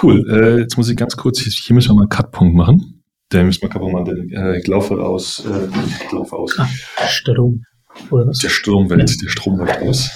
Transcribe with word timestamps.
Cool. 0.00 0.24
Äh, 0.28 0.60
jetzt 0.60 0.76
muss 0.78 0.88
ich 0.88 0.96
ganz 0.96 1.16
kurz, 1.16 1.40
hier 1.40 1.74
müssen 1.74 1.90
wir 1.90 1.94
mal 1.94 2.02
einen 2.02 2.08
Cut-Punkt 2.08 2.54
machen. 2.54 3.02
Der 3.30 3.44
müssen 3.44 3.62
wir 3.62 3.68
kaputt 3.68 3.92
machen. 3.92 4.30
Äh, 4.32 4.58
ich 4.58 4.66
laufe 4.66 4.94
aus. 4.94 5.44
Äh, 5.44 5.68
ich 6.04 6.12
laufe 6.12 6.34
aus. 6.34 6.58
Ah, 6.58 6.66
Strom. 7.06 7.62
Oder 8.10 8.26
was? 8.28 8.38
Der 8.38 8.48
Strom 8.48 8.88
wälzt, 8.88 9.20
ja. 9.20 9.26
der 9.26 9.30
Strom 9.30 9.58
wälzt 9.58 9.82
aus. 9.82 10.10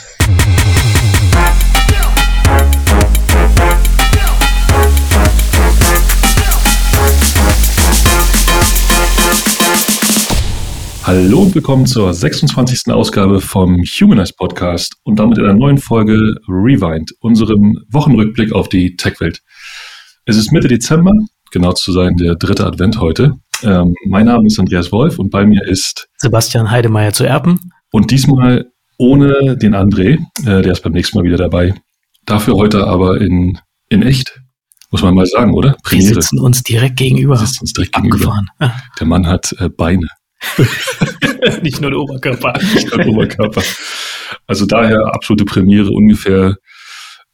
Hallo 11.04 11.42
und 11.42 11.54
willkommen 11.54 11.86
zur 11.86 12.12
26. 12.12 12.92
Ausgabe 12.92 13.40
vom 13.40 13.76
Humanize 13.84 14.32
Podcast 14.36 14.96
und 15.04 15.20
damit 15.20 15.38
in 15.38 15.44
einer 15.44 15.54
neuen 15.54 15.78
Folge 15.78 16.34
Rewind, 16.48 17.12
unserem 17.20 17.78
Wochenrückblick 17.90 18.52
auf 18.52 18.68
die 18.68 18.96
Tech-Welt. 18.96 19.42
Es 20.28 20.36
ist 20.36 20.50
Mitte 20.50 20.66
Dezember, 20.66 21.12
genau 21.52 21.72
zu 21.72 21.92
sein 21.92 22.16
der 22.16 22.34
dritte 22.34 22.66
Advent 22.66 22.98
heute. 22.98 23.34
Ähm, 23.62 23.94
mein 24.06 24.26
Name 24.26 24.48
ist 24.48 24.58
Andreas 24.58 24.90
Wolf 24.90 25.20
und 25.20 25.30
bei 25.30 25.46
mir 25.46 25.64
ist 25.64 26.08
Sebastian 26.16 26.68
Heidemeyer 26.68 27.12
zu 27.12 27.22
Erpen. 27.22 27.70
Und 27.92 28.10
diesmal 28.10 28.66
ohne 28.98 29.56
den 29.56 29.76
André, 29.76 30.18
äh, 30.40 30.62
der 30.62 30.72
ist 30.72 30.82
beim 30.82 30.94
nächsten 30.94 31.16
Mal 31.16 31.24
wieder 31.24 31.36
dabei. 31.36 31.74
Dafür 32.24 32.56
heute 32.56 32.88
aber 32.88 33.20
in, 33.20 33.60
in 33.88 34.02
echt, 34.02 34.40
muss 34.90 35.00
man 35.00 35.14
mal 35.14 35.26
sagen, 35.26 35.54
oder? 35.54 35.76
Premiere. 35.84 36.16
Wir 36.16 36.22
sitzen 36.22 36.40
uns 36.40 36.64
direkt 36.64 36.96
gegenüber. 36.96 37.34
Wir 37.34 37.46
sitzen 37.46 37.60
uns 37.60 37.72
direkt 37.72 37.94
Abgefahren. 37.94 38.48
gegenüber. 38.58 38.82
Der 38.98 39.06
Mann 39.06 39.28
hat 39.28 39.54
äh, 39.60 39.68
Beine. 39.68 40.08
Nicht 41.62 41.80
nur 41.80 41.90
der 41.90 42.00
Oberkörper. 42.00 42.52
Nicht 42.74 42.88
nur 42.88 42.98
der 42.98 43.06
Oberkörper. 43.06 43.62
Also 44.48 44.66
daher 44.66 45.06
absolute 45.14 45.44
Premiere, 45.44 45.90
ungefähr 45.90 46.56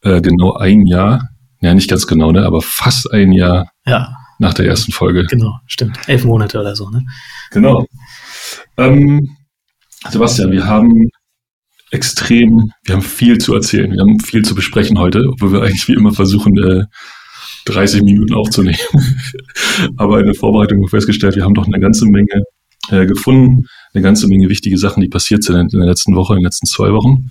äh, 0.01 0.21
genau 0.21 0.53
ein 0.53 0.85
Jahr. 0.85 1.32
Ja, 1.63 1.73
nicht 1.73 1.89
ganz 1.89 2.05
genau, 2.07 2.33
ne? 2.33 2.45
aber 2.45 2.61
fast 2.61 3.09
ein 3.13 3.31
Jahr 3.31 3.71
ja. 3.85 4.13
nach 4.37 4.53
der 4.53 4.65
ersten 4.65 4.91
Folge. 4.91 5.23
Genau, 5.29 5.59
stimmt. 5.65 5.97
Elf 6.07 6.25
Monate 6.25 6.59
oder 6.59 6.75
so, 6.75 6.89
ne? 6.89 7.05
Genau. 7.51 7.85
Ähm, 8.75 9.37
Sebastian, 10.09 10.51
wir 10.51 10.67
haben 10.67 11.07
extrem, 11.91 12.73
wir 12.83 12.95
haben 12.95 13.01
viel 13.01 13.37
zu 13.37 13.53
erzählen, 13.53 13.93
wir 13.93 14.01
haben 14.01 14.19
viel 14.19 14.43
zu 14.43 14.55
besprechen 14.55 14.99
heute, 14.99 15.29
obwohl 15.29 15.53
wir 15.53 15.61
eigentlich 15.61 15.87
wie 15.87 15.93
immer 15.93 16.11
versuchen, 16.11 16.57
äh, 16.57 16.83
30 17.65 18.01
Minuten 18.03 18.33
aufzunehmen. 18.33 18.77
aber 19.95 20.19
in 20.19 20.25
der 20.25 20.35
Vorbereitung 20.35 20.79
haben 20.79 20.83
wir 20.83 20.89
festgestellt, 20.89 21.37
wir 21.37 21.45
haben 21.45 21.53
doch 21.53 21.65
eine 21.65 21.79
ganze 21.79 22.05
Menge 22.05 22.43
äh, 22.89 23.05
gefunden. 23.05 23.67
Eine 23.93 24.01
ganze 24.03 24.27
Menge 24.27 24.49
wichtige 24.49 24.77
Sachen, 24.77 25.01
die 25.01 25.07
passiert 25.07 25.43
sind 25.45 25.73
in 25.73 25.79
der 25.79 25.87
letzten 25.87 26.13
Woche, 26.13 26.33
in 26.33 26.39
den 26.39 26.45
letzten 26.45 26.67
zwei 26.67 26.91
Wochen. 26.91 27.29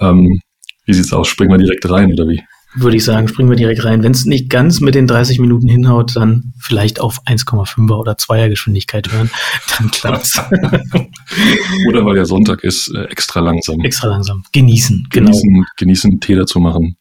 Ähm, 0.00 0.40
wie 0.86 0.92
sieht's 0.92 1.12
aus? 1.12 1.28
Springen 1.28 1.52
wir 1.52 1.58
direkt 1.58 1.88
rein 1.88 2.12
oder 2.12 2.26
wie? 2.26 2.42
Würde 2.74 2.96
ich 2.96 3.04
sagen, 3.04 3.26
springen 3.26 3.50
wir 3.50 3.56
direkt 3.56 3.84
rein. 3.84 4.02
Wenn 4.02 4.12
es 4.12 4.26
nicht 4.26 4.48
ganz 4.48 4.80
mit 4.80 4.94
den 4.94 5.06
30 5.08 5.40
Minuten 5.40 5.68
hinhaut, 5.68 6.14
dann 6.14 6.52
vielleicht 6.58 7.00
auf 7.00 7.20
1,5er 7.26 7.96
oder 7.96 8.12
2er 8.12 8.48
Geschwindigkeit 8.48 9.10
hören, 9.12 9.30
dann 9.78 9.90
klappt's. 9.90 10.38
oder 11.88 12.04
weil 12.04 12.16
ja 12.16 12.24
Sonntag 12.24 12.62
ist, 12.62 12.88
äh, 12.94 13.04
extra 13.04 13.40
langsam. 13.40 13.80
Extra 13.80 14.08
langsam. 14.08 14.44
Genießen, 14.52 15.08
genau. 15.10 15.30
Genießen, 15.30 15.66
genießen 15.76 16.20
Tee 16.20 16.36
dazu 16.36 16.60
machen. 16.60 16.96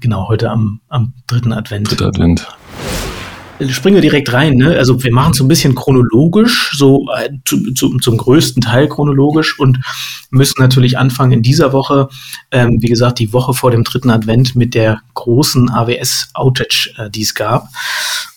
Genau, 0.00 0.28
heute 0.28 0.50
am, 0.50 0.80
am 0.88 1.14
dritten 1.26 1.52
Advent. 1.52 1.90
Dritter 1.90 2.06
Advent 2.06 2.46
springen 3.68 3.96
wir 3.96 4.02
direkt 4.02 4.32
rein. 4.32 4.54
Ne? 4.54 4.76
Also 4.76 5.02
wir 5.02 5.12
machen 5.12 5.34
so 5.34 5.44
ein 5.44 5.48
bisschen 5.48 5.74
chronologisch, 5.74 6.72
so 6.76 7.06
äh, 7.16 7.30
zu, 7.44 7.72
zu, 7.74 7.98
zum 7.98 8.16
größten 8.16 8.62
Teil 8.62 8.88
chronologisch 8.88 9.58
und 9.58 9.78
müssen 10.30 10.60
natürlich 10.60 10.98
anfangen 10.98 11.32
in 11.32 11.42
dieser 11.42 11.72
Woche, 11.72 12.08
ähm, 12.50 12.78
wie 12.80 12.88
gesagt, 12.88 13.18
die 13.18 13.32
Woche 13.32 13.54
vor 13.54 13.70
dem 13.70 13.84
dritten 13.84 14.10
Advent 14.10 14.56
mit 14.56 14.74
der 14.74 15.00
großen 15.14 15.70
AWS-Outage, 15.70 16.94
äh, 16.96 17.10
die 17.10 17.22
es 17.22 17.34
gab. 17.34 17.68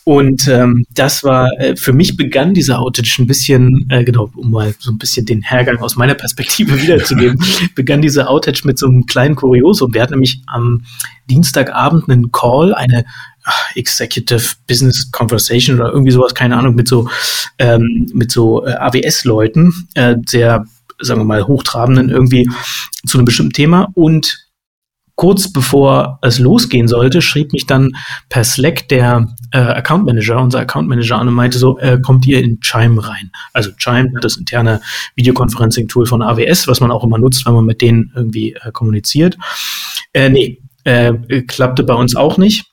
Und 0.05 0.49
ähm, 0.49 0.85
das 0.93 1.23
war, 1.23 1.49
äh, 1.59 1.77
für 1.77 1.93
mich 1.93 2.17
begann 2.17 2.53
dieser 2.53 2.79
Outage 2.79 3.19
ein 3.19 3.27
bisschen, 3.27 3.85
äh, 3.89 4.03
genau, 4.03 4.29
um 4.35 4.51
mal 4.51 4.75
so 4.79 4.91
ein 4.91 4.97
bisschen 4.97 5.25
den 5.25 5.41
Hergang 5.41 5.77
aus 5.77 5.95
meiner 5.95 6.15
Perspektive 6.15 6.81
wiederzugeben, 6.81 7.39
begann 7.73 8.01
dieser 8.01 8.29
Outage 8.29 8.63
mit 8.65 8.77
so 8.77 8.87
einem 8.87 9.05
kleinen 9.05 9.35
Kuriosum. 9.35 9.93
Wir 9.93 10.01
hatten 10.01 10.13
nämlich 10.13 10.41
am 10.47 10.83
Dienstagabend 11.29 12.09
einen 12.09 12.33
Call, 12.33 12.73
eine 12.73 13.05
Executive 13.75 14.55
Business 14.67 15.11
Conversation 15.11 15.79
oder 15.79 15.91
irgendwie 15.91 16.11
sowas, 16.11 16.33
keine 16.33 16.57
Ahnung, 16.57 16.75
mit 16.75 16.87
so, 16.87 17.09
ähm, 17.59 18.09
mit 18.13 18.31
so 18.31 18.65
äh, 18.65 18.73
AWS-Leuten, 18.73 19.73
äh, 19.95 20.15
sehr, 20.27 20.65
sagen 20.99 21.21
wir 21.21 21.25
mal, 21.25 21.47
hochtrabenden 21.47 22.09
irgendwie 22.09 22.49
zu 23.05 23.17
einem 23.17 23.25
bestimmten 23.25 23.53
Thema 23.53 23.89
und 23.93 24.43
kurz 25.15 25.51
bevor 25.51 26.19
es 26.21 26.39
losgehen 26.39 26.87
sollte, 26.87 27.21
schrieb 27.21 27.53
mich 27.53 27.65
dann 27.65 27.91
per 28.29 28.43
Slack 28.43 28.87
der 28.89 29.27
äh, 29.51 29.59
Account 29.59 30.05
Manager, 30.05 30.41
unser 30.41 30.59
Account 30.59 30.89
Manager 30.89 31.17
an 31.17 31.27
und 31.27 31.33
meinte 31.33 31.57
so, 31.57 31.77
äh, 31.79 31.99
kommt 31.99 32.25
ihr 32.25 32.41
in 32.43 32.59
Chime 32.61 33.07
rein? 33.07 33.31
Also 33.53 33.71
Chime, 33.77 34.09
das 34.21 34.37
interne 34.37 34.81
Videoconferencing-Tool 35.15 36.07
von 36.07 36.21
AWS, 36.21 36.67
was 36.67 36.79
man 36.79 36.91
auch 36.91 37.03
immer 37.03 37.19
nutzt, 37.19 37.45
wenn 37.45 37.53
man 37.53 37.65
mit 37.65 37.81
denen 37.81 38.11
irgendwie 38.15 38.53
äh, 38.53 38.71
kommuniziert. 38.71 39.37
Äh, 40.13 40.29
nee, 40.29 40.61
äh, 40.83 41.13
klappte 41.43 41.83
bei 41.83 41.93
uns 41.93 42.15
auch 42.15 42.37
nicht. 42.37 42.65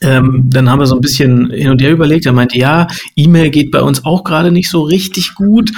Ähm, 0.00 0.44
dann 0.46 0.70
haben 0.70 0.80
wir 0.80 0.86
so 0.86 0.94
ein 0.94 1.00
bisschen 1.00 1.50
hin 1.50 1.70
und 1.70 1.82
her 1.82 1.92
überlegt. 1.92 2.26
Er 2.26 2.32
meinte, 2.32 2.58
ja, 2.58 2.86
E-Mail 3.16 3.50
geht 3.50 3.70
bei 3.70 3.82
uns 3.82 4.04
auch 4.04 4.24
gerade 4.24 4.50
nicht 4.50 4.70
so 4.70 4.82
richtig 4.82 5.34
gut. 5.34 5.70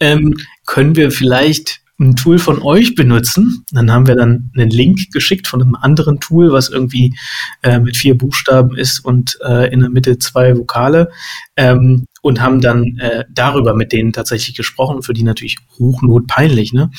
Ähm, 0.00 0.34
können 0.66 0.96
wir 0.96 1.10
vielleicht 1.10 1.80
ein 1.98 2.16
Tool 2.16 2.38
von 2.38 2.60
euch 2.62 2.94
benutzen? 2.94 3.64
Dann 3.70 3.90
haben 3.90 4.06
wir 4.06 4.16
dann 4.16 4.50
einen 4.56 4.70
Link 4.70 5.12
geschickt 5.12 5.46
von 5.46 5.62
einem 5.62 5.76
anderen 5.76 6.20
Tool, 6.20 6.52
was 6.52 6.68
irgendwie 6.68 7.14
äh, 7.62 7.78
mit 7.78 7.96
vier 7.96 8.18
Buchstaben 8.18 8.76
ist 8.76 9.04
und 9.04 9.38
äh, 9.44 9.72
in 9.72 9.80
der 9.80 9.90
Mitte 9.90 10.18
zwei 10.18 10.56
Vokale. 10.56 11.10
Ähm, 11.56 12.06
und 12.24 12.40
haben 12.40 12.62
dann 12.62 12.96
äh, 13.00 13.24
darüber 13.28 13.74
mit 13.74 13.92
denen 13.92 14.14
tatsächlich 14.14 14.56
gesprochen, 14.56 15.02
für 15.02 15.12
die 15.12 15.24
natürlich 15.24 15.58
hochnotpeinlich. 15.78 16.72
Ne? 16.72 16.90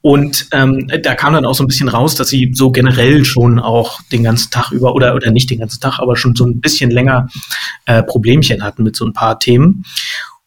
Und 0.00 0.46
ähm, 0.52 0.90
da 1.02 1.14
kam 1.14 1.34
dann 1.34 1.44
auch 1.44 1.54
so 1.54 1.62
ein 1.62 1.66
bisschen 1.66 1.90
raus, 1.90 2.14
dass 2.14 2.28
sie 2.28 2.50
so 2.54 2.70
generell 2.70 3.26
schon 3.26 3.58
auch 3.58 4.00
den 4.10 4.22
ganzen 4.22 4.50
Tag 4.50 4.72
über 4.72 4.94
oder 4.94 5.14
oder 5.14 5.30
nicht 5.32 5.50
den 5.50 5.58
ganzen 5.58 5.82
Tag, 5.82 5.98
aber 5.98 6.16
schon 6.16 6.34
so 6.34 6.46
ein 6.46 6.62
bisschen 6.62 6.90
länger 6.90 7.28
äh, 7.84 8.02
Problemchen 8.02 8.62
hatten 8.62 8.84
mit 8.84 8.96
so 8.96 9.04
ein 9.04 9.12
paar 9.12 9.38
Themen. 9.38 9.84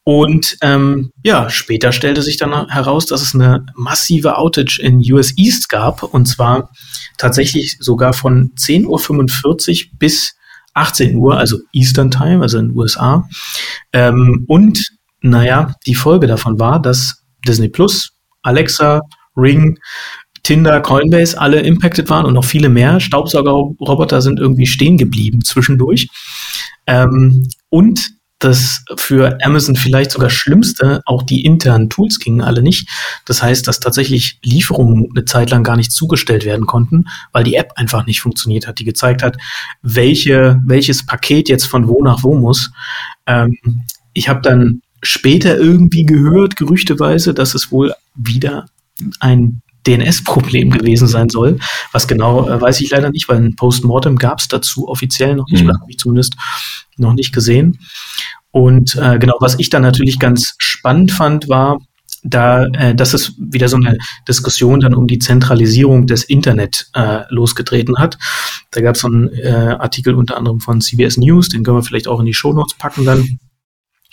Und 0.03 0.57
ähm, 0.61 1.11
ja, 1.21 1.51
später 1.51 1.91
stellte 1.91 2.23
sich 2.23 2.37
dann 2.37 2.69
heraus, 2.69 3.05
dass 3.05 3.21
es 3.21 3.35
eine 3.35 3.67
massive 3.75 4.37
Outage 4.39 4.79
in 4.79 4.99
US 5.13 5.37
East 5.37 5.69
gab 5.69 6.01
und 6.01 6.25
zwar 6.25 6.71
tatsächlich 7.19 7.77
sogar 7.79 8.13
von 8.13 8.51
10.45 8.55 8.87
Uhr 8.87 9.91
bis 9.99 10.36
18 10.77 11.15
Uhr, 11.15 11.37
also 11.37 11.57
Eastern 11.73 12.11
Time, 12.11 12.41
also 12.41 12.57
in 12.59 12.69
den 12.69 12.77
USA. 12.77 13.27
Ähm, 13.93 14.45
und 14.47 14.83
naja, 15.21 15.73
die 15.85 15.95
Folge 15.95 16.27
davon 16.27 16.59
war, 16.59 16.81
dass 16.81 17.23
Disney 17.47 17.69
Plus, 17.69 18.11
Alexa, 18.43 19.01
Ring, 19.35 19.77
Tinder, 20.43 20.79
Coinbase 20.81 21.39
alle 21.39 21.59
impacted 21.59 22.09
waren 22.09 22.25
und 22.25 22.33
noch 22.33 22.45
viele 22.45 22.69
mehr. 22.69 22.99
Staubsaugerroboter 22.99 24.21
sind 24.21 24.39
irgendwie 24.39 24.65
stehen 24.65 24.97
geblieben 24.97 25.43
zwischendurch. 25.43 26.07
Ähm, 26.85 27.47
und 27.69 28.16
das 28.39 28.83
für 28.97 29.37
Amazon 29.43 29.75
vielleicht 29.75 30.11
sogar 30.11 30.29
Schlimmste, 30.29 31.01
auch 31.05 31.23
die 31.23 31.43
internen 31.43 31.89
Tools 31.89 32.19
gingen 32.19 32.41
alle 32.41 32.61
nicht. 32.61 32.87
Das 33.25 33.41
heißt, 33.41 33.67
dass 33.67 33.79
tatsächlich 33.79 34.39
Lieferungen 34.43 35.09
eine 35.15 35.25
Zeit 35.25 35.49
lang 35.49 35.63
gar 35.63 35.75
nicht 35.75 35.91
zugestellt 35.91 36.45
werden 36.45 36.67
konnten, 36.67 37.05
weil 37.31 37.43
die 37.43 37.55
App 37.55 37.73
einfach 37.75 38.05
nicht 38.05 38.21
funktioniert 38.21 38.67
hat, 38.67 38.79
die 38.79 38.85
gezeigt 38.85 39.23
hat, 39.23 39.37
welche, 39.81 40.61
welches 40.65 41.05
Paket 41.05 41.49
jetzt 41.49 41.65
von 41.65 41.87
wo 41.87 42.03
nach 42.03 42.23
wo 42.23 42.35
muss. 42.35 42.71
Ähm, 43.25 43.57
ich 44.13 44.29
habe 44.29 44.41
dann 44.41 44.81
später 45.01 45.57
irgendwie 45.57 46.05
gehört, 46.05 46.55
gerüchteweise, 46.57 47.33
dass 47.33 47.55
es 47.55 47.71
wohl 47.71 47.93
wieder 48.15 48.65
ein 49.19 49.61
DNS-Problem 49.87 50.69
gewesen 50.69 51.07
sein 51.07 51.29
soll. 51.29 51.59
Was 51.91 52.07
genau, 52.07 52.49
äh, 52.49 52.59
weiß 52.59 52.81
ich 52.81 52.89
leider 52.89 53.09
nicht, 53.09 53.29
weil 53.29 53.37
ein 53.37 53.55
Postmortem 53.55 54.17
gab 54.17 54.39
es 54.39 54.47
dazu 54.47 54.87
offiziell 54.87 55.35
noch 55.35 55.47
nicht, 55.49 55.63
mhm. 55.63 55.69
habe 55.69 55.89
ich 55.89 55.97
zumindest 55.97 56.35
noch 56.97 57.13
nicht 57.13 57.33
gesehen. 57.33 57.79
Und 58.57 58.95
äh, 58.95 59.19
genau, 59.19 59.35
was 59.39 59.59
ich 59.59 59.69
dann 59.69 59.83
natürlich 59.83 60.17
ganz 60.17 60.55
spannend 60.57 61.11
fand, 61.11 61.47
war, 61.47 61.77
da, 62.23 62.65
äh, 62.65 62.95
dass 62.95 63.13
es 63.13 63.35
wieder 63.37 63.69
so 63.69 63.77
eine 63.77 63.99
Diskussion 64.27 64.79
dann 64.79 64.95
um 64.95 65.05
die 65.05 65.19
Zentralisierung 65.19 66.07
des 66.07 66.23
Internet 66.23 66.89
äh, 66.95 67.19
losgetreten 67.29 67.99
hat. 67.99 68.17
Da 68.71 68.81
gab 68.81 68.95
es 68.95 69.01
so 69.01 69.09
einen 69.09 69.29
äh, 69.29 69.75
Artikel 69.77 70.15
unter 70.15 70.37
anderem 70.37 70.59
von 70.59 70.81
CBS 70.81 71.17
News, 71.17 71.49
den 71.49 71.63
können 71.63 71.77
wir 71.77 71.83
vielleicht 71.83 72.07
auch 72.07 72.19
in 72.19 72.25
die 72.25 72.33
Show 72.33 72.51
Notes 72.51 72.75
packen 72.79 73.05
dann. 73.05 73.37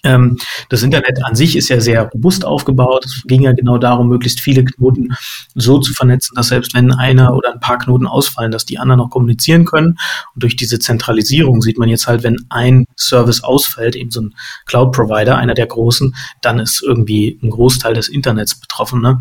Ähm, 0.04 0.38
das 0.68 0.82
Internet 0.82 1.24
an 1.24 1.34
sich 1.34 1.56
ist 1.56 1.68
ja 1.68 1.80
sehr 1.80 2.02
robust 2.02 2.44
aufgebaut. 2.44 3.04
Es 3.04 3.22
ging 3.26 3.42
ja 3.42 3.52
genau 3.52 3.78
darum, 3.78 4.08
möglichst 4.08 4.40
viele 4.40 4.64
Knoten 4.64 5.14
so 5.54 5.78
zu 5.78 5.92
vernetzen, 5.92 6.34
dass 6.36 6.48
selbst 6.48 6.74
wenn 6.74 6.92
einer 6.92 7.34
oder 7.34 7.52
ein 7.52 7.60
paar 7.60 7.78
Knoten 7.78 8.06
ausfallen, 8.06 8.52
dass 8.52 8.64
die 8.66 8.78
anderen 8.78 8.98
noch 8.98 9.10
kommunizieren 9.10 9.64
können. 9.64 9.98
Und 10.34 10.42
durch 10.42 10.56
diese 10.56 10.78
Zentralisierung 10.78 11.62
sieht 11.62 11.78
man 11.78 11.88
jetzt 11.88 12.06
halt, 12.06 12.22
wenn 12.22 12.36
ein 12.50 12.84
Service 12.96 13.42
ausfällt, 13.42 13.96
eben 13.96 14.10
so 14.10 14.20
ein 14.20 14.34
Cloud-Provider, 14.66 15.36
einer 15.36 15.54
der 15.54 15.66
großen, 15.66 16.14
dann 16.42 16.58
ist 16.58 16.82
irgendwie 16.82 17.38
ein 17.42 17.50
Großteil 17.50 17.94
des 17.94 18.08
Internets 18.08 18.60
betroffen. 18.60 19.00
Ne? 19.00 19.20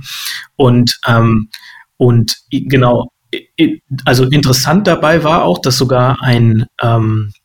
Und, 0.56 1.00
ähm, 1.08 1.50
und 1.98 2.36
genau 2.50 3.08
also 4.06 4.26
interessant 4.26 4.88
dabei 4.88 5.24
war 5.24 5.44
auch, 5.44 5.60
dass 5.60 5.78
sogar 5.78 6.22
ein 6.22 6.66
ähm, 6.82 7.32
äh, 7.32 7.43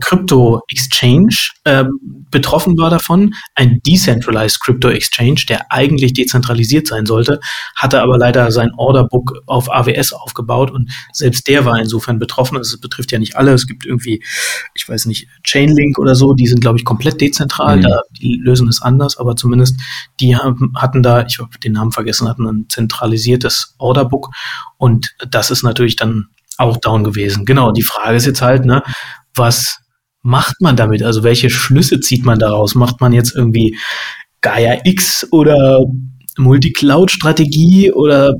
Crypto 0.00 0.62
Exchange 0.68 1.36
äh, 1.64 1.84
betroffen 2.30 2.78
war 2.78 2.88
davon. 2.88 3.34
Ein 3.54 3.80
Decentralized 3.86 4.60
Crypto 4.60 4.88
Exchange, 4.88 5.42
der 5.48 5.70
eigentlich 5.70 6.14
dezentralisiert 6.14 6.86
sein 6.86 7.04
sollte, 7.04 7.40
hatte 7.74 8.00
aber 8.00 8.16
leider 8.16 8.50
sein 8.50 8.70
Orderbook 8.76 9.42
auf 9.46 9.70
AWS 9.70 10.14
aufgebaut 10.14 10.70
und 10.70 10.90
selbst 11.12 11.46
der 11.46 11.66
war 11.66 11.78
insofern 11.78 12.18
betroffen. 12.18 12.56
Also 12.56 12.76
es 12.76 12.80
betrifft 12.80 13.12
ja 13.12 13.18
nicht 13.18 13.36
alle. 13.36 13.52
Es 13.52 13.66
gibt 13.66 13.84
irgendwie, 13.84 14.24
ich 14.74 14.88
weiß 14.88 15.06
nicht, 15.06 15.28
Chainlink 15.44 15.98
oder 15.98 16.14
so, 16.14 16.32
die 16.32 16.46
sind, 16.46 16.60
glaube 16.62 16.78
ich, 16.78 16.84
komplett 16.84 17.20
dezentral. 17.20 17.76
Mhm. 17.76 17.82
Da, 17.82 18.00
die 18.18 18.40
lösen 18.42 18.68
es 18.68 18.80
anders, 18.80 19.18
aber 19.18 19.36
zumindest 19.36 19.78
die 20.20 20.36
haben, 20.36 20.72
hatten 20.74 21.02
da, 21.02 21.26
ich 21.26 21.38
habe 21.38 21.58
den 21.62 21.72
Namen 21.72 21.92
vergessen, 21.92 22.28
hatten 22.28 22.46
ein 22.46 22.66
zentralisiertes 22.70 23.74
Orderbook 23.76 24.30
und 24.78 25.14
das 25.28 25.50
ist 25.50 25.62
natürlich 25.62 25.96
dann 25.96 26.28
auch 26.58 26.78
down 26.78 27.04
gewesen. 27.04 27.44
Genau, 27.44 27.70
die 27.72 27.82
Frage 27.82 28.16
ist 28.16 28.26
jetzt 28.26 28.42
halt, 28.42 28.64
ne, 28.64 28.82
was 29.36 29.78
macht 30.22 30.60
man 30.60 30.76
damit? 30.76 31.02
Also 31.02 31.22
welche 31.22 31.50
Schlüsse 31.50 32.00
zieht 32.00 32.24
man 32.24 32.38
daraus? 32.38 32.74
Macht 32.74 33.00
man 33.00 33.12
jetzt 33.12 33.34
irgendwie 33.34 33.76
Gaia 34.40 34.80
X 34.84 35.26
oder 35.30 35.80
Multi-Cloud-Strategie 36.38 37.92
oder 37.92 38.34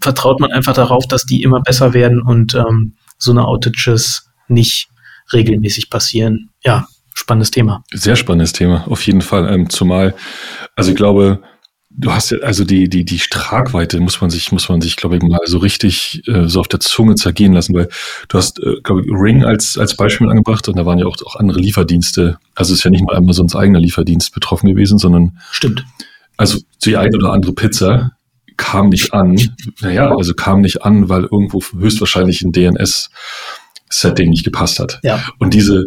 vertraut 0.00 0.40
man 0.40 0.52
einfach 0.52 0.74
darauf, 0.74 1.06
dass 1.06 1.24
die 1.24 1.42
immer 1.42 1.60
besser 1.60 1.94
werden 1.94 2.20
und 2.20 2.54
ähm, 2.54 2.94
so 3.18 3.30
eine 3.30 3.46
Outages 3.46 4.28
nicht 4.48 4.88
regelmäßig 5.32 5.90
passieren? 5.90 6.50
Ja, 6.64 6.86
spannendes 7.14 7.50
Thema. 7.50 7.82
Sehr 7.92 8.16
spannendes 8.16 8.52
Thema, 8.52 8.86
auf 8.88 9.06
jeden 9.06 9.22
Fall. 9.22 9.52
Ähm, 9.52 9.70
zumal, 9.70 10.14
also 10.76 10.90
ich 10.90 10.96
glaube, 10.96 11.40
Du 12.00 12.12
hast 12.12 12.30
ja, 12.30 12.38
also 12.38 12.64
die, 12.64 12.88
die, 12.88 13.04
die 13.04 13.18
Tragweite 13.18 13.98
muss 13.98 14.20
man 14.20 14.30
sich, 14.30 14.52
muss 14.52 14.68
man 14.68 14.80
sich, 14.80 14.94
glaube 14.94 15.16
ich, 15.16 15.22
mal 15.22 15.40
so 15.46 15.58
richtig 15.58 16.22
äh, 16.28 16.48
so 16.48 16.60
auf 16.60 16.68
der 16.68 16.78
Zunge 16.78 17.16
zergehen 17.16 17.52
lassen, 17.52 17.74
weil 17.74 17.88
du 18.28 18.38
hast, 18.38 18.60
äh, 18.60 18.76
glaube 18.84 19.02
ich, 19.02 19.08
Ring 19.10 19.44
als, 19.44 19.76
als 19.76 19.96
Beispiel 19.96 20.30
angebracht 20.30 20.68
und 20.68 20.78
da 20.78 20.86
waren 20.86 21.00
ja 21.00 21.06
auch, 21.06 21.16
auch 21.26 21.34
andere 21.34 21.58
Lieferdienste. 21.58 22.38
Also 22.54 22.72
es 22.72 22.80
ist 22.80 22.84
ja 22.84 22.92
nicht 22.92 23.04
mal 23.04 23.16
Amazons 23.16 23.56
eigener 23.56 23.80
Lieferdienst 23.80 24.32
betroffen 24.32 24.68
gewesen, 24.68 24.98
sondern 24.98 25.38
Stimmt. 25.50 25.84
Also 26.36 26.60
die 26.84 26.96
eine 26.96 27.16
oder 27.16 27.32
andere 27.32 27.52
Pizza 27.52 28.12
kam 28.56 28.90
nicht 28.90 29.12
an. 29.12 29.36
Naja, 29.80 30.14
also 30.14 30.34
kam 30.34 30.60
nicht 30.60 30.84
an, 30.84 31.08
weil 31.08 31.24
irgendwo 31.24 31.60
höchstwahrscheinlich 31.60 32.42
ein 32.42 32.52
DNS-Setting 32.52 34.30
nicht 34.30 34.44
gepasst 34.44 34.78
hat. 34.78 35.00
Ja. 35.02 35.24
Und 35.40 35.52
diese, 35.52 35.86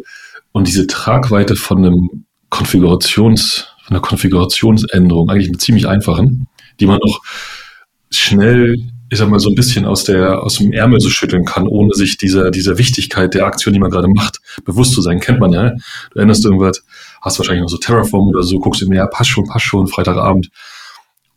und 0.51 0.67
diese 0.67 0.87
Tragweite 0.87 1.55
von 1.55 1.77
einem 1.85 2.25
Konfigurations- 2.49 3.70
von 3.83 3.95
der 3.95 4.01
Konfigurationsänderung, 4.01 5.29
eigentlich 5.29 5.49
eine 5.49 5.57
ziemlich 5.57 5.87
einfachen, 5.87 6.47
die 6.79 6.85
man 6.85 6.99
auch 7.01 7.21
schnell, 8.09 8.77
ich 9.09 9.17
sag 9.17 9.29
mal, 9.29 9.39
so 9.39 9.49
ein 9.49 9.55
bisschen 9.55 9.85
aus 9.85 10.03
der, 10.03 10.43
aus 10.43 10.55
dem 10.55 10.71
Ärmel 10.71 10.99
so 10.99 11.09
schütteln 11.09 11.45
kann, 11.45 11.67
ohne 11.67 11.93
sich 11.93 12.17
dieser, 12.17 12.51
dieser 12.51 12.77
Wichtigkeit 12.77 13.33
der 13.33 13.45
Aktion, 13.45 13.73
die 13.73 13.79
man 13.79 13.91
gerade 13.91 14.07
macht, 14.07 14.39
bewusst 14.65 14.93
zu 14.93 15.01
sein. 15.01 15.19
Kennt 15.19 15.39
man 15.39 15.51
ja. 15.51 15.71
Du 16.11 16.19
erinnerst 16.19 16.45
irgendwas, 16.45 16.83
hast 17.21 17.39
wahrscheinlich 17.39 17.63
noch 17.63 17.69
so 17.69 17.77
Terraform 17.77 18.29
oder 18.29 18.43
so, 18.43 18.59
guckst 18.59 18.85
mir, 18.87 18.97
ja, 18.97 19.07
passt 19.07 19.29
schon, 19.29 19.47
passt 19.47 19.65
schon, 19.65 19.87
Freitagabend. 19.87 20.49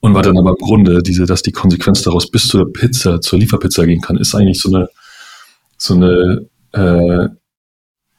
Und 0.01 0.15
war 0.15 0.23
dann 0.23 0.39
aber 0.39 0.51
im 0.51 0.57
Grunde, 0.57 1.03
diese, 1.03 1.25
dass 1.25 1.43
die 1.43 1.53
Konsequenz 1.53 2.03
daraus 2.03 2.31
bis 2.31 2.49
zur 2.49 2.71
Pizza, 2.71 3.23
zur 3.23 3.39
Lieferpizza 3.39 3.87
gehen 3.87 4.03
kann, 4.03 4.19
ist 4.19 4.35
eigentlich 4.35 4.61
so 4.61 4.69
eine, 4.69 4.89
so 5.79 5.95
eine, 5.95 6.47
äh, 6.73 7.29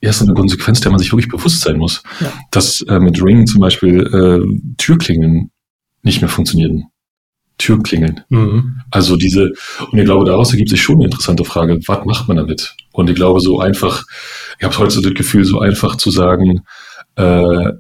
erst 0.02 0.22
eine 0.22 0.34
Konsequenz, 0.34 0.82
der 0.82 0.92
man 0.92 1.00
sich 1.00 1.12
wirklich 1.12 1.30
bewusst 1.30 1.62
sein 1.62 1.78
muss. 1.78 2.04
Ja. 2.20 2.32
Dass 2.52 2.82
äh, 2.82 3.00
mit 3.00 3.22
Ring 3.22 3.48
zum 3.48 3.62
Beispiel 3.62 4.02
äh, 4.02 4.76
Türklingeln 4.78 5.52
nicht 6.04 6.22
mehr 6.22 6.30
funktionieren. 6.30 6.86
Türklingeln. 7.58 8.22
Mhm. 8.30 8.82
Also 8.92 9.16
diese, 9.16 9.52
und 9.92 9.98
ich 9.98 10.06
glaube, 10.06 10.26
daraus 10.26 10.52
ergibt 10.52 10.70
sich 10.70 10.82
schon 10.82 10.96
eine 10.96 11.06
interessante 11.06 11.46
Frage, 11.46 11.80
was 11.88 12.06
macht 12.06 12.28
man 12.28 12.38
damit? 12.38 12.76
Und 12.92 13.10
ich 13.10 13.16
glaube, 13.16 13.40
so 13.40 13.60
einfach, 13.60 14.04
ich 14.60 14.66
habe 14.66 14.78
heute 14.78 14.92
so 14.92 15.02
das 15.02 15.14
Gefühl, 15.14 15.46
so 15.46 15.60
einfach 15.60 15.96
zu 15.96 16.12
sagen, 16.12 16.62
äh, 17.16 17.72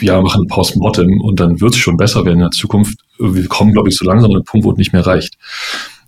ja, 0.00 0.22
machen 0.22 0.46
Postmortem 0.46 1.20
und 1.20 1.40
dann 1.40 1.60
wird 1.60 1.74
es 1.74 1.78
schon 1.78 1.98
besser 1.98 2.24
werden 2.24 2.38
in 2.38 2.44
der 2.44 2.50
Zukunft. 2.50 2.98
Wir 3.18 3.46
kommen, 3.48 3.74
glaube 3.74 3.90
ich, 3.90 3.96
so 3.96 4.06
langsam 4.06 4.30
an 4.30 4.38
den 4.38 4.44
Punkt, 4.44 4.64
wo 4.64 4.72
es 4.72 4.78
nicht 4.78 4.94
mehr 4.94 5.06
reicht. 5.06 5.36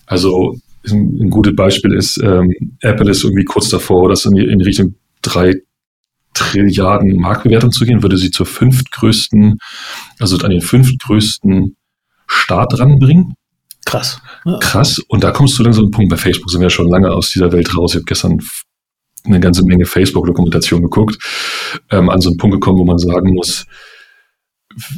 Also 0.07 0.57
ein, 0.87 1.19
ein 1.21 1.31
gutes 1.31 1.55
Beispiel 1.55 1.93
ist, 1.93 2.19
ähm, 2.23 2.51
Apple 2.81 3.11
ist 3.11 3.25
irgendwie 3.25 3.45
kurz 3.45 3.69
davor, 3.69 4.09
das 4.09 4.25
in 4.25 4.35
die, 4.35 4.45
in 4.45 4.59
die 4.59 4.65
Richtung 4.65 4.95
drei 5.25 5.55
Trilliarden 6.35 7.17
Marktbewertung 7.17 7.71
zu 7.71 7.85
gehen, 7.85 8.03
würde 8.03 8.17
sie 8.19 8.31
zur 8.31 8.47
fünftgrößten, 8.47 9.59
also 10.19 10.37
an 10.39 10.51
den 10.51 10.61
fünftgrößten 10.61 11.77
Staat 12.27 12.79
ranbringen. 12.79 13.35
Krass. 13.85 14.21
Ja. 14.45 14.59
Krass. 14.59 14.99
Und 15.09 15.23
da 15.23 15.31
kommst 15.31 15.59
du 15.59 15.63
dann 15.63 15.73
so 15.73 15.83
einen 15.83 15.91
Punkt. 15.91 16.11
Bei 16.11 16.17
Facebook 16.17 16.51
sind 16.51 16.61
wir 16.61 16.71
schon 16.71 16.89
lange 16.89 17.11
aus 17.11 17.31
dieser 17.31 17.53
Welt 17.53 17.77
raus. 17.77 17.93
Ich 17.93 17.97
habe 17.97 18.05
gestern 18.05 18.41
eine 19.25 19.41
ganze 19.41 19.65
Menge 19.65 19.87
Facebook-Dokumentation 19.87 20.83
geguckt, 20.83 21.17
ähm, 21.91 22.11
an 22.11 22.21
so 22.21 22.31
einen 22.31 22.37
Punkt 22.37 22.55
gekommen, 22.55 22.79
wo 22.79 22.85
man 22.85 22.99
sagen 22.99 23.33
muss, 23.35 23.67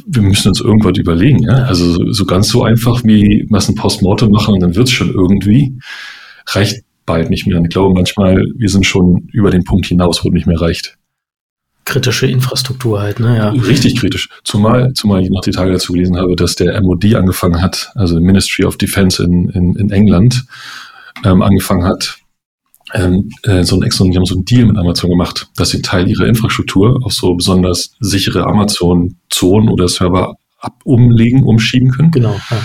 wir 0.07 0.21
müssen 0.21 0.49
uns 0.49 0.59
irgendwas 0.59 0.97
überlegen. 0.97 1.43
Ja? 1.43 1.65
Also 1.65 2.11
so 2.11 2.25
ganz 2.25 2.49
so 2.49 2.63
einfach 2.63 3.03
wie 3.03 3.45
was 3.49 3.69
ein 3.69 3.75
Postmortem 3.75 4.29
machen 4.29 4.55
und 4.55 4.61
dann 4.61 4.75
wird 4.75 4.87
es 4.87 4.93
schon 4.93 5.13
irgendwie, 5.13 5.79
reicht 6.47 6.83
bald 7.07 7.31
nicht 7.31 7.47
mehr. 7.47 7.57
Und 7.57 7.65
ich 7.65 7.71
glaube 7.71 7.95
manchmal, 7.95 8.45
wir 8.55 8.69
sind 8.69 8.85
schon 8.85 9.27
über 9.33 9.49
den 9.49 9.63
Punkt 9.63 9.87
hinaus, 9.87 10.23
wo 10.23 10.29
es 10.29 10.33
nicht 10.33 10.45
mehr 10.45 10.61
reicht. 10.61 10.97
Kritische 11.85 12.27
Infrastruktur 12.27 12.99
halt, 12.99 13.19
ne? 13.19 13.37
Ja. 13.37 13.49
Richtig 13.49 13.97
kritisch. 13.97 14.29
Zumal, 14.43 14.91
zumal 14.93 15.23
ich 15.23 15.29
noch 15.29 15.41
die 15.41 15.51
Tage 15.51 15.71
dazu 15.71 15.93
gelesen 15.93 16.17
habe, 16.17 16.35
dass 16.35 16.55
der 16.55 16.79
MOD 16.81 17.15
angefangen 17.15 17.61
hat, 17.61 17.91
also 17.95 18.19
Ministry 18.19 18.65
of 18.65 18.77
Defense 18.77 19.23
in, 19.23 19.49
in, 19.49 19.75
in 19.77 19.89
England, 19.89 20.45
ähm, 21.23 21.41
angefangen 21.41 21.85
hat, 21.85 22.19
ähm, 22.93 23.29
äh, 23.43 23.63
so 23.63 23.77
ein 23.77 23.83
extra, 23.83 24.05
die 24.05 24.15
haben 24.15 24.25
so 24.25 24.35
einen 24.35 24.45
Deal 24.45 24.65
mit 24.65 24.77
Amazon 24.77 25.09
gemacht, 25.09 25.49
dass 25.55 25.69
sie 25.69 25.81
Teil 25.81 26.09
ihrer 26.09 26.25
Infrastruktur 26.25 26.99
auf 27.03 27.13
so 27.13 27.33
besonders 27.35 27.95
sichere 27.99 28.45
Amazon-Zonen 28.45 29.69
oder 29.69 29.87
Server 29.87 30.35
ab 30.59 30.81
umlegen, 30.83 31.43
umschieben 31.43 31.91
können. 31.91 32.11
Genau. 32.11 32.35
Ja. 32.49 32.57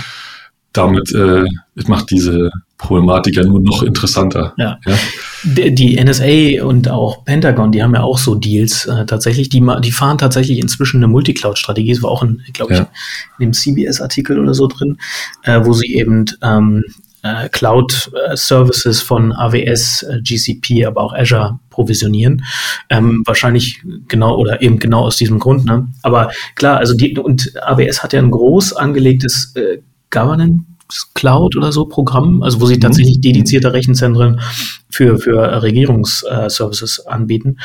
Damit 0.73 1.13
äh, 1.13 1.45
macht 1.87 2.09
diese 2.09 2.51
Problematik 2.77 3.37
ja 3.37 3.43
nur 3.43 3.61
noch 3.61 3.83
interessanter. 3.83 4.53
Ja. 4.57 4.77
ja. 4.85 5.69
Die 5.69 6.03
NSA 6.03 6.65
und 6.65 6.89
auch 6.89 7.23
Pentagon, 7.25 7.71
die 7.71 7.81
haben 7.81 7.93
ja 7.93 8.01
auch 8.01 8.17
so 8.17 8.35
Deals 8.35 8.85
äh, 8.85 9.05
tatsächlich. 9.05 9.49
Die, 9.49 9.65
die 9.81 9.91
fahren 9.91 10.17
tatsächlich 10.17 10.59
inzwischen 10.59 10.97
eine 10.97 11.07
Multicloud-Strategie. 11.07 11.93
Das 11.93 12.03
war 12.03 12.11
auch, 12.11 12.25
glaube 12.53 12.73
ich, 12.73 12.79
ja. 12.79 12.89
in 13.39 13.45
dem 13.45 13.53
CBS-Artikel 13.53 14.39
oder 14.39 14.53
so 14.53 14.67
drin, 14.67 14.97
äh, 15.43 15.63
wo 15.63 15.73
sie 15.73 15.95
eben 15.95 16.25
ähm, 16.41 16.83
äh, 17.23 17.47
Cloud-Services 17.49 19.01
von 19.01 19.31
AWS, 19.31 20.03
äh, 20.03 20.21
GCP, 20.21 20.85
aber 20.85 21.01
auch 21.01 21.13
Azure 21.13 21.59
provisionieren. 21.69 22.43
Ähm, 22.89 23.23
wahrscheinlich 23.25 23.81
genau 24.07 24.35
oder 24.37 24.61
eben 24.61 24.77
genau 24.77 25.05
aus 25.05 25.15
diesem 25.15 25.39
Grund. 25.39 25.65
Ne? 25.65 25.87
Aber 26.01 26.31
klar, 26.55 26.77
also 26.77 26.93
die 26.95 27.17
und 27.17 27.53
AWS 27.61 28.03
hat 28.03 28.13
ja 28.13 28.19
ein 28.19 28.31
groß 28.31 28.73
angelegtes 28.73 29.55
äh, 29.55 29.77
Governance 30.13 30.63
Cloud 31.15 31.55
oder 31.55 31.71
so 31.71 31.85
Programm, 31.85 32.43
also 32.43 32.61
wo 32.61 32.65
sie 32.67 32.75
mhm. 32.75 32.81
tatsächlich 32.81 33.19
dedizierte 33.19 33.73
Rechenzentren 33.73 34.39
für, 34.89 35.17
für 35.17 35.61
Regierungsservices 35.61 36.99
äh, 36.99 37.09
anbieten. 37.09 37.57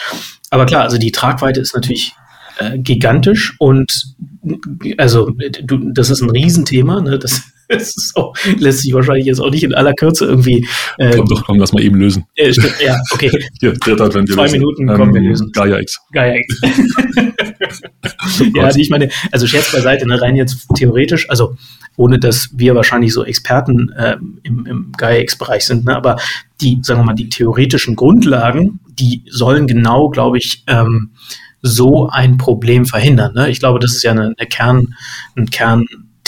Aber 0.51 0.67
klar, 0.67 0.83
also 0.83 0.99
die 0.99 1.13
Tragweite 1.13 1.61
ist 1.61 1.75
natürlich 1.75 2.15
äh, 2.59 2.79
gigantisch 2.79 3.55
und 3.59 4.15
also 4.97 5.31
du, 5.63 5.93
das 5.93 6.11
ist 6.11 6.23
ein 6.23 6.31
Riesenthema. 6.31 7.01
Ne? 7.01 7.19
Das, 7.19 7.43
das 7.79 8.13
auch, 8.15 8.35
lässt 8.57 8.81
sich 8.81 8.93
wahrscheinlich 8.95 9.27
jetzt 9.27 9.41
auch 9.41 9.51
nicht 9.51 9.63
in 9.63 9.75
aller 9.75 9.93
Kürze 9.93 10.25
irgendwie. 10.25 10.67
Äh, 10.97 11.17
komm 11.17 11.27
doch, 11.27 11.45
komm, 11.45 11.59
lass 11.59 11.73
mal 11.73 11.83
eben 11.83 11.99
lösen. 11.99 12.25
Äh, 12.35 12.53
ja, 12.85 12.99
okay. 13.13 13.31
Hier, 13.61 13.75
dritter 13.75 14.05
Advent, 14.05 14.31
Zwei 14.31 14.43
lösen. 14.43 14.53
Minuten 14.59 14.87
kommen 14.87 15.15
ähm, 15.15 15.23
wir 15.23 15.29
lösen. 15.29 15.53
Gaia 15.53 15.79
X. 15.79 16.01
Gaia 16.13 16.37
X. 16.37 16.61
ja, 18.55 18.65
also 18.65 18.79
ich 18.79 18.91
meine, 18.91 19.11
also 19.31 19.47
Scherz 19.47 19.71
beiseite, 19.71 20.07
ne, 20.07 20.21
rein 20.21 20.37
jetzt 20.37 20.67
theoretisch, 20.75 21.29
also 21.29 21.57
ohne 21.97 22.19
dass 22.19 22.51
wir 22.55 22.75
wahrscheinlich 22.75 23.13
so 23.13 23.25
Experten 23.25 23.91
äh, 23.91 24.17
im, 24.43 24.67
im 24.67 24.93
Gaia 24.97 25.21
X-Bereich 25.21 25.67
sind, 25.67 25.85
ne, 25.85 25.97
aber 25.97 26.17
die, 26.61 26.79
sagen 26.83 27.01
wir 27.01 27.05
mal, 27.05 27.15
die 27.15 27.29
theoretischen 27.29 27.97
Grundlagen, 27.97 28.81
die 28.99 29.25
sollen 29.29 29.67
genau, 29.67 30.09
glaube 30.09 30.39
ich, 30.39 30.65
ähm, 30.67 31.11
so 31.61 32.09
ein 32.09 32.39
Problem 32.39 32.87
verhindern. 32.87 33.35
Ne? 33.35 33.51
Ich 33.51 33.59
glaube, 33.59 33.79
das 33.79 33.95
ist 33.95 34.03
ja 34.03 34.13
eine, 34.13 34.35
eine 34.37 34.49
Kern, 34.49 34.95
ein 35.37 35.51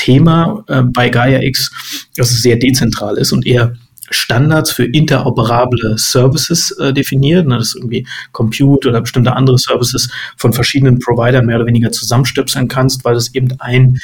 Kernthema 0.00 0.64
äh, 0.69 0.83
bei 0.83 1.09
Gaia 1.09 1.42
X, 1.42 1.71
dass 2.16 2.30
es 2.30 2.42
sehr 2.42 2.57
dezentral 2.57 3.16
ist 3.16 3.33
und 3.33 3.47
eher 3.47 3.75
Standards 4.12 4.73
für 4.73 4.87
interoperable 4.87 5.97
Services 5.97 6.73
äh, 6.73 6.92
definiert, 6.92 7.47
ne, 7.47 7.59
dass 7.59 7.75
irgendwie 7.75 8.07
Compute 8.33 8.88
oder 8.88 9.00
bestimmte 9.00 9.35
andere 9.35 9.59
Services 9.59 10.11
von 10.37 10.52
verschiedenen 10.52 10.99
Providern 10.99 11.47
mehr 11.47 11.57
oder 11.57 11.66
weniger 11.66 11.92
zusammenstöpseln 11.92 12.66
kannst, 12.66 13.04
weil 13.04 13.14
es 13.14 13.33
eben 13.35 13.61
ein, 13.61 13.99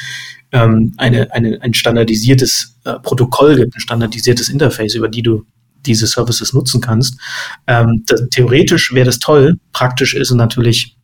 ähm, 0.52 0.94
eine, 0.96 1.32
eine, 1.32 1.60
ein 1.60 1.74
standardisiertes 1.74 2.76
äh, 2.84 2.94
Protokoll 3.00 3.56
gibt, 3.56 3.74
ein 3.74 3.80
standardisiertes 3.80 4.48
Interface, 4.48 4.94
über 4.94 5.08
die 5.08 5.22
du 5.22 5.44
diese 5.84 6.06
Services 6.06 6.52
nutzen 6.52 6.80
kannst. 6.80 7.18
Ähm, 7.66 8.04
das, 8.06 8.28
theoretisch 8.30 8.92
wäre 8.94 9.06
das 9.06 9.18
toll, 9.18 9.58
praktisch 9.72 10.14
ist 10.14 10.30
es 10.30 10.36
natürlich 10.36 10.96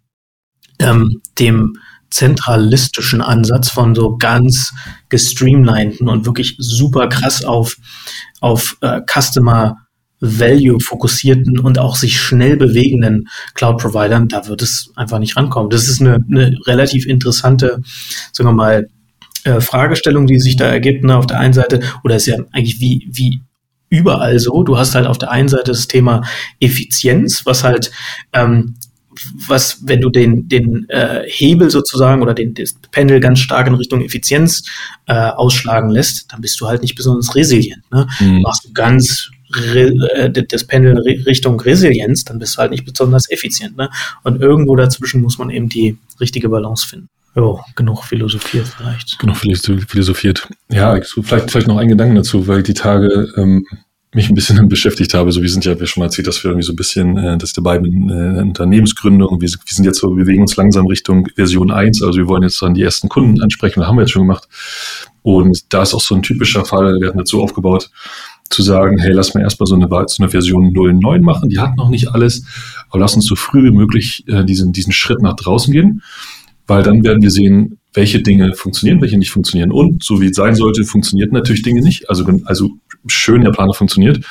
ähm, 0.79 1.21
dem 1.41 1.77
zentralistischen 2.13 3.23
Ansatz 3.23 3.71
von 3.71 3.95
so 3.95 4.17
ganz 4.17 4.73
gestreamlinten 5.09 6.09
und 6.09 6.27
wirklich 6.27 6.57
super 6.59 7.09
krass 7.09 7.45
auf, 7.45 7.77
auf 8.41 8.77
äh, 8.81 9.01
Customer 9.07 9.77
Value 10.21 10.79
fokussierten 10.79 11.59
und 11.59 11.79
auch 11.79 11.97
sich 11.97 12.21
schnell 12.21 12.57
bewegenden 12.57 13.29
Cloud-Providern, 13.55 14.29
da 14.29 14.47
wird 14.47 14.63
es 14.63 14.93
einfach 14.95 15.19
nicht 15.19 15.37
rankommen. 15.37 15.69
Das 15.69 15.89
ist 15.89 16.01
eine, 16.01 16.21
eine 16.31 16.57
relativ 16.67 17.07
interessante, 17.07 17.81
sagen 18.33 18.49
wir 18.49 18.55
mal, 18.55 18.89
äh, 19.45 19.61
Fragestellung, 19.61 20.29
die 20.29 20.39
sich 20.39 20.57
da 20.57 20.67
ergibt. 20.67 21.03
Ne? 21.03 21.17
Auf 21.17 21.27
der 21.27 21.41
einen 21.41 21.53
Seite, 21.53 21.81
oder 22.05 22.15
ist 22.15 22.27
ja 22.27 22.37
eigentlich 22.53 22.79
wie, 22.81 23.09
wie 23.11 23.43
überall 23.89 24.39
so, 24.39 24.63
du 24.63 24.79
hast 24.79 24.95
halt 24.95 25.07
auf 25.07 25.19
der 25.19 25.33
einen 25.33 25.49
Seite 25.49 25.73
das 25.73 25.89
Thema 25.89 26.23
Effizienz, 26.61 27.45
was 27.45 27.65
halt 27.65 27.91
ähm, 28.33 28.77
was, 29.47 29.79
wenn 29.87 30.01
du 30.01 30.11
den, 30.11 30.49
den 30.49 30.89
äh, 30.89 31.23
Hebel 31.27 31.71
sozusagen 31.71 32.23
oder 32.23 32.35
den, 32.35 32.55
das 32.55 32.75
Pendel 32.91 33.21
ganz 33.21 33.41
stark 33.41 33.67
in 33.67 33.75
Richtung 33.75 34.03
Effizienz 34.03 34.65
äh, 35.07 35.15
ausschlagen 35.15 35.91
lässt, 35.91 36.33
dann 36.33 36.41
bist 36.41 36.61
du 36.61 36.69
halt 36.69 36.83
nicht 36.83 36.95
besonders 36.95 37.35
resilient. 37.35 37.83
Ne? 37.91 38.07
Mhm. 38.21 38.43
Machst 38.43 38.65
du 38.65 38.73
ganz 38.73 39.31
äh, 39.75 40.31
das 40.31 40.65
Pendel 40.65 40.99
Richtung 40.99 41.61
Resilienz, 41.61 42.25
dann 42.25 42.39
bist 42.39 42.57
du 42.57 42.59
halt 42.59 42.71
nicht 42.71 42.85
besonders 42.85 43.31
effizient. 43.31 43.77
Ne? 43.77 43.91
Und 44.23 44.41
irgendwo 44.41 44.77
dazwischen 44.77 45.23
muss 45.23 45.39
man 45.39 45.51
eben 45.51 45.69
die 45.69 45.99
richtige 46.21 46.49
Balance 46.49 46.87
finden. 46.87 47.09
Jo, 47.35 47.61
genug 47.77 48.05
philosophiert 48.05 48.69
vielleicht. 48.69 49.19
Genug 49.19 49.37
philosophiert. 49.37 50.49
Ja, 50.71 50.99
vielleicht, 51.03 51.51
vielleicht 51.51 51.67
noch 51.67 51.79
ein 51.79 51.89
Gedanken 51.89 52.15
dazu, 52.15 52.47
weil 52.47 52.63
die 52.63 52.75
Tage 52.75 53.33
ähm, 53.37 53.67
mich 54.15 54.29
ein 54.29 54.35
bisschen 54.35 54.69
beschäftigt 54.69 55.15
habe. 55.15 55.33
So, 55.33 55.43
wir 55.43 55.49
sind 55.49 55.65
ja, 55.65 55.79
wir 55.79 55.87
schon 55.87 56.03
erzählt, 56.03 56.27
dass 56.27 56.43
wir 56.43 56.51
irgendwie 56.51 56.67
so 56.67 56.73
ein 56.73 56.77
bisschen, 56.77 57.17
äh, 57.17 57.39
dass 57.39 57.53
dabei 57.53 57.81
mit 57.81 57.93
äh, 57.93 58.41
Unternehmensgründung, 58.41 59.41
wir, 59.41 59.49
wir 59.49 59.59
sind 59.67 59.85
jetzt 59.85 59.99
so, 59.99 60.17
wir 60.17 60.25
bewegen 60.25 60.43
uns 60.43 60.57
langsam 60.57 60.87
Richtung 60.87 61.29
Version 61.35 61.71
1, 61.71 62.03
also 62.03 62.19
wir 62.19 62.29
wollen 62.29 62.43
jetzt 62.43 62.61
dann 62.61 62.75
die 62.75 62.83
ersten 62.83 63.09
Kunden 63.09 63.43
ansprechen, 63.43 63.81
das 63.81 63.89
haben 63.89 63.97
wir 63.97 64.03
jetzt 64.03 64.13
schon 64.13 64.23
gemacht. 64.23 64.49
Und 65.23 65.73
da 65.73 65.83
ist 65.83 65.95
auch 65.95 66.01
so 66.01 66.15
ein 66.15 66.23
typischer 66.23 66.65
Fall, 66.65 67.01
wir 67.01 67.09
hatten 67.09 67.19
das 67.19 67.29
so 67.29 67.43
aufgebaut, 67.43 67.91
zu 68.51 68.63
sagen, 68.63 68.99
hey, 68.99 69.13
lass 69.13 69.35
mal 69.35 69.41
erstmal 69.41 69.67
so 69.67 69.75
eine, 69.75 69.89
so 69.89 70.23
eine 70.23 70.31
Version 70.31 70.75
0.9 70.75 71.23
machen, 71.23 71.49
die 71.49 71.59
hat 71.59 71.77
noch 71.77 71.89
nicht 71.89 72.09
alles, 72.09 72.45
aber 72.91 72.99
lass 73.01 73.15
uns 73.15 73.27
so 73.27 73.35
früh 73.35 73.65
wie 73.65 73.71
möglich 73.71 74.25
äh, 74.29 74.45
diesen, 74.45 74.73
diesen 74.73 74.93
Schritt 74.93 75.23
nach 75.23 75.37
draußen 75.37 75.73
gehen, 75.73 76.03
weil 76.67 76.83
dann 76.83 77.05
werden 77.05 77.23
wir 77.23 77.31
sehen, 77.31 77.79
welche 77.95 78.23
Dinge 78.23 78.55
funktionieren, 78.55 79.01
welche 79.01 79.19
nicht 79.19 79.31
funktionieren. 79.31 79.71
Und 79.71 80.03
so 80.03 80.21
wie 80.21 80.27
es 80.27 80.37
sein 80.37 80.55
sollte, 80.55 80.85
funktioniert 80.85 81.33
natürlich 81.33 81.63
Dinge 81.63 81.83
nicht. 81.83 82.09
Also, 82.09 82.25
also 82.45 82.71
schön 83.07 83.43
der 83.43 83.51
Planer 83.51 83.75
funktioniert. 83.75 84.25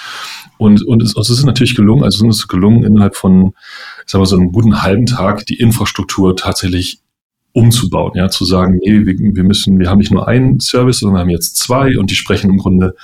Und, 0.58 0.84
und 0.84 1.04
es, 1.04 1.16
also 1.16 1.34
es 1.34 1.40
ist 1.40 1.46
natürlich 1.46 1.76
gelungen, 1.76 2.04
also 2.04 2.28
es 2.28 2.40
ist 2.40 2.48
gelungen, 2.48 2.84
innerhalb 2.84 3.16
von, 3.16 3.54
ich 4.06 4.12
sag 4.12 4.20
mal, 4.20 4.26
so 4.26 4.36
einem 4.36 4.52
guten 4.52 4.82
halben 4.82 5.06
Tag 5.06 5.46
die 5.46 5.60
Infrastruktur 5.60 6.36
tatsächlich 6.36 7.00
umzubauen, 7.54 8.14
ja, 8.16 8.30
zu 8.30 8.46
sagen, 8.46 8.80
nee, 8.82 9.06
wir, 9.06 9.18
wir 9.18 9.44
müssen, 9.44 9.78
wir 9.78 9.90
haben 9.90 9.98
nicht 9.98 10.12
nur 10.12 10.28
einen 10.28 10.60
Service, 10.60 11.00
sondern 11.00 11.18
wir 11.18 11.22
haben 11.22 11.30
jetzt 11.30 11.58
zwei 11.58 11.98
und 11.98 12.10
die 12.10 12.16
sprechen 12.16 12.50
im 12.50 12.58
Grunde 12.58 12.96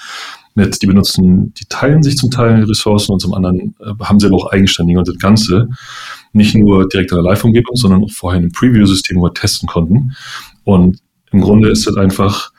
mit, 0.56 0.82
die 0.82 0.88
benutzen, 0.88 1.54
die 1.54 1.66
teilen 1.66 2.02
sich 2.02 2.16
zum 2.16 2.32
Teil 2.32 2.64
Ressourcen 2.64 3.12
und 3.12 3.20
zum 3.20 3.34
anderen 3.34 3.76
äh, 3.80 4.04
haben 4.04 4.20
sie 4.20 4.28
aber 4.28 4.38
auch 4.38 4.52
eigenständige 4.52 5.00
und 5.00 5.08
das 5.08 5.18
Ganze 5.20 5.70
nicht 6.34 6.56
nur 6.56 6.88
direkt 6.88 7.12
in 7.12 7.18
der 7.18 7.24
Live-Umgebung, 7.24 7.76
sondern 7.76 8.04
auch 8.04 8.12
vorher 8.12 8.38
in 8.40 8.46
einem 8.46 8.52
Preview-System, 8.52 9.18
wo 9.18 9.24
wir 9.24 9.34
testen 9.34 9.68
konnten. 9.68 10.16
Und 10.64 11.00
im 11.32 11.42
Grunde 11.42 11.70
ist 11.70 11.88
das 11.88 11.98
einfach 11.98 12.52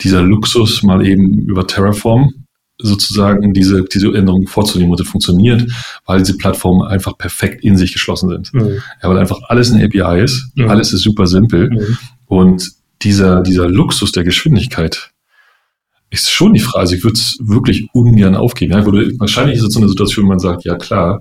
dieser 0.00 0.22
Luxus, 0.22 0.82
mal 0.82 1.06
eben 1.06 1.38
über 1.38 1.66
Terraform 1.66 2.32
sozusagen 2.78 3.52
diese, 3.52 3.84
diese 3.84 4.08
Änderungen 4.08 4.46
vorzunehmen 4.46 4.90
und 4.90 5.00
das 5.00 5.06
funktioniert, 5.06 5.70
weil 6.04 6.18
diese 6.18 6.36
Plattformen 6.36 6.82
einfach 6.82 7.16
perfekt 7.16 7.62
in 7.64 7.76
sich 7.76 7.92
geschlossen 7.92 8.28
sind. 8.28 8.52
Mhm. 8.52 8.80
Ja, 9.02 9.08
weil 9.08 9.18
einfach 9.18 9.38
alles 9.48 9.72
eine 9.72 9.84
API 9.84 10.22
ist, 10.22 10.50
mhm. 10.54 10.68
alles 10.68 10.92
ist 10.92 11.02
super 11.02 11.26
simpel 11.26 11.70
mhm. 11.70 11.98
und 12.26 12.70
dieser, 13.02 13.42
dieser 13.42 13.68
Luxus 13.68 14.12
der 14.12 14.24
Geschwindigkeit 14.24 15.10
ist 16.10 16.30
schon 16.30 16.52
die 16.52 16.60
Frage. 16.60 16.80
Also 16.80 16.94
ich 16.94 17.04
würde 17.04 17.14
es 17.14 17.38
wirklich 17.40 17.88
ungern 17.92 18.34
aufgeben. 18.34 18.72
Ja, 18.72 18.84
wahrscheinlich 19.18 19.56
ist 19.56 19.64
es 19.64 19.74
so 19.74 19.80
eine 19.80 19.88
Situation, 19.88 20.26
wo 20.26 20.28
man 20.28 20.38
sagt, 20.38 20.64
ja 20.64 20.76
klar, 20.76 21.20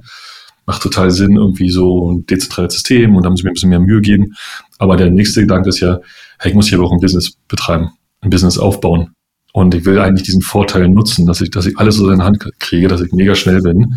macht 0.71 0.83
total 0.83 1.11
Sinn, 1.11 1.35
irgendwie 1.35 1.69
so 1.69 2.13
ein 2.13 2.25
dezentrales 2.25 2.75
System 2.75 3.17
und 3.17 3.25
da 3.25 3.29
muss 3.29 3.41
ich 3.41 3.43
mir 3.43 3.51
ein 3.51 3.55
bisschen 3.55 3.69
mehr 3.69 3.81
Mühe 3.81 3.99
geben. 3.99 4.35
Aber 4.79 4.95
der 4.95 5.09
nächste 5.09 5.41
Gedanke 5.41 5.67
ist 5.67 5.81
ja, 5.81 5.99
hey, 6.39 6.51
ich 6.51 6.55
muss 6.55 6.69
hier 6.69 6.77
aber 6.77 6.87
auch 6.87 6.93
ein 6.93 7.01
Business 7.01 7.33
betreiben, 7.49 7.89
ein 8.21 8.29
Business 8.29 8.57
aufbauen. 8.57 9.09
Und 9.51 9.75
ich 9.75 9.83
will 9.83 9.99
eigentlich 9.99 10.23
diesen 10.23 10.41
Vorteil 10.41 10.87
nutzen, 10.87 11.25
dass 11.25 11.41
ich, 11.41 11.51
dass 11.51 11.65
ich 11.65 11.77
alles 11.77 11.97
so 11.97 12.09
in 12.09 12.19
der 12.19 12.25
Hand 12.25 12.39
kriege, 12.59 12.87
dass 12.87 13.01
ich 13.01 13.11
mega 13.11 13.35
schnell 13.35 13.61
bin. 13.61 13.95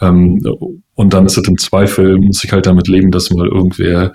Ähm, 0.00 0.40
und 0.94 1.12
dann 1.12 1.26
ist 1.26 1.38
es 1.38 1.48
im 1.48 1.58
Zweifel, 1.58 2.18
muss 2.18 2.44
ich 2.44 2.52
halt 2.52 2.66
damit 2.66 2.86
leben, 2.86 3.10
dass 3.10 3.32
mal 3.32 3.48
irgendwer 3.48 4.12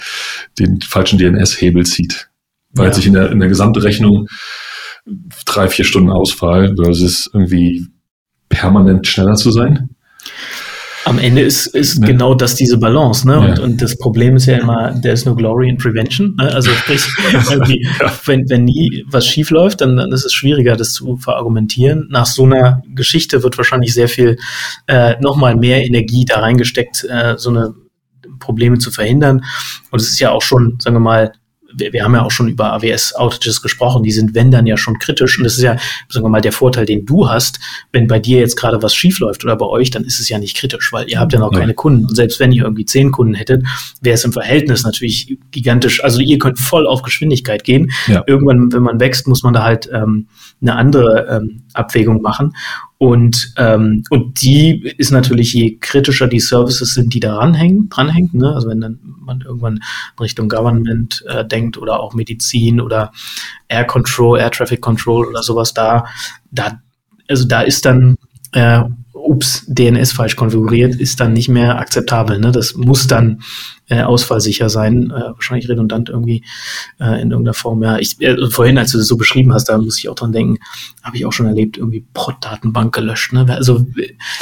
den 0.60 0.80
falschen 0.80 1.20
DNS-Hebel 1.20 1.86
zieht. 1.86 2.30
Weil 2.74 2.88
ja. 2.88 2.94
sich 2.94 3.06
in 3.06 3.14
der, 3.14 3.34
in 3.34 3.42
der 3.42 3.50
Gesamtrechnung 3.50 4.28
drei, 5.46 5.68
vier 5.68 5.84
Stunden 5.84 6.10
Ausfall 6.10 6.74
versus 6.78 7.30
irgendwie 7.34 7.88
permanent 8.48 9.06
schneller 9.08 9.36
zu 9.36 9.52
sein. 9.52 9.90
Am 11.06 11.18
Ende 11.18 11.42
ist, 11.42 11.68
ist 11.68 12.00
ja. 12.00 12.06
genau 12.06 12.36
das 12.36 12.56
diese 12.56 12.78
Balance, 12.78 13.28
ne? 13.28 13.34
Ja. 13.34 13.40
Und, 13.40 13.60
und 13.60 13.82
das 13.82 13.98
Problem 13.98 14.36
ist 14.36 14.46
ja 14.46 14.58
immer, 14.58 15.00
there 15.02 15.14
is 15.14 15.26
no 15.26 15.36
glory 15.36 15.70
in 15.70 15.78
prevention. 15.78 16.36
Ne? 16.38 16.54
Also 16.54 16.72
sprich, 16.72 17.04
ja. 17.34 18.14
wenn, 18.26 18.50
wenn 18.50 18.66
nie 18.66 19.04
was 19.08 19.26
schief 19.26 19.50
läuft, 19.50 19.82
dann, 19.82 19.98
dann 19.98 20.12
ist 20.12 20.26
es 20.26 20.34
schwieriger, 20.34 20.76
das 20.76 20.94
zu 20.94 21.18
verargumentieren. 21.18 22.08
Nach 22.12 22.26
so 22.26 22.46
einer 22.46 22.84
Geschichte 22.94 23.44
wird 23.44 23.58
wahrscheinlich 23.58 23.94
sehr 23.94 24.08
viel 24.08 24.38
äh, 24.88 25.20
nochmal 25.20 25.56
mehr 25.56 25.86
Energie 25.86 26.26
da 26.26 26.40
reingesteckt, 26.40 27.06
äh, 27.10 27.36
so 27.38 27.50
eine 27.50 27.74
Probleme 28.40 28.78
zu 28.78 28.92
verhindern. 28.92 29.44
Und 29.90 30.02
es 30.02 30.10
ist 30.10 30.20
ja 30.20 30.32
auch 30.32 30.42
schon, 30.42 30.78
sagen 30.80 30.96
wir 30.96 31.02
mal, 31.02 31.34
wir, 31.76 31.94
wir 31.94 32.04
haben 32.04 32.14
ja 32.14 32.24
auch 32.24 32.32
schon 32.32 32.48
über 32.48 32.74
AWS-Outages 32.74 33.62
gesprochen, 33.62 34.04
die 34.04 34.12
sind, 34.12 34.36
wenn 34.36 34.52
dann 34.52 34.66
ja 34.66 34.78
schon 34.78 35.00
kritisch. 35.00 35.38
Und 35.38 35.44
das 35.44 35.58
ist 35.58 35.64
ja, 35.64 35.78
sagen 36.10 36.26
wir 36.26 36.30
mal, 36.30 36.42
der 36.42 36.52
Vorteil, 36.52 36.86
den 36.86 37.06
du 37.06 37.30
hast, 37.30 37.60
wenn 37.92 38.08
bei 38.08 38.20
dir 38.20 38.40
jetzt 38.40 38.56
gerade 38.56 38.82
was 38.82 38.96
schief 38.96 39.20
läuft 39.20 39.44
oder 39.44 39.56
bei 39.56 39.66
euch, 39.66 39.90
dann 39.90 40.04
ist 40.04 40.20
es 40.20 40.30
ja 40.30 40.38
nicht 40.38 40.58
kritisch, 40.58 40.92
weil 40.92 41.10
ihr 41.10 41.20
habt 41.20 41.34
ja 41.34 41.40
noch 41.40 41.52
keine 41.52 41.74
Kunden. 41.74 42.06
Und 42.06 42.16
selbst 42.16 42.40
wenn 42.40 42.52
ihr 42.52 42.64
irgendwie 42.64 42.86
zehn 42.86 43.12
Kunden 43.12 43.34
hättet, 43.34 43.64
wäre 44.02 44.16
es 44.16 44.24
im 44.24 44.34
Verhältnis 44.34 44.84
natürlich 44.84 45.38
gigantisch. 45.52 46.04
Also 46.04 46.22
ihr 46.22 46.38
könnt 46.38 46.60
voll 46.60 46.88
auf 46.88 47.02
Geschwindigkeit 47.02 47.64
gehen. 47.64 47.92
Ja. 48.08 48.24
Irgendwann, 48.28 48.72
wenn 48.72 48.84
man 48.84 49.00
wächst, 49.00 49.28
muss 49.28 49.44
man 49.44 49.54
da 49.54 49.64
halt 49.64 49.90
ähm, 49.94 50.28
eine 50.62 50.76
andere 50.76 51.28
ähm, 51.30 51.64
Abwägung 51.74 52.22
machen. 52.22 52.54
Und, 53.02 53.56
ähm, 53.58 54.04
und 54.12 54.44
die 54.44 54.94
ist 55.00 55.10
natürlich, 55.10 55.54
je 55.54 55.80
kritischer 55.80 56.28
die 56.28 56.40
Services 56.40 56.94
sind, 56.94 57.16
die 57.16 57.20
da 57.20 57.36
ranhängen, 57.36 57.90
dranhängen, 57.90 58.30
ne? 58.34 58.54
also 58.54 58.70
wenn 58.70 58.80
dann 58.80 59.00
man 59.22 59.42
irgendwann 59.42 59.80
Richtung 60.20 60.48
Government 60.48 61.24
äh, 61.28 61.44
denkt 61.44 61.80
oder 61.80 62.00
auch 62.00 62.14
Medizin 62.14 62.80
oder 62.80 63.12
Air 63.70 63.86
Control, 63.86 64.38
Air 64.38 64.52
Traffic 64.52 64.82
Control 64.82 65.26
oder 65.26 65.42
sowas, 65.42 65.74
da, 65.74 66.06
da, 66.52 66.80
also 67.28 67.48
da 67.48 67.62
ist 67.62 67.86
dann 67.86 68.18
äh, 68.52 68.84
ups, 69.24 69.66
DNS 69.68 70.12
falsch 70.12 70.36
konfiguriert, 70.36 70.96
ist 70.96 71.20
dann 71.20 71.34
nicht 71.34 71.50
mehr 71.50 71.80
akzeptabel. 71.80 72.40
Ne? 72.40 72.52
Das 72.52 72.76
muss 72.76 73.08
dann 73.08 73.42
äh, 73.90 74.04
ausfallsicher 74.04 74.70
sein, 74.70 75.12
äh, 75.12 75.34
wahrscheinlich 75.34 75.68
redundant 75.68 76.10
irgendwie 76.10 76.44
äh, 77.00 77.22
in 77.22 77.32
irgendeiner 77.32 77.54
Form. 77.54 77.84
Ja, 77.84 77.98
ich, 77.98 78.22
äh, 78.22 78.50
vorhin, 78.50 78.78
als 78.78 78.92
du 78.92 78.98
das 78.98 79.08
so 79.08 79.18
beschrieben 79.18 79.54
hast, 79.54 79.66
da 79.66 79.78
muss 79.78 80.00
ich 80.00 80.08
auch 80.08 80.16
dran 80.16 80.32
denken, 80.32 80.60
habe 81.04 81.18
ich 81.18 81.26
auch 81.26 81.34
schon 81.34 81.46
erlebt, 81.46 81.78
irgendwie 81.78 82.06
Prot-Datenbank 82.14 82.94
gelöscht. 82.94 83.34
Ne? 83.34 83.46
Also 83.50 83.86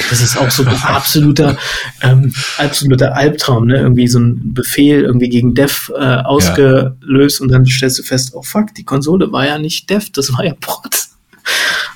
das 0.09 0.21
ist 0.21 0.37
auch 0.37 0.51
so 0.51 0.63
ein 0.63 0.69
absoluter, 0.83 1.57
ähm, 2.01 2.31
absoluter 2.57 3.15
Albtraum. 3.15 3.67
Ne? 3.67 3.77
Irgendwie 3.77 4.07
so 4.07 4.19
ein 4.19 4.53
Befehl 4.53 5.01
irgendwie 5.01 5.29
gegen 5.29 5.55
Dev 5.55 5.91
äh, 5.95 6.17
ausgelöst 6.17 7.39
ja. 7.39 7.43
und 7.43 7.51
dann 7.51 7.65
stellst 7.65 7.97
du 7.97 8.03
fest, 8.03 8.31
oh 8.35 8.43
fuck, 8.43 8.75
die 8.75 8.83
Konsole 8.83 9.31
war 9.31 9.47
ja 9.47 9.57
nicht 9.57 9.89
Dev, 9.89 10.11
das 10.13 10.31
war 10.33 10.45
ja 10.45 10.53
Prot. 10.59 11.09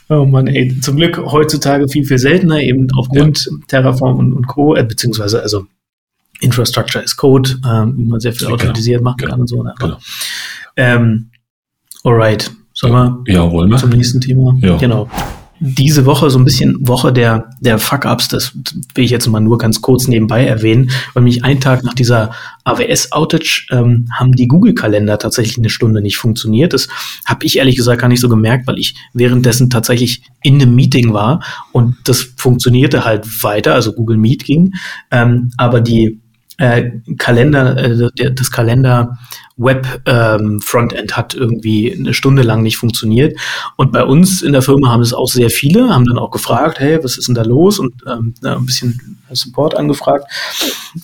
Oh 0.09 0.25
Mann, 0.25 0.47
ey, 0.47 0.79
zum 0.81 0.97
Glück 0.97 1.17
heutzutage 1.17 1.87
viel, 1.87 2.05
viel 2.05 2.17
seltener, 2.17 2.59
eben 2.59 2.87
aufgrund 2.95 3.45
ja. 3.45 3.57
Terraform 3.67 4.17
und, 4.17 4.33
und 4.33 4.47
Co., 4.47 4.75
äh, 4.75 4.83
beziehungsweise 4.83 5.41
also 5.41 5.65
Infrastructure 6.41 7.03
as 7.03 7.15
Code, 7.15 7.57
ähm, 7.65 7.97
wie 7.97 8.03
man 8.03 8.19
sehr 8.19 8.33
viel 8.33 8.47
genau. 8.47 8.55
automatisiert 8.55 9.01
machen 9.01 9.17
genau. 9.17 9.31
kann 9.31 9.41
und 9.41 9.47
so. 9.47 9.63
Ne? 9.63 9.73
Genau. 9.79 9.97
Ähm, 10.75 11.29
alright, 12.03 12.51
sollen 12.73 12.93
wir, 12.93 13.23
ja, 13.27 13.49
wollen 13.49 13.69
wir 13.69 13.77
zum 13.77 13.91
nächsten 13.91 14.19
Thema? 14.19 14.57
Ja. 14.61 14.77
Genau 14.77 15.09
diese 15.65 16.05
Woche 16.05 16.29
so 16.29 16.37
ein 16.37 16.43
bisschen 16.43 16.85
Woche 16.85 17.13
der, 17.13 17.49
der 17.61 17.79
Fuck-Ups, 17.79 18.27
das 18.27 18.51
will 18.95 19.05
ich 19.05 19.11
jetzt 19.11 19.27
mal 19.27 19.39
nur 19.39 19.57
ganz 19.57 19.81
kurz 19.81 20.09
nebenbei 20.09 20.45
erwähnen, 20.45 20.91
weil 21.13 21.23
mich 21.23 21.45
einen 21.45 21.61
Tag 21.61 21.85
nach 21.85 21.93
dieser 21.93 22.31
AWS-Outage 22.65 23.67
ähm, 23.71 24.09
haben 24.11 24.33
die 24.33 24.49
Google-Kalender 24.49 25.17
tatsächlich 25.19 25.57
eine 25.57 25.69
Stunde 25.69 26.01
nicht 26.01 26.17
funktioniert. 26.17 26.73
Das 26.73 26.89
habe 27.25 27.45
ich 27.45 27.57
ehrlich 27.57 27.77
gesagt 27.77 28.01
gar 28.01 28.09
nicht 28.09 28.19
so 28.19 28.27
gemerkt, 28.27 28.67
weil 28.67 28.77
ich 28.77 28.95
währenddessen 29.13 29.69
tatsächlich 29.69 30.23
in 30.41 30.61
einem 30.61 30.75
Meeting 30.75 31.13
war 31.13 31.41
und 31.71 31.95
das 32.03 32.33
funktionierte 32.35 33.05
halt 33.05 33.25
weiter, 33.41 33.73
also 33.73 33.93
Google 33.93 34.17
Meet 34.17 34.43
ging, 34.43 34.73
ähm, 35.11 35.51
aber 35.57 35.79
die 35.79 36.19
äh, 36.57 36.91
Kalender, 37.17 37.77
äh, 37.77 38.33
das 38.33 38.51
Kalender 38.51 39.17
Web-Frontend 39.57 41.11
ähm, 41.11 41.17
hat 41.17 41.33
irgendwie 41.35 41.93
eine 41.93 42.13
Stunde 42.13 42.43
lang 42.43 42.63
nicht 42.63 42.77
funktioniert. 42.77 43.37
Und 43.77 43.91
bei 43.91 44.03
uns 44.03 44.41
in 44.41 44.53
der 44.53 44.61
Firma 44.61 44.89
haben 44.89 45.01
es 45.01 45.13
auch 45.13 45.29
sehr 45.29 45.49
viele, 45.49 45.89
haben 45.89 46.05
dann 46.05 46.17
auch 46.17 46.31
gefragt, 46.31 46.79
hey, 46.79 47.03
was 47.03 47.17
ist 47.17 47.27
denn 47.27 47.35
da 47.35 47.43
los? 47.43 47.79
Und 47.79 47.93
ähm, 48.07 48.33
ein 48.43 48.65
bisschen 48.65 49.19
Support 49.35 49.75
angefragt. 49.75 50.25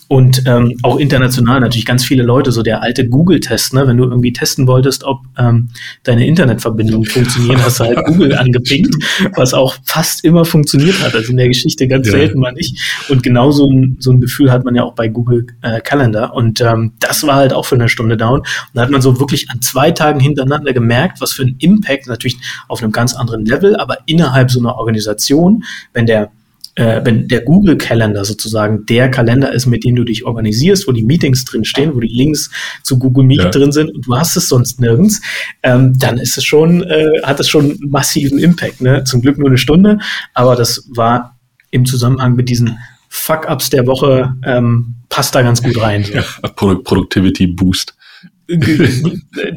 Und 0.08 0.42
ähm, 0.46 0.76
auch 0.82 0.98
international 0.98 1.60
natürlich 1.60 1.86
ganz 1.86 2.04
viele 2.04 2.22
Leute, 2.22 2.52
so 2.52 2.62
der 2.62 2.82
alte 2.82 3.08
Google-Test, 3.08 3.74
ne? 3.74 3.86
wenn 3.86 3.96
du 3.96 4.04
irgendwie 4.04 4.32
testen 4.32 4.66
wolltest, 4.66 5.04
ob 5.04 5.20
ähm, 5.36 5.70
deine 6.04 6.26
Internetverbindung 6.26 7.04
funktioniert, 7.04 7.62
hast 7.62 7.80
du 7.80 7.84
halt 7.84 8.04
Google 8.06 8.34
angepinkt, 8.36 8.94
was 9.36 9.54
auch 9.54 9.76
fast 9.84 10.24
immer 10.24 10.44
funktioniert 10.44 11.02
hat. 11.02 11.14
Also 11.14 11.30
in 11.30 11.36
der 11.36 11.48
Geschichte 11.48 11.88
ganz 11.88 12.06
ja. 12.06 12.12
selten 12.12 12.40
mal 12.40 12.52
nicht. 12.52 13.06
Und 13.08 13.22
genau 13.22 13.50
so 13.50 13.68
ein, 13.68 13.96
so 14.00 14.12
ein 14.12 14.20
Gefühl 14.20 14.52
hat 14.52 14.64
man 14.64 14.74
ja 14.74 14.84
auch 14.84 14.94
bei 14.94 15.08
Google 15.08 15.46
äh, 15.62 15.80
Calendar. 15.80 16.34
Und 16.34 16.60
ähm, 16.60 16.92
das 17.00 17.26
war 17.26 17.36
halt 17.36 17.52
auch 17.52 17.64
für 17.64 17.74
eine 17.74 17.88
Stunde 17.88 18.16
down. 18.16 18.39
Und 18.40 18.74
da 18.74 18.82
hat 18.82 18.90
man 18.90 19.02
so 19.02 19.18
wirklich 19.18 19.48
an 19.50 19.60
zwei 19.62 19.90
Tagen 19.90 20.20
hintereinander 20.20 20.72
gemerkt, 20.72 21.20
was 21.20 21.32
für 21.32 21.42
ein 21.42 21.56
Impact, 21.58 22.06
natürlich 22.06 22.38
auf 22.68 22.82
einem 22.82 22.92
ganz 22.92 23.14
anderen 23.14 23.44
Level, 23.44 23.76
aber 23.76 23.98
innerhalb 24.06 24.50
so 24.50 24.60
einer 24.60 24.76
Organisation, 24.76 25.64
wenn 25.92 26.06
der 26.06 26.30
äh, 26.76 27.00
wenn 27.04 27.28
der 27.28 27.42
Google 27.42 27.76
Calendar 27.76 28.24
sozusagen 28.24 28.86
der 28.86 29.10
Kalender 29.10 29.52
ist, 29.52 29.66
mit 29.66 29.84
dem 29.84 29.96
du 29.96 30.04
dich 30.04 30.24
organisierst, 30.24 30.86
wo 30.86 30.92
die 30.92 31.02
Meetings 31.02 31.44
drin 31.44 31.64
stehen, 31.64 31.94
wo 31.94 32.00
die 32.00 32.08
Links 32.08 32.50
zu 32.82 32.98
Google 32.98 33.24
Meet 33.24 33.42
ja. 33.42 33.50
drin 33.50 33.72
sind 33.72 33.94
und 33.94 34.06
du 34.06 34.16
hast 34.16 34.36
es 34.36 34.48
sonst 34.48 34.80
nirgends, 34.80 35.20
ähm, 35.62 35.98
dann 35.98 36.18
ist 36.18 36.38
es 36.38 36.44
schon, 36.44 36.82
äh, 36.82 37.22
hat 37.22 37.40
es 37.40 37.48
schon 37.48 37.78
massiven 37.88 38.38
Impact. 38.38 38.80
Ne? 38.80 39.04
Zum 39.04 39.20
Glück 39.20 39.38
nur 39.38 39.48
eine 39.48 39.58
Stunde, 39.58 39.98
aber 40.32 40.56
das 40.56 40.88
war 40.94 41.36
im 41.70 41.84
Zusammenhang 41.84 42.34
mit 42.34 42.48
diesen 42.48 42.78
Fuck-Ups 43.08 43.70
der 43.70 43.86
Woche 43.86 44.34
ähm, 44.44 44.94
passt 45.08 45.34
da 45.34 45.42
ganz 45.42 45.62
gut 45.62 45.80
rein. 45.80 46.04
So. 46.04 46.14
Ja, 46.14 46.22
Productivity 46.54 47.48
Boost. 47.48 47.94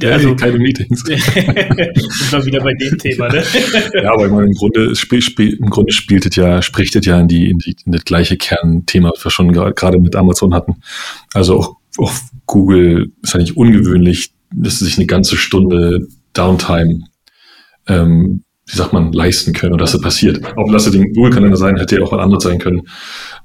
Also, 0.04 0.36
keine 0.36 0.58
Meetings. 0.58 1.02
sind 1.04 1.26
wir 2.32 2.46
wieder 2.46 2.62
bei 2.62 2.74
dem 2.74 2.98
Thema, 2.98 3.30
ne? 3.30 3.44
ja, 4.02 4.14
aber 4.14 4.26
im 4.26 4.54
Grunde, 4.54 4.96
spiel, 4.96 5.22
spiel, 5.22 5.54
im 5.54 5.70
Grunde 5.70 5.92
spielt 5.92 6.26
es 6.26 6.36
ja, 6.36 6.62
spricht 6.62 6.96
es 6.96 7.06
ja 7.06 7.20
in 7.20 7.28
die, 7.28 7.50
in 7.50 7.58
die 7.60 7.76
in 7.86 7.92
das 7.92 8.06
gleiche 8.06 8.38
Kernthema, 8.38 9.12
was 9.14 9.26
wir 9.26 9.32
schon 9.32 9.52
gerade 9.52 10.00
mit 10.00 10.16
Amazon 10.16 10.54
hatten. 10.54 10.76
Also 11.34 11.60
auch, 11.60 11.76
auch 11.98 12.14
Google 12.46 13.12
ist 13.22 13.36
eigentlich 13.36 13.58
ungewöhnlich, 13.58 14.34
dass 14.52 14.80
sie 14.80 14.86
sich 14.86 14.98
eine 14.98 15.08
ganze 15.08 15.38
Stunde 15.38 16.08
Downtime 16.34 17.04
ähm, 17.88 18.44
wie 18.66 18.78
sagt 18.78 18.94
man, 18.94 19.12
leisten 19.12 19.54
können 19.54 19.74
und 19.74 19.82
dass 19.82 19.92
das 19.92 20.02
passiert. 20.02 20.42
Auch 20.58 20.72
lasse 20.72 20.90
den 20.90 21.14
Google-Kalender 21.14 21.58
sein, 21.58 21.78
hätte 21.78 21.98
ja 21.98 22.04
auch 22.04 22.12
was 22.12 22.22
anderes 22.22 22.44
sein 22.44 22.60
können. 22.60 22.84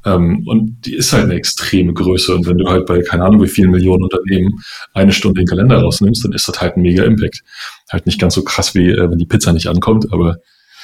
Ähm, 0.04 0.46
und 0.46 0.86
die 0.86 0.94
ist 0.94 1.12
halt 1.12 1.24
eine 1.24 1.34
extreme 1.34 1.92
Größe. 1.92 2.34
Und 2.34 2.46
wenn 2.46 2.58
du 2.58 2.68
halt 2.68 2.86
bei, 2.86 3.00
keine 3.02 3.24
Ahnung, 3.24 3.42
wie 3.42 3.48
vielen 3.48 3.70
Millionen 3.70 4.04
Unternehmen 4.04 4.60
eine 4.94 5.12
Stunde 5.12 5.40
den 5.40 5.46
Kalender 5.46 5.80
rausnimmst, 5.80 6.24
dann 6.24 6.32
ist 6.32 6.48
das 6.48 6.60
halt 6.60 6.76
ein 6.76 6.82
mega 6.82 7.04
Impact. 7.04 7.42
Halt 7.90 8.06
nicht 8.06 8.20
ganz 8.20 8.34
so 8.34 8.44
krass 8.44 8.74
wie, 8.74 8.90
äh, 8.90 9.10
wenn 9.10 9.18
die 9.18 9.26
Pizza 9.26 9.52
nicht 9.52 9.66
ankommt, 9.66 10.12
aber 10.12 10.38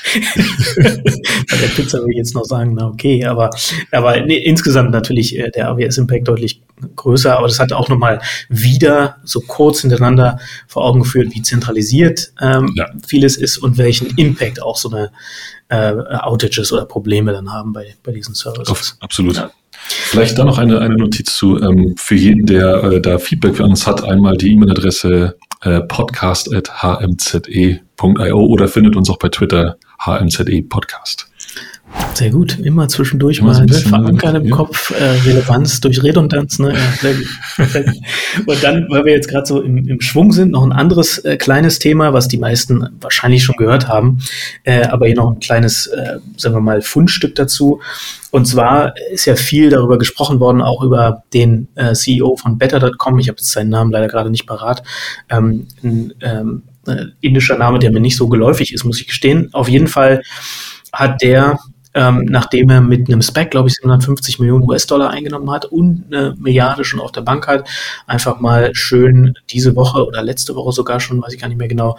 Bei 0.76 1.56
der 1.56 1.66
Pizza 1.74 1.98
würde 1.98 2.12
ich 2.12 2.18
jetzt 2.18 2.34
noch 2.34 2.44
sagen, 2.44 2.74
na 2.74 2.88
okay, 2.88 3.24
aber, 3.24 3.50
aber 3.90 4.20
nee, 4.20 4.36
insgesamt 4.36 4.90
natürlich 4.90 5.38
äh, 5.38 5.50
der 5.50 5.70
AWS-Impact 5.70 6.28
deutlich 6.28 6.60
größer, 6.96 7.36
aber 7.36 7.46
das 7.46 7.58
hat 7.58 7.72
auch 7.72 7.88
nochmal 7.88 8.20
wieder 8.48 9.16
so 9.24 9.40
kurz 9.40 9.80
hintereinander 9.80 10.38
vor 10.68 10.84
Augen 10.84 11.00
geführt, 11.00 11.28
wie 11.32 11.42
zentralisiert 11.42 12.32
ähm, 12.40 12.72
ja. 12.76 12.86
vieles 13.06 13.36
ist 13.36 13.58
und 13.58 13.78
welchen 13.78 14.16
Impact 14.16 14.62
auch 14.62 14.76
so 14.76 14.90
eine 14.90 15.10
äh, 15.68 15.94
Outages 16.20 16.72
oder 16.72 16.84
Probleme 16.84 17.32
dann 17.32 17.52
haben 17.52 17.72
bei, 17.72 17.94
bei 18.02 18.12
diesen 18.12 18.34
Services. 18.34 18.96
absolut. 19.00 19.36
Ja. 19.36 19.50
Vielleicht 19.86 20.38
da 20.38 20.44
noch 20.44 20.58
eine, 20.58 20.80
eine 20.80 20.96
Notiz 20.96 21.36
zu, 21.36 21.60
ähm, 21.60 21.94
für 21.98 22.14
jeden, 22.14 22.46
der 22.46 22.84
äh, 22.84 23.00
da 23.00 23.18
Feedback 23.18 23.56
für 23.56 23.64
uns 23.64 23.84
hat, 23.86 24.04
einmal 24.04 24.36
die 24.36 24.52
E-Mail-Adresse 24.52 25.36
äh, 25.62 25.80
podcast.hmze.io 25.80 28.38
oder 28.38 28.68
findet 28.68 28.94
uns 28.96 29.10
auch 29.10 29.18
bei 29.18 29.28
Twitter 29.28 29.76
HMZE 29.98 30.62
Podcast. 30.62 31.28
Sehr 32.14 32.30
gut, 32.30 32.58
immer 32.58 32.88
zwischendurch 32.88 33.38
immer 33.38 33.52
mal 33.52 33.66
ne, 33.66 33.74
verankern 33.74 34.36
im 34.36 34.46
ja. 34.46 34.56
Kopf, 34.56 34.90
äh, 34.92 35.04
Relevanz 35.26 35.80
durch 35.80 36.02
Redundanz. 36.02 36.58
Ne? 36.58 36.74
Und 38.46 38.62
dann, 38.62 38.86
weil 38.88 39.04
wir 39.04 39.12
jetzt 39.12 39.28
gerade 39.28 39.46
so 39.46 39.60
im, 39.60 39.78
im, 39.78 40.00
Schwung 40.00 40.32
sind, 40.32 40.52
noch 40.52 40.62
ein 40.62 40.72
anderes 40.72 41.18
äh, 41.18 41.36
kleines 41.36 41.78
Thema, 41.78 42.12
was 42.12 42.28
die 42.28 42.38
meisten 42.38 42.88
wahrscheinlich 43.00 43.42
schon 43.42 43.56
gehört 43.56 43.88
haben, 43.88 44.18
äh, 44.62 44.86
aber 44.86 45.06
hier 45.06 45.16
noch 45.16 45.32
ein 45.32 45.40
kleines, 45.40 45.86
äh, 45.88 46.18
sagen 46.36 46.54
wir 46.54 46.60
mal, 46.60 46.82
Fundstück 46.82 47.34
dazu. 47.34 47.80
Und 48.30 48.46
zwar 48.46 48.94
ist 49.12 49.26
ja 49.26 49.36
viel 49.36 49.70
darüber 49.70 49.98
gesprochen 49.98 50.40
worden, 50.40 50.62
auch 50.62 50.82
über 50.82 51.24
den 51.32 51.68
äh, 51.74 51.94
CEO 51.94 52.36
von 52.36 52.58
Better.com. 52.58 53.18
Ich 53.18 53.28
habe 53.28 53.38
jetzt 53.38 53.50
seinen 53.50 53.70
Namen 53.70 53.90
leider 53.90 54.08
gerade 54.08 54.30
nicht 54.30 54.46
parat. 54.46 54.82
Ähm, 55.28 55.66
ein, 55.82 56.12
ähm, 56.20 56.62
äh, 56.86 57.06
indischer 57.20 57.58
Name, 57.58 57.78
der 57.78 57.90
mir 57.90 58.00
nicht 58.00 58.16
so 58.16 58.28
geläufig 58.28 58.72
ist, 58.72 58.84
muss 58.84 59.00
ich 59.00 59.06
gestehen. 59.06 59.48
Auf 59.52 59.68
jeden 59.68 59.88
Fall 59.88 60.22
hat 60.92 61.22
der, 61.22 61.58
ähm, 61.94 62.26
nachdem 62.28 62.70
er 62.70 62.80
mit 62.80 63.08
einem 63.08 63.22
Spec, 63.22 63.50
glaube 63.50 63.68
ich, 63.68 63.76
750 63.76 64.38
Millionen 64.38 64.64
US-Dollar 64.64 65.10
eingenommen 65.10 65.50
hat 65.50 65.66
und 65.66 66.04
eine 66.10 66.34
Milliarde 66.38 66.84
schon 66.84 67.00
auf 67.00 67.12
der 67.12 67.22
Bank 67.22 67.46
hat, 67.46 67.68
einfach 68.06 68.40
mal 68.40 68.74
schön 68.74 69.34
diese 69.50 69.76
Woche 69.76 70.06
oder 70.06 70.22
letzte 70.22 70.54
Woche 70.56 70.72
sogar 70.72 71.00
schon, 71.00 71.22
weiß 71.22 71.34
ich 71.34 71.40
gar 71.40 71.48
nicht 71.48 71.58
mehr 71.58 71.68
genau, 71.68 71.96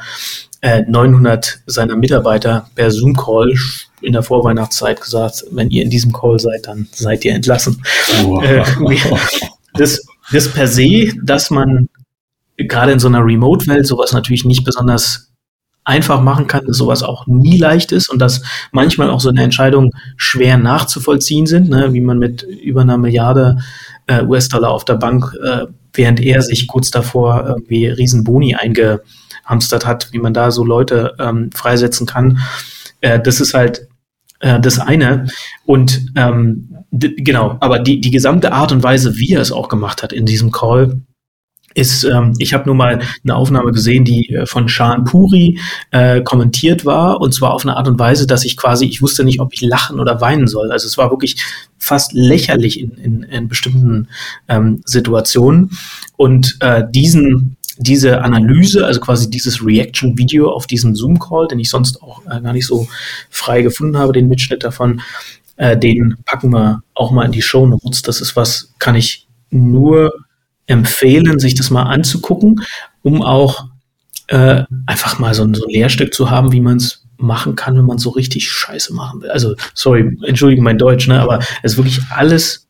äh, 0.62 0.84
900 0.88 1.62
seiner 1.66 1.96
Mitarbeiter 1.96 2.70
per 2.76 2.92
Zoom-Call 2.92 3.54
in 4.02 4.14
der 4.14 4.24
Vorweihnachtszeit 4.24 5.02
gesagt, 5.02 5.46
wenn 5.52 5.70
ihr 5.70 5.84
in 5.84 5.90
diesem 5.90 6.12
Call 6.12 6.40
seid, 6.40 6.68
dann 6.68 6.88
seid 6.92 7.24
ihr 7.26 7.34
entlassen. 7.34 7.82
Wow. 8.24 8.44
Äh, 8.44 8.64
das, 9.74 10.06
das 10.32 10.52
per 10.52 10.68
se, 10.68 11.14
dass 11.24 11.50
man 11.50 11.90
gerade 12.58 12.92
in 12.92 13.00
so 13.00 13.08
einer 13.08 13.26
Remote-Welt 13.26 13.86
sowas 13.86 14.14
natürlich 14.14 14.46
nicht 14.46 14.64
besonders 14.64 15.32
einfach 15.86 16.22
machen 16.22 16.48
kann, 16.48 16.66
dass 16.66 16.78
sowas 16.78 17.04
auch 17.04 17.28
nie 17.28 17.58
leicht 17.58 17.92
ist 17.92 18.10
und 18.10 18.20
dass 18.20 18.42
manchmal 18.72 19.10
auch 19.10 19.20
so 19.20 19.30
eine 19.30 19.44
Entscheidung 19.44 19.92
schwer 20.18 20.58
nachzuvollziehen 20.58 21.46
sind, 21.46 21.70
ne, 21.70 21.94
wie 21.94 22.02
man 22.02 22.18
mit 22.18 22.42
über 22.42 22.82
einer 22.82 22.98
Milliarde 22.98 23.58
äh, 24.08 24.24
US-Dollar 24.24 24.72
auf 24.72 24.84
der 24.84 24.96
Bank, 24.96 25.32
äh, 25.44 25.68
während 25.94 26.20
er 26.20 26.42
sich 26.42 26.68
kurz 26.68 26.90
davor 26.90 27.46
irgendwie 27.48 27.86
Riesenboni 27.88 28.56
eingehamstert 28.56 29.86
hat, 29.86 30.10
wie 30.12 30.20
man 30.20 30.34
da 30.34 30.50
so 30.50 30.66
Leute 30.66 31.14
ähm, 31.20 31.52
freisetzen 31.54 32.08
kann. 32.08 32.40
Äh, 33.02 33.20
das 33.20 33.40
ist 33.40 33.54
halt 33.54 33.88
äh, 34.40 34.60
das 34.60 34.80
eine. 34.80 35.28
Und 35.66 36.08
ähm, 36.16 36.78
genau, 36.92 37.58
aber 37.60 37.78
die, 37.78 38.02
die 38.02 38.12
gesamte 38.12 38.54
Art 38.54 38.72
und 38.72 38.82
Weise, 38.82 39.18
wie 39.18 39.34
er 39.34 39.42
es 39.42 39.52
auch 39.52 39.70
gemacht 39.70 40.02
hat 40.02 40.14
in 40.14 40.26
diesem 40.26 40.52
Call, 40.52 41.02
ist, 41.76 42.04
ähm, 42.06 42.34
ich 42.40 42.54
habe 42.54 42.66
nur 42.66 42.76
mal 42.76 43.02
eine 43.24 43.36
Aufnahme 43.36 43.72
gesehen, 43.72 44.06
die 44.06 44.30
äh, 44.30 44.46
von 44.46 44.68
Shan 44.68 45.04
Puri 45.04 45.60
äh, 45.92 46.22
kommentiert 46.22 46.86
war 46.86 47.22
und 47.22 47.34
zwar 47.34 47.54
auf 47.54 47.64
eine 47.64 47.78
Art 47.78 47.88
und 47.88 48.00
Weise, 48.00 48.26
dass 48.26 48.46
ich 48.46 48.58
quasi, 48.58 48.86
ich 48.86 49.02
wusste 49.02 49.24
nicht, 49.24 49.40
ob 49.40 49.54
ich 49.54 49.62
lachen 49.62 50.00
oder 50.00 50.22
weinen 50.22 50.48
soll. 50.48 50.72
Also 50.72 50.88
es 50.88 50.98
war 50.98 51.12
wirklich 51.12 51.44
fast 51.78 52.14
lächerlich 52.14 52.80
in, 52.80 52.92
in, 52.92 53.24
in 53.24 53.48
bestimmten 53.48 54.08
ähm, 54.48 54.82
Situationen 54.86 55.72
und 56.18 56.58
äh, 56.62 56.84
diesen 56.90 57.58
diese 57.78 58.22
Analyse, 58.22 58.86
also 58.86 59.02
quasi 59.02 59.30
dieses 59.30 59.62
Reaction-Video 59.66 60.50
auf 60.50 60.66
diesem 60.66 60.96
Zoom-Call, 60.96 61.50
den 61.50 61.60
ich 61.60 61.70
sonst 61.70 62.02
auch 62.02 62.22
äh, 62.26 62.40
gar 62.40 62.54
nicht 62.54 62.66
so 62.66 62.88
frei 63.30 63.64
gefunden 63.64 63.98
habe, 63.98 64.14
den 64.14 64.30
Mitschnitt 64.30 64.64
davon, 64.64 65.02
äh, 65.58 65.78
den 65.78 66.16
packen 66.26 66.52
wir 66.52 66.84
auch 66.94 67.12
mal 67.12 67.26
in 67.26 67.34
die 67.34 67.42
Show 67.42 67.68
Notes. 67.68 68.02
Das 68.02 68.22
ist 68.22 68.38
was, 68.38 68.74
kann 68.80 68.96
ich 68.96 69.28
nur 69.50 70.14
empfehlen, 70.68 71.40
sich 71.40 71.56
das 71.56 71.70
mal 71.70 71.84
anzugucken, 71.84 72.62
um 73.02 73.22
auch 73.22 73.68
äh, 74.28 74.64
einfach 74.86 75.20
mal 75.20 75.34
so 75.34 75.44
ein, 75.44 75.54
so 75.54 75.66
ein 75.66 75.72
Lehrstück 75.72 76.14
zu 76.14 76.30
haben, 76.30 76.52
wie 76.52 76.62
man 76.62 76.78
es 76.78 77.06
machen 77.18 77.56
kann, 77.56 77.78
wenn 77.78 77.86
man 77.86 77.98
so 77.98 78.10
richtig 78.10 78.50
Scheiße 78.50 78.94
machen 78.94 79.22
will. 79.22 79.30
Also, 79.30 79.56
sorry, 79.74 80.18
entschuldige 80.24 80.62
mein 80.62 80.78
Deutsch, 80.78 81.08
ne, 81.08 81.22
aber 81.22 81.40
es 81.64 81.74
ist 81.74 81.78
wirklich 81.78 82.02
alles, 82.10 82.68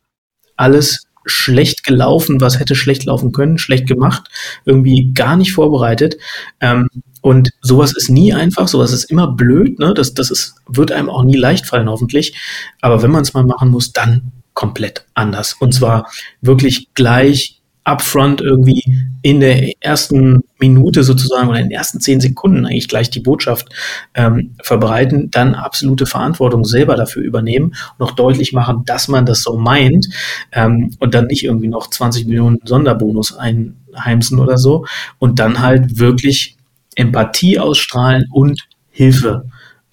alles 0.56 1.08
schlecht 1.26 1.84
gelaufen, 1.84 2.40
was 2.40 2.60
hätte 2.60 2.76
schlecht 2.76 3.06
laufen 3.06 3.32
können, 3.32 3.58
schlecht 3.58 3.88
gemacht, 3.88 4.30
irgendwie 4.66 5.12
gar 5.14 5.36
nicht 5.38 5.54
vorbereitet. 5.54 6.18
Ähm, 6.60 6.88
und 7.22 7.50
sowas 7.62 7.94
ist 7.96 8.10
nie 8.10 8.34
einfach, 8.34 8.68
sowas 8.68 8.92
ist 8.92 9.06
immer 9.06 9.32
blöd, 9.32 9.80
ne? 9.80 9.96
Das, 9.96 10.14
das 10.14 10.30
ist, 10.30 10.56
wird 10.68 10.92
einem 10.92 11.10
auch 11.10 11.24
nie 11.24 11.38
leicht 11.38 11.66
fallen, 11.66 11.90
hoffentlich. 11.90 12.40
Aber 12.82 13.02
wenn 13.02 13.10
man 13.10 13.24
es 13.24 13.34
mal 13.34 13.44
machen 13.44 13.72
muss, 13.72 13.92
dann 13.92 14.32
komplett 14.54 15.06
anders. 15.16 15.54
Und 15.54 15.74
zwar 15.74 16.08
wirklich 16.42 16.94
gleich 16.94 17.55
upfront 17.86 18.42
irgendwie 18.42 18.84
in 19.22 19.40
der 19.40 19.72
ersten 19.82 20.44
Minute 20.60 21.04
sozusagen 21.04 21.48
oder 21.48 21.60
in 21.60 21.70
den 21.70 21.78
ersten 21.78 22.00
zehn 22.00 22.20
Sekunden 22.20 22.66
eigentlich 22.66 22.88
gleich 22.88 23.10
die 23.10 23.20
Botschaft 23.20 23.70
ähm, 24.16 24.56
verbreiten, 24.62 25.32
dann 25.32 25.56
absolute 25.56 26.06
Verantwortung 26.06 26.66
selber 26.66 26.96
dafür 26.96 27.24
übernehmen 27.24 27.76
noch 28.00 28.12
deutlich 28.12 28.54
machen, 28.54 28.84
dass 28.86 29.08
man 29.08 29.26
das 29.26 29.44
so 29.44 29.58
meint 29.58 30.08
ähm, 30.52 30.92
und 31.00 31.14
dann 31.14 31.28
nicht 31.28 31.44
irgendwie 31.44 31.68
noch 31.68 31.90
20 31.90 32.26
Millionen 32.26 32.60
Sonderbonus 32.66 33.38
einheimsen 33.38 34.40
oder 34.40 34.58
so 34.58 34.86
und 35.20 35.40
dann 35.40 35.60
halt 35.60 36.00
wirklich 36.00 36.58
Empathie 36.96 37.60
ausstrahlen 37.60 38.26
und 38.32 38.68
Hilfe 38.90 39.46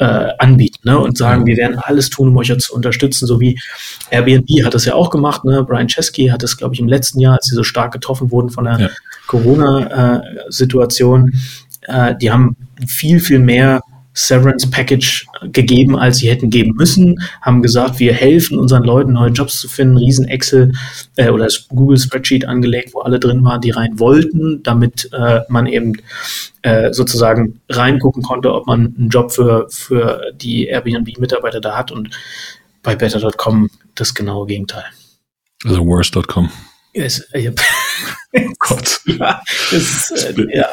äh, 0.03 0.35
anbieten 0.39 0.81
ne? 0.83 0.99
und 0.99 1.17
sagen, 1.17 1.47
wir 1.47 1.57
werden 1.57 1.79
alles 1.79 2.11
tun, 2.11 2.29
um 2.29 2.37
euch 2.37 2.53
zu 2.59 2.75
unterstützen, 2.75 3.27
so 3.27 3.41
wie 3.41 3.59
Airbnb 4.11 4.49
hat 4.65 4.75
das 4.75 4.85
ja 4.85 4.95
auch 4.95 5.11
gemacht. 5.11 5.45
Ne? 5.45 5.63
Brian 5.63 5.87
Chesky 5.87 6.27
hat 6.27 6.43
das, 6.43 6.57
glaube 6.57 6.75
ich, 6.75 6.81
im 6.81 6.89
letzten 6.89 7.21
Jahr, 7.21 7.35
als 7.35 7.47
sie 7.47 7.55
so 7.55 7.63
stark 7.63 7.93
getroffen 7.93 8.33
wurden 8.33 8.51
von 8.51 8.65
der 8.65 8.81
ja. 8.81 8.89
Corona-Situation, 9.29 11.35
äh, 11.83 12.17
die 12.21 12.33
haben 12.33 12.57
viel, 12.85 13.21
viel 13.21 13.39
mehr 13.39 13.83
Severance 14.15 14.71
Package 14.71 15.27
gegeben, 15.45 15.99
als 15.99 16.19
sie 16.19 16.29
hätten 16.29 16.51
geben 16.51 16.75
müssen, 16.77 17.21
haben 17.41 17.63
gesagt, 17.63 17.99
wir 17.99 18.13
helfen 18.13 18.59
unseren 18.59 18.85
Leuten, 18.85 19.13
neue 19.13 19.31
Jobs 19.31 19.61
zu 19.61 19.69
finden, 19.69 19.97
riesen 19.97 20.29
Excel 20.29 20.73
äh, 21.17 21.31
oder 21.31 21.49
Google 21.69 21.99
Spreadsheet 21.99 22.45
angelegt, 22.45 22.95
wo 22.95 23.01
alle 23.01 23.19
drin 23.19 23.45
waren, 23.45 23.61
die 23.61 23.71
rein 23.71 23.99
wollten, 23.99 24.63
damit 24.63 25.09
äh, 25.13 25.41
man 25.49 25.67
eben 25.67 25.95
äh, 26.63 26.93
sozusagen 26.93 27.61
reingucken 27.69 28.23
konnte, 28.23 28.53
ob 28.53 28.67
man 28.67 28.95
einen 28.99 29.09
Job 29.09 29.33
für, 29.33 29.67
für 29.71 30.21
die 30.35 30.67
Airbnb-Mitarbeiter 30.67 31.61
da 31.61 31.77
hat 31.77 31.91
und 31.91 32.11
bei 32.83 32.97
Better.com 32.97 33.71
das 33.95 34.15
genaue 34.15 34.47
Gegenteil. 34.47 34.85
Also 35.65 35.87
worse.com. 35.87 36.51
Yes, 36.95 37.21
äh, 37.33 37.53
oh 38.37 38.53
Gott. 38.59 39.01
ja, 39.07 39.41
das, 39.71 40.11
äh, 40.11 40.35
ja. 40.57 40.69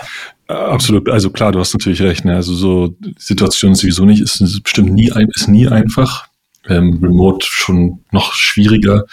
Absolut, 0.47 1.09
also 1.09 1.29
klar, 1.29 1.51
du 1.51 1.59
hast 1.59 1.73
natürlich 1.73 2.01
recht. 2.01 2.25
Ne? 2.25 2.35
Also 2.35 2.55
so 2.55 2.95
Situation 3.19 3.73
ist 3.73 3.81
sowieso 3.81 4.05
nicht, 4.05 4.21
ist, 4.21 4.41
ist 4.41 4.63
bestimmt 4.63 4.91
nie 4.91 5.11
ein, 5.11 5.27
ist 5.35 5.47
nie 5.47 5.67
einfach. 5.67 6.27
Ähm, 6.67 6.99
Remote 7.01 7.45
schon 7.47 8.03
noch 8.11 8.33
schwieriger, 8.33 9.05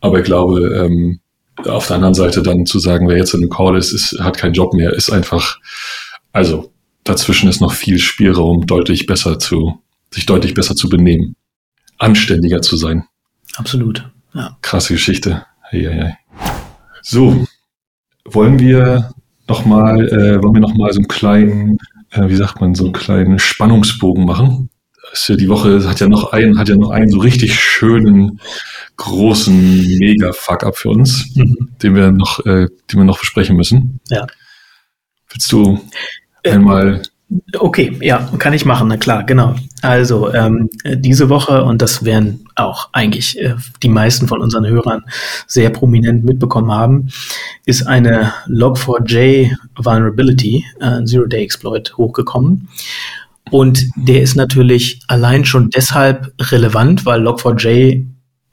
aber 0.00 0.20
ich 0.20 0.24
glaube, 0.24 0.60
ähm, 0.76 1.20
auf 1.64 1.86
der 1.86 1.96
anderen 1.96 2.14
Seite 2.14 2.42
dann 2.42 2.66
zu 2.66 2.78
sagen, 2.78 3.08
wer 3.08 3.16
jetzt 3.16 3.34
in 3.34 3.40
einem 3.40 3.50
Call 3.50 3.76
ist, 3.76 3.92
ist, 3.92 4.18
hat 4.20 4.36
keinen 4.36 4.52
Job 4.52 4.74
mehr, 4.74 4.92
ist 4.92 5.10
einfach, 5.10 5.58
also 6.32 6.72
dazwischen 7.04 7.48
ist 7.48 7.60
noch 7.60 7.72
viel 7.72 7.98
Spielraum, 7.98 8.66
deutlich 8.66 9.06
besser 9.06 9.38
zu, 9.38 9.82
sich 10.10 10.26
deutlich 10.26 10.54
besser 10.54 10.76
zu 10.76 10.88
benehmen, 10.88 11.36
anständiger 11.98 12.62
zu 12.62 12.76
sein. 12.76 13.04
Absolut. 13.56 14.08
Ja. 14.34 14.58
Krasse 14.60 14.92
Geschichte. 14.92 15.46
Hey, 15.62 15.84
hey, 15.84 15.94
hey. 15.94 16.12
So, 17.08 17.46
wollen 18.24 18.58
wir 18.58 19.14
nochmal, 19.46 20.08
äh, 20.08 20.42
wollen 20.42 20.54
wir 20.54 20.60
nochmal 20.60 20.92
so 20.92 20.98
einen 20.98 21.06
kleinen, 21.06 21.78
äh, 22.10 22.28
wie 22.28 22.34
sagt 22.34 22.60
man, 22.60 22.74
so 22.74 22.82
einen 22.82 22.94
kleinen 22.94 23.38
Spannungsbogen 23.38 24.24
machen. 24.24 24.70
ist 25.12 25.28
ja 25.28 25.36
die 25.36 25.48
Woche 25.48 25.88
hat 25.88 26.00
ja 26.00 26.08
noch 26.08 26.32
einen, 26.32 26.58
hat 26.58 26.68
ja 26.68 26.74
noch 26.74 26.90
einen 26.90 27.08
so 27.08 27.20
richtig 27.20 27.54
schönen, 27.54 28.40
großen 28.96 29.98
Mega-Fuck-up 29.98 30.76
für 30.76 30.88
uns, 30.88 31.32
mhm. 31.36 31.68
den 31.80 31.94
wir 31.94 32.10
noch, 32.10 32.44
äh, 32.44 32.66
den 32.90 32.98
wir 32.98 33.04
noch 33.04 33.20
besprechen 33.20 33.56
müssen. 33.56 34.00
Ja. 34.08 34.26
Willst 35.30 35.52
du 35.52 35.80
äh, 36.42 36.50
einmal 36.50 37.02
Okay, 37.58 37.96
ja, 38.02 38.30
kann 38.38 38.52
ich 38.52 38.64
machen, 38.64 38.86
na 38.86 38.96
klar, 38.96 39.24
genau. 39.24 39.56
Also 39.82 40.32
ähm, 40.32 40.70
diese 40.84 41.28
Woche, 41.28 41.64
und 41.64 41.82
das 41.82 42.04
werden 42.04 42.44
auch 42.54 42.90
eigentlich 42.92 43.40
äh, 43.40 43.56
die 43.82 43.88
meisten 43.88 44.28
von 44.28 44.40
unseren 44.40 44.64
Hörern 44.64 45.02
sehr 45.48 45.70
prominent 45.70 46.24
mitbekommen 46.24 46.70
haben, 46.70 47.08
ist 47.64 47.86
eine 47.86 48.32
Log4j 48.46 49.56
Vulnerability, 49.76 50.64
äh, 50.80 51.04
Zero-Day-Exploit, 51.04 51.96
hochgekommen. 51.96 52.68
Und 53.50 53.84
der 53.96 54.22
ist 54.22 54.36
natürlich 54.36 55.00
allein 55.08 55.44
schon 55.44 55.70
deshalb 55.70 56.32
relevant, 56.40 57.06
weil 57.06 57.26
Log4j 57.26 58.06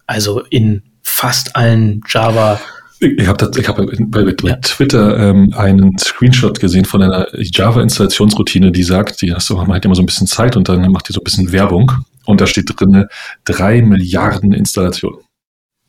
also 0.08 0.42
in 0.50 0.82
fast 1.04 1.56
allen 1.56 2.02
Java 2.08 2.60
ich 3.04 3.28
habe 3.28 3.46
hab 3.46 3.78
bei, 4.12 4.24
bei, 4.24 4.50
ja. 4.50 4.56
Twitter 4.58 5.18
ähm, 5.18 5.54
einen 5.56 5.98
Screenshot 5.98 6.60
gesehen 6.60 6.86
von 6.86 7.02
einer 7.02 7.28
Java-Installationsroutine, 7.38 8.72
die 8.72 8.84
sagt, 8.84 9.22
die 9.22 9.34
hast 9.34 9.50
du, 9.50 9.56
man 9.56 9.74
hat 9.74 9.86
immer 9.86 9.96
so 9.96 10.02
ein 10.02 10.06
bisschen 10.06 10.28
Zeit 10.28 10.56
und 10.56 10.70
dann 10.70 10.92
macht 10.92 11.10
die 11.10 11.14
so 11.14 11.20
ein 11.20 11.24
bisschen 11.24 11.52
Werbung. 11.52 11.92
Und 12.26 12.40
da 12.40 12.48
steht 12.48 12.72
drin, 12.76 13.06
drei 13.44 13.82
Milliarden 13.82 14.54
Installationen. 14.54 15.20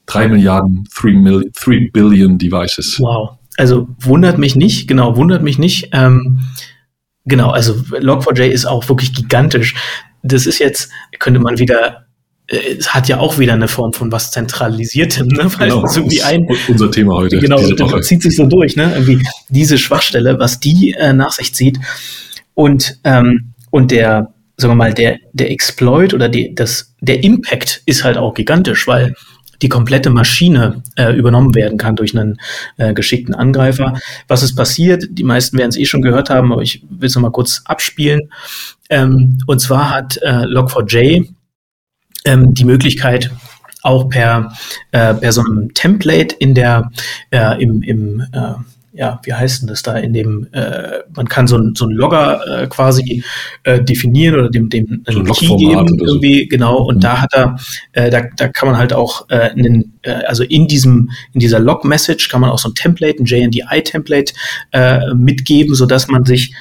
Drei 0.06 0.28
Milliarden, 0.28 0.86
three, 0.94 1.14
mil, 1.14 1.50
three 1.54 1.88
billion 1.90 2.36
Devices. 2.38 2.98
Wow. 3.00 3.38
Also 3.56 3.88
wundert 4.00 4.38
mich 4.38 4.56
nicht, 4.56 4.88
genau, 4.88 5.16
wundert 5.16 5.42
mich 5.42 5.58
nicht. 5.58 5.90
Ähm, 5.92 6.40
genau, 7.24 7.50
also 7.50 7.74
Log4j 7.74 8.48
ist 8.48 8.66
auch 8.66 8.88
wirklich 8.88 9.14
gigantisch. 9.14 9.74
Das 10.22 10.46
ist 10.46 10.58
jetzt, 10.58 10.90
könnte 11.20 11.38
man 11.38 11.58
wieder 11.58 12.03
es 12.46 12.92
hat 12.92 13.08
ja 13.08 13.18
auch 13.18 13.38
wieder 13.38 13.54
eine 13.54 13.68
Form 13.68 13.92
von 13.92 14.12
was 14.12 14.30
Zentralisiertem, 14.30 15.28
ne? 15.28 15.50
Weil 15.58 15.70
genau, 15.70 15.86
so 15.86 16.10
wie 16.10 16.22
ein, 16.22 16.46
unser 16.68 16.90
Thema 16.90 17.14
heute. 17.14 17.38
Genau, 17.38 17.60
das 17.60 18.06
zieht 18.06 18.22
sich 18.22 18.36
so 18.36 18.44
durch, 18.46 18.76
ne? 18.76 18.92
Irgendwie 18.94 19.26
diese 19.48 19.78
Schwachstelle, 19.78 20.38
was 20.38 20.60
die 20.60 20.92
äh, 20.92 21.12
nach 21.12 21.32
sich 21.32 21.54
zieht. 21.54 21.78
Und, 22.52 22.98
ähm, 23.04 23.54
und 23.70 23.90
der, 23.90 24.34
sagen 24.58 24.72
wir 24.72 24.76
mal, 24.76 24.92
der, 24.94 25.18
der 25.32 25.50
Exploit 25.50 26.12
oder 26.12 26.28
die, 26.28 26.54
das, 26.54 26.94
der 27.00 27.24
Impact 27.24 27.82
ist 27.86 28.04
halt 28.04 28.18
auch 28.18 28.34
gigantisch, 28.34 28.86
weil 28.86 29.14
die 29.62 29.68
komplette 29.70 30.10
Maschine 30.10 30.82
äh, 30.96 31.12
übernommen 31.16 31.54
werden 31.54 31.78
kann 31.78 31.96
durch 31.96 32.14
einen 32.14 32.38
äh, 32.76 32.92
geschickten 32.92 33.34
Angreifer. 33.34 33.98
Was 34.28 34.42
ist 34.42 34.54
passiert? 34.54 35.04
Die 35.10 35.24
meisten 35.24 35.56
werden 35.56 35.70
es 35.70 35.78
eh 35.78 35.86
schon 35.86 36.02
gehört 36.02 36.28
haben, 36.28 36.52
aber 36.52 36.60
ich 36.60 36.82
will 36.90 37.06
es 37.06 37.14
nochmal 37.14 37.30
kurz 37.30 37.62
abspielen. 37.64 38.30
Ähm, 38.90 39.38
und 39.46 39.60
zwar 39.60 39.90
hat 39.90 40.18
äh, 40.18 40.44
Log4j 40.44 41.28
ähm, 42.24 42.54
die 42.54 42.64
Möglichkeit, 42.64 43.30
auch 43.82 44.08
per, 44.08 44.52
äh, 44.92 45.14
per 45.14 45.32
so 45.32 45.42
einem 45.42 45.72
Template 45.74 46.34
in 46.38 46.54
der, 46.54 46.90
äh, 47.30 47.62
im, 47.62 47.82
im 47.82 48.20
äh, 48.32 48.54
ja, 48.96 49.20
wie 49.24 49.34
heißt 49.34 49.62
denn 49.62 49.68
das 49.68 49.82
da 49.82 49.96
in 49.96 50.12
dem, 50.12 50.46
äh, 50.52 51.00
man 51.14 51.28
kann 51.28 51.48
so 51.48 51.58
ein, 51.58 51.74
so 51.74 51.84
ein 51.84 51.90
Logger 51.90 52.62
äh, 52.62 52.66
quasi 52.68 53.24
äh, 53.64 53.82
definieren 53.82 54.38
oder 54.38 54.50
dem, 54.50 54.68
dem 54.68 55.04
so 55.08 55.18
ein 55.18 55.26
Key 55.26 55.56
geben, 55.56 55.98
irgendwie, 56.00 56.42
so. 56.42 56.48
genau, 56.48 56.76
und 56.84 56.96
mhm. 56.96 57.00
da 57.00 57.20
hat 57.20 57.34
er, 57.34 57.58
äh, 57.92 58.08
da, 58.08 58.22
da 58.36 58.46
kann 58.48 58.68
man 58.68 58.78
halt 58.78 58.92
auch 58.92 59.28
äh, 59.30 59.50
einen, 59.50 59.98
äh, 60.02 60.12
also 60.12 60.44
in 60.44 60.68
diesem, 60.68 61.10
in 61.32 61.40
dieser 61.40 61.58
Log-Message 61.58 62.28
kann 62.28 62.40
man 62.40 62.50
auch 62.50 62.58
so 62.60 62.68
ein 62.68 62.74
Template, 62.76 63.20
ein 63.20 63.26
JNDI-Template 63.26 64.32
äh, 64.70 65.12
mitgeben, 65.12 65.74
so 65.74 65.86
dass 65.86 66.06
man 66.06 66.24
sich 66.24 66.54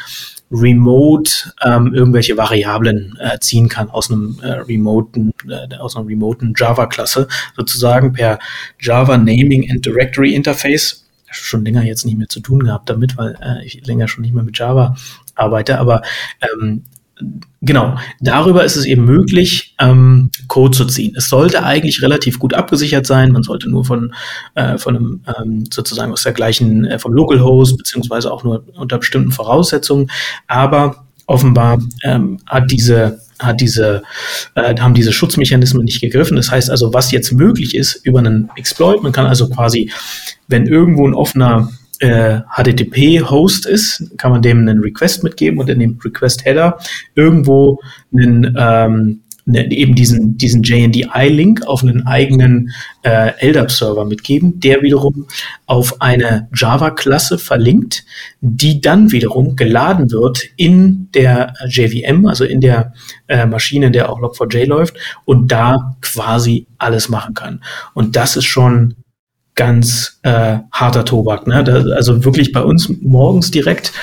remote 0.54 1.52
ähm, 1.64 1.94
irgendwelche 1.94 2.38
Variablen 2.38 3.18
äh, 3.20 3.40
ziehen 3.40 3.68
kann 3.68 3.90
aus 3.90 4.12
einem 4.12 4.40
äh, 4.42 4.52
remoten, 4.52 5.34
äh, 5.50 5.76
aus 5.78 5.96
einer 5.96 6.08
remoten 6.08 6.54
Java-Klasse, 6.56 7.28
sozusagen 7.58 8.14
per 8.14 8.40
Java 8.80 9.18
Naming 9.18 9.70
and 9.72 9.86
Directory 9.86 10.34
Interface. 10.34 11.06
Schon 11.32 11.66
länger 11.66 11.84
jetzt 11.84 12.06
nicht 12.06 12.18
mehr 12.18 12.30
zu 12.30 12.42
tun 12.42 12.60
gehabt 12.60 12.90
damit, 12.90 13.18
weil 13.18 13.36
äh, 13.42 13.66
ich 13.66 13.86
länger 13.88 14.08
schon 14.08 14.22
nicht 14.22 14.36
mehr 14.36 14.44
mit 14.44 14.58
Java 14.58 14.96
arbeite, 15.36 15.80
aber 15.80 16.04
ähm, 16.42 16.84
genau, 17.62 17.98
darüber 18.20 18.64
ist 18.64 18.76
es 18.76 18.86
eben 18.86 19.06
möglich, 19.06 19.76
ähm, 19.80 20.30
Code 20.48 20.78
zu 20.78 20.86
ziehen. 20.86 21.14
Es 21.18 21.30
sollte 21.30 21.64
eigentlich 21.64 22.02
relativ 22.02 22.40
gut 22.40 22.54
abgesichert 22.54 23.06
sein. 23.06 23.32
Man 23.32 23.44
sollte 23.44 23.70
nur 23.70 23.86
von, 23.86 24.14
äh, 24.56 24.78
von 24.78 24.96
einem 24.96 25.22
ähm, 25.38 25.64
sozusagen 25.72 26.12
aus 26.12 26.24
der 26.24 26.34
gleichen, 26.34 26.86
äh, 26.86 27.00
vom 27.00 27.14
Localhost, 27.14 27.78
beziehungsweise 27.78 28.32
auch 28.32 28.44
nur 28.44 28.66
unter 28.76 28.98
bestimmten 28.98 29.32
Voraussetzungen. 29.32 30.10
Aber 30.48 31.06
offenbar 31.26 31.80
ähm, 32.04 32.40
hat 32.48 32.72
diese 32.72 33.22
hat 33.40 33.60
diese, 33.60 34.04
äh, 34.56 34.76
haben 34.80 34.94
diese 34.94 35.12
Schutzmechanismen 35.12 35.84
nicht 35.84 36.00
gegriffen. 36.00 36.38
Das 36.38 36.50
heißt 36.50 36.70
also, 36.70 36.94
was 36.94 37.12
jetzt 37.12 37.34
möglich 37.34 37.76
ist 37.76 37.96
über 38.06 38.20
einen 38.20 38.50
Exploit, 38.56 39.04
man 39.04 39.12
kann 39.12 39.26
also 39.26 39.50
quasi, 39.50 39.92
wenn 40.48 40.66
irgendwo 40.66 41.06
ein 41.06 41.14
offener 41.14 41.70
äh, 42.04 42.42
HTTP-Host 42.58 43.66
ist, 43.66 44.12
kann 44.18 44.32
man 44.32 44.42
dem 44.42 44.60
einen 44.60 44.80
Request 44.80 45.24
mitgeben 45.24 45.58
und 45.60 45.70
in 45.70 45.80
dem 45.80 45.98
Request-Header 46.04 46.78
irgendwo 47.16 47.80
einen, 48.14 48.54
ähm, 48.60 49.22
ne, 49.46 49.72
eben 49.72 49.96
diesen, 49.96 50.38
diesen 50.38 50.64
JNDI-Link 50.64 51.66
auf 51.66 51.82
einen 51.82 52.06
eigenen 52.06 52.72
äh, 53.04 53.32
LDAP-Server 53.40 54.04
mitgeben, 54.04 54.60
der 54.60 54.82
wiederum 54.82 55.28
auf 55.66 56.02
eine 56.02 56.50
Java-Klasse 56.54 57.38
verlinkt, 57.38 58.04
die 58.42 58.82
dann 58.82 59.14
wiederum 59.14 59.56
geladen 59.56 60.12
wird 60.12 60.44
in 60.58 61.08
der 61.14 61.54
JVM, 61.66 62.26
also 62.26 62.44
in 62.44 62.60
der 62.60 62.94
äh, 63.30 63.46
Maschine, 63.46 63.86
in 63.86 63.94
der 63.94 64.10
auch 64.10 64.20
Log4j 64.20 64.66
läuft 64.66 64.98
und 65.24 65.54
da 65.54 65.96
quasi 66.02 66.68
alles 66.80 67.08
machen 67.08 67.34
kann. 67.34 67.64
Und 67.94 68.18
das 68.18 68.36
ist 68.36 68.46
schon 68.46 68.96
ganz 69.56 70.20
äh, 70.24 70.58
harter 70.72 71.06
Tobak. 71.06 71.48
Ne? 71.48 71.64
Da, 71.64 71.84
also 71.96 72.26
wirklich 72.26 72.52
bei 72.52 72.62
uns 72.62 72.90
morgens 73.02 73.52
direkt 73.52 73.94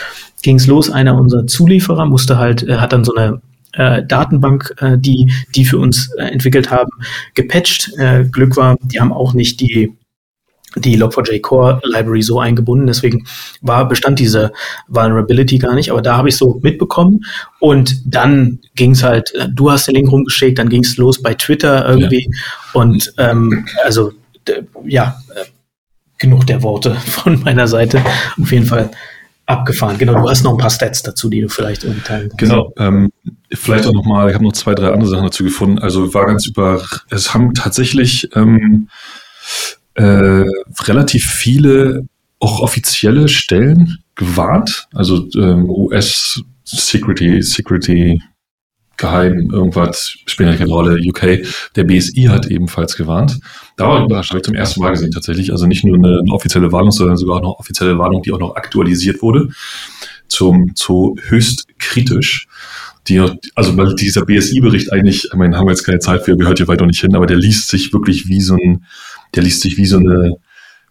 ging 0.43 0.57
es 0.57 0.67
los. 0.67 0.91
Einer 0.91 1.19
unserer 1.19 1.47
Zulieferer 1.47 2.07
musste 2.07 2.39
halt, 2.39 2.63
äh, 2.63 2.77
hat 2.77 2.93
dann 2.93 3.05
so 3.05 3.15
eine 3.15 3.41
äh, 3.73 4.05
Datenbank, 4.05 4.75
äh, 4.79 4.99
die 4.99 5.33
die 5.55 5.65
für 5.65 5.79
uns 5.79 6.11
äh, 6.19 6.25
entwickelt 6.25 6.71
haben, 6.71 6.91
gepatcht. 7.35 7.93
Äh, 7.99 8.25
Glück 8.25 8.57
war, 8.57 8.77
die 8.83 9.01
haben 9.01 9.13
auch 9.13 9.35
nicht 9.35 9.61
die 9.61 9.97
die 10.77 10.97
Log4j 10.97 11.41
Core 11.41 11.81
Library 11.83 12.23
so 12.23 12.39
eingebunden, 12.39 12.87
deswegen 12.87 13.27
war 13.61 13.89
bestand 13.89 14.21
diese 14.21 14.53
Vulnerability 14.87 15.59
gar 15.59 15.75
nicht, 15.75 15.91
aber 15.91 16.01
da 16.01 16.17
habe 16.17 16.29
ich 16.29 16.37
so 16.37 16.61
mitbekommen 16.63 17.25
und 17.59 18.01
dann 18.07 18.61
ging 18.77 18.93
es 18.93 19.03
halt, 19.03 19.35
äh, 19.35 19.49
du 19.53 19.71
hast 19.71 19.89
den 19.89 19.97
Link 19.97 20.13
rumgeschickt, 20.13 20.59
dann 20.59 20.69
ging 20.69 20.85
es 20.85 20.97
los 20.97 21.21
bei 21.21 21.35
Twitter 21.35 21.89
irgendwie 21.89 22.29
ja. 22.31 22.81
und 22.81 23.13
ähm, 23.19 23.67
also 23.85 24.13
ja, 24.85 25.21
äh, 25.35 25.45
genug 26.19 26.47
der 26.47 26.63
Worte 26.63 26.95
von 27.07 27.43
meiner 27.43 27.69
Seite. 27.69 28.03
Auf 28.41 28.53
jeden 28.53 28.67
Fall 28.67 28.91
Abgefahren, 29.51 29.99
genau. 29.99 30.15
Du 30.15 30.31
hast 30.31 30.45
noch 30.45 30.53
ein 30.53 30.59
paar 30.59 30.71
Stats 30.71 31.03
dazu, 31.03 31.29
die 31.29 31.41
du 31.41 31.49
vielleicht 31.49 31.83
irgendwie 31.83 32.03
teilen 32.03 32.29
kannst. 32.29 32.39
Genau. 32.39 32.73
Ähm, 32.79 33.11
vielleicht 33.53 33.85
auch 33.85 33.93
nochmal, 33.93 34.29
ich 34.29 34.35
habe 34.35 34.45
noch 34.45 34.53
zwei, 34.53 34.77
drei 34.77 34.93
andere 34.93 35.11
Sachen 35.11 35.25
dazu 35.25 35.43
gefunden. 35.43 35.81
Also 35.81 36.15
war 36.15 36.27
ganz 36.27 36.47
über, 36.47 36.81
es 37.11 37.35
haben 37.35 37.53
tatsächlich 37.53 38.29
ähm, 38.37 38.89
äh, 39.95 40.45
relativ 40.85 41.27
viele 41.27 42.07
auch 42.39 42.61
offizielle 42.61 43.27
Stellen 43.27 43.99
gewarnt. 44.15 44.87
Also 44.95 45.27
ähm, 45.35 45.69
US 45.69 46.41
Security, 46.63 47.43
Security 47.43 48.23
geheim, 49.01 49.51
irgendwas, 49.51 50.15
spielt 50.27 50.51
ja 50.51 50.57
keine 50.57 50.71
Rolle, 50.71 51.01
UK. 51.05 51.47
Der 51.75 51.85
BSI 51.85 52.25
hat 52.25 52.47
ebenfalls 52.47 52.97
gewarnt. 52.97 53.41
Da 53.77 53.87
habe 53.87 54.21
ich 54.21 54.43
zum 54.43 54.55
ersten 54.55 54.81
Mal 54.81 54.91
gesehen 54.91 55.11
tatsächlich. 55.11 55.51
Also 55.51 55.67
nicht 55.67 55.85
nur 55.85 55.97
eine, 55.97 56.21
eine 56.21 56.33
offizielle 56.33 56.71
Warnung, 56.71 56.93
sondern 56.93 57.17
sogar 57.17 57.39
auch 57.39 57.43
noch 57.43 57.59
offizielle 57.59 57.99
Warnung, 57.99 58.23
die 58.23 58.33
auch 58.33 58.39
noch 58.39 58.57
aktualisiert 58.57 59.23
wurde, 59.23 59.49
zum, 60.29 60.75
zu 60.75 61.17
höchst 61.29 61.67
kritisch. 61.79 62.47
Die, 63.09 63.19
also 63.55 63.77
weil 63.77 63.95
dieser 63.95 64.25
BSI-Bericht 64.25 64.93
eigentlich, 64.93 65.25
ich 65.25 65.35
meine, 65.35 65.57
haben 65.57 65.67
wir 65.67 65.73
jetzt 65.73 65.85
keine 65.85 65.99
Zeit 65.99 66.25
für, 66.25 66.37
gehört 66.37 66.59
hier 66.59 66.69
weiter 66.69 66.87
nicht 66.87 67.01
hin, 67.01 67.17
aber 67.17 67.27
der 67.27 67.39
liest 67.39 67.69
sich 67.69 67.93
wirklich 67.93 68.29
wie 68.29 68.41
so 68.41 68.55
ein, 68.55 68.85
der 69.35 69.43
liest 69.43 69.63
sich 69.63 69.79
wie 69.79 69.87
so 69.87 69.97
eine, 69.97 70.37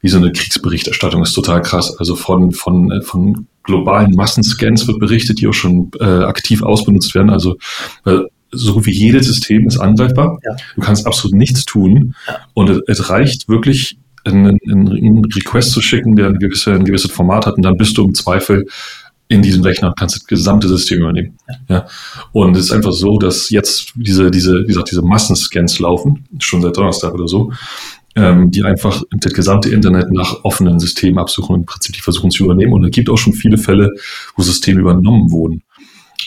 wie 0.01 0.09
so 0.09 0.17
eine 0.17 0.31
Kriegsberichterstattung, 0.31 1.21
ist 1.21 1.33
total 1.33 1.61
krass. 1.61 1.95
Also 1.97 2.15
von, 2.15 2.51
von, 2.51 3.01
von 3.03 3.47
globalen 3.63 4.13
Massenscans 4.15 4.87
wird 4.87 4.99
berichtet, 4.99 5.39
die 5.39 5.47
auch 5.47 5.53
schon 5.53 5.91
äh, 5.99 6.03
aktiv 6.03 6.63
ausbenutzt 6.63 7.13
werden. 7.15 7.29
Also 7.29 7.57
äh, 8.05 8.19
so 8.51 8.85
wie 8.85 8.91
jedes 8.91 9.27
System 9.27 9.67
ist 9.67 9.77
angreifbar. 9.77 10.39
Ja. 10.43 10.55
Du 10.75 10.81
kannst 10.81 11.05
absolut 11.05 11.35
nichts 11.35 11.65
tun. 11.65 12.15
Ja. 12.27 12.39
Und 12.53 12.69
es, 12.69 12.81
es, 12.87 13.09
reicht 13.09 13.47
wirklich, 13.47 13.97
einen, 14.25 14.57
einen, 14.67 15.25
Request 15.25 15.71
zu 15.71 15.81
schicken, 15.81 16.15
der 16.15 16.27
ein, 16.27 16.39
gewisse, 16.39 16.73
ein 16.73 16.85
gewisses 16.85 17.11
Format 17.11 17.45
hat, 17.45 17.55
und 17.55 17.63
dann 17.63 17.77
bist 17.77 17.97
du 17.97 18.03
im 18.03 18.13
Zweifel 18.13 18.65
in 19.27 19.43
diesem 19.43 19.61
Rechner, 19.61 19.93
kannst 19.95 20.15
das 20.15 20.25
gesamte 20.25 20.67
System 20.67 21.01
übernehmen. 21.01 21.37
Ja. 21.47 21.75
ja. 21.75 21.85
Und 22.31 22.57
es 22.57 22.65
ist 22.65 22.71
einfach 22.71 22.93
so, 22.93 23.19
dass 23.19 23.51
jetzt 23.51 23.93
diese, 23.95 24.31
diese, 24.31 24.63
wie 24.63 24.67
gesagt, 24.67 24.89
diese 24.89 25.03
Massenscans 25.03 25.77
laufen, 25.77 26.25
schon 26.39 26.63
seit 26.63 26.75
Donnerstag 26.75 27.13
oder 27.13 27.27
so 27.27 27.51
ähm, 28.19 28.51
die 28.51 28.63
einfach 28.63 29.03
das 29.11 29.33
gesamte 29.33 29.69
Internet 29.69 30.11
nach 30.11 30.43
offenen 30.43 30.79
Systemen 30.79 31.19
absuchen 31.19 31.55
und 31.55 31.61
im 31.61 31.65
Prinzip 31.65 31.95
die 31.95 32.01
versuchen 32.01 32.31
zu 32.31 32.43
übernehmen. 32.43 32.73
Und 32.73 32.83
es 32.83 32.91
gibt 32.91 33.09
auch 33.09 33.17
schon 33.17 33.33
viele 33.33 33.57
Fälle, 33.57 33.91
wo 34.35 34.43
Systeme 34.43 34.81
übernommen 34.81 35.31
wurden. 35.31 35.63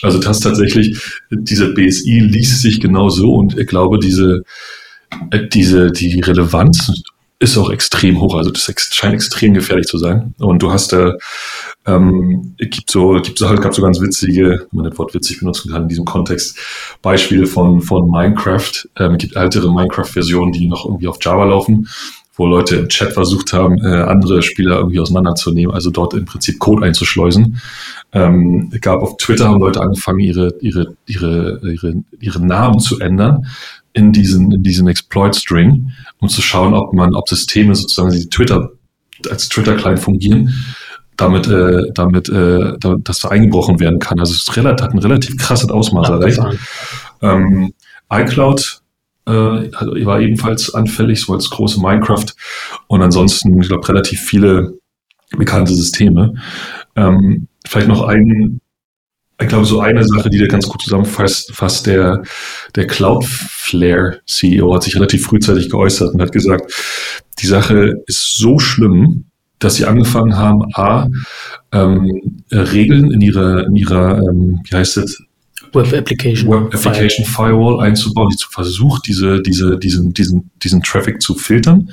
Also 0.01 0.19
das 0.19 0.39
tatsächlich, 0.39 0.99
dieser 1.31 1.69
BSI 1.69 2.19
liest 2.19 2.61
sich 2.61 2.81
genau 2.81 3.09
so 3.09 3.35
und 3.35 3.57
ich 3.57 3.67
glaube, 3.67 3.99
diese, 3.99 4.43
äh, 5.31 5.47
diese, 5.47 5.91
die 5.91 6.19
Relevanz 6.19 7.03
ist 7.39 7.57
auch 7.57 7.69
extrem 7.69 8.19
hoch. 8.19 8.35
Also 8.35 8.51
das 8.51 8.71
scheint 8.91 9.13
extrem 9.13 9.53
gefährlich 9.53 9.87
zu 9.87 9.97
sein. 9.97 10.33
Und 10.39 10.63
du 10.63 10.71
hast 10.71 10.93
da, 10.93 11.13
ähm, 11.85 12.55
gibt 12.57 12.89
so, 12.89 13.19
gibt 13.21 13.37
so 13.37 13.49
halt, 13.49 13.61
gab 13.61 13.73
so 13.73 13.81
ganz 13.81 13.99
witzige, 13.99 14.67
wenn 14.71 14.81
man 14.81 14.89
das 14.89 14.97
Wort 14.97 15.13
witzig 15.13 15.39
benutzen 15.39 15.71
kann 15.71 15.83
in 15.83 15.89
diesem 15.89 16.05
Kontext, 16.05 16.57
Beispiele 17.01 17.45
von, 17.45 17.81
von 17.81 18.09
Minecraft. 18.09 18.71
Ähm, 18.97 19.17
gibt 19.17 19.35
ältere 19.35 19.73
Minecraft-Versionen, 19.73 20.53
die 20.53 20.67
noch 20.67 20.85
irgendwie 20.85 21.07
auf 21.07 21.17
Java 21.21 21.43
laufen, 21.43 21.89
wo 22.35 22.47
Leute 22.47 22.77
im 22.77 22.89
Chat 22.89 23.13
versucht 23.13 23.53
haben, 23.53 23.77
äh, 23.79 24.03
andere 24.03 24.41
Spieler 24.41 24.77
irgendwie 24.77 24.99
auseinanderzunehmen, 24.99 25.73
also 25.73 25.91
dort 25.91 26.13
im 26.13 26.25
Prinzip 26.25 26.59
Code 26.59 26.85
einzuschleusen. 26.85 27.61
Ähm, 28.13 28.71
gab 28.81 29.01
auf 29.01 29.17
Twitter 29.17 29.49
haben 29.49 29.59
Leute 29.59 29.81
angefangen, 29.81 30.19
ihre, 30.19 30.53
ihre, 30.61 30.95
ihre, 31.05 31.59
ihre, 31.63 32.03
ihre 32.19 32.45
Namen 32.45 32.79
zu 32.79 32.99
ändern 32.99 33.45
in 33.91 34.11
diesen, 34.13 34.51
in 34.51 34.63
diesen 34.63 34.87
Exploit-String, 34.87 35.91
um 36.19 36.29
zu 36.29 36.41
schauen, 36.41 36.73
ob 36.73 36.93
man, 36.93 37.13
ob 37.13 37.27
Systeme 37.27 37.75
sozusagen, 37.75 38.11
die 38.11 38.29
Twitter 38.29 38.71
als 39.29 39.49
Twitter-Client 39.49 39.99
fungieren, 39.99 40.53
damit, 41.17 41.47
äh, 41.47 41.91
damit, 41.93 42.29
äh, 42.29 42.73
dass 42.79 43.19
da 43.19 43.29
eingebrochen 43.29 43.79
werden 43.79 43.99
kann. 43.99 44.19
Also 44.19 44.33
es 44.33 44.55
relativ, 44.55 44.83
hat 44.83 44.93
ein 44.93 44.99
relativ 44.99 45.37
krasses 45.37 45.69
Ausmaß 45.69 46.09
erreicht. 46.09 46.39
Ähm, 47.21 47.73
iCloud 48.11 48.81
äh, 49.25 49.31
war 49.31 50.19
ebenfalls 50.19 50.73
anfällig, 50.73 51.21
so 51.21 51.33
als 51.33 51.49
große 51.49 51.79
Minecraft 51.79 52.25
und 52.87 53.01
ansonsten, 53.01 53.59
ich 53.61 53.67
glaube, 53.67 53.87
relativ 53.87 54.19
viele 54.21 54.73
bekannte 55.37 55.73
Systeme. 55.73 56.33
Ähm, 56.95 57.47
vielleicht 57.65 57.87
noch 57.87 58.03
ein 58.03 58.59
ich 59.41 59.49
glaube, 59.49 59.65
so 59.65 59.81
eine 59.81 60.03
Sache, 60.03 60.29
die 60.29 60.37
da 60.37 60.45
ganz 60.47 60.67
gut 60.67 60.81
zusammenfasst, 60.81 61.53
fast 61.53 61.87
der, 61.87 62.23
der 62.75 62.87
Cloudflare 62.87 64.21
CEO 64.25 64.73
hat 64.73 64.83
sich 64.83 64.95
relativ 64.95 65.25
frühzeitig 65.25 65.69
geäußert 65.69 66.13
und 66.13 66.21
hat 66.21 66.31
gesagt, 66.31 66.71
die 67.39 67.47
Sache 67.47 67.93
ist 68.05 68.37
so 68.37 68.59
schlimm, 68.59 69.25
dass 69.63 69.75
sie 69.75 69.85
angefangen 69.85 70.35
haben, 70.37 70.63
A, 70.73 71.07
ähm, 71.71 72.43
Regeln 72.51 73.11
in 73.11 73.21
ihrer, 73.21 73.65
in 73.65 73.75
ihrer, 73.75 74.19
ähm, 74.19 74.61
wie 74.69 74.75
heißt 74.75 74.97
es, 74.97 75.23
Web 75.73 75.91
Application, 75.91 76.49
Web 76.49 76.75
Application 76.75 77.25
Firewall, 77.25 77.77
Firewall 77.77 77.87
einzubauen, 77.87 78.29
die 78.31 78.37
zu 78.37 78.49
versucht, 78.49 79.07
diese, 79.07 79.41
diese, 79.41 79.79
diesen, 79.79 80.13
diesen, 80.13 80.51
diesen 80.61 80.83
Traffic 80.83 81.21
zu 81.21 81.33
filtern. 81.35 81.89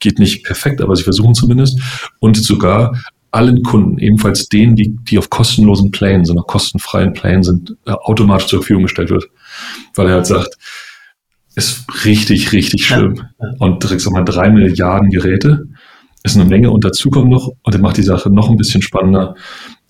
Geht 0.00 0.18
nicht 0.18 0.44
perfekt, 0.44 0.80
aber 0.80 0.96
sie 0.96 1.04
versuchen 1.04 1.34
zumindest. 1.34 1.78
Und 2.18 2.36
sogar 2.36 2.98
allen 3.30 3.62
Kunden, 3.62 3.98
ebenfalls 3.98 4.48
denen, 4.48 4.74
die, 4.74 4.96
die 4.96 5.18
auf 5.18 5.30
kostenlosen 5.30 5.90
Plänen 5.90 6.24
sind, 6.24 6.38
auf 6.38 6.46
kostenfreien 6.46 7.12
Plänen 7.12 7.42
sind, 7.42 7.76
äh, 7.86 7.92
automatisch 7.92 8.48
zur 8.48 8.60
Verfügung 8.60 8.84
gestellt 8.84 9.10
wird. 9.10 9.24
Weil 9.94 10.08
er 10.08 10.14
halt 10.14 10.26
sagt, 10.26 10.56
ist 11.54 11.84
richtig, 12.04 12.52
richtig 12.52 12.86
schlimm. 12.86 13.16
Ja. 13.40 13.48
Und 13.58 13.82
direkt 13.82 14.00
sag 14.00 14.12
mal 14.12 14.24
drei 14.24 14.50
Milliarden 14.50 15.10
Geräte 15.10 15.68
ist 16.24 16.36
eine 16.36 16.46
Menge 16.46 16.70
und 16.70 16.84
dazu 16.84 17.10
kommt 17.10 17.30
noch, 17.30 17.52
und 17.62 17.74
er 17.74 17.80
macht 17.80 17.98
die 17.98 18.02
Sache 18.02 18.30
noch 18.30 18.50
ein 18.50 18.56
bisschen 18.56 18.82
spannender. 18.82 19.36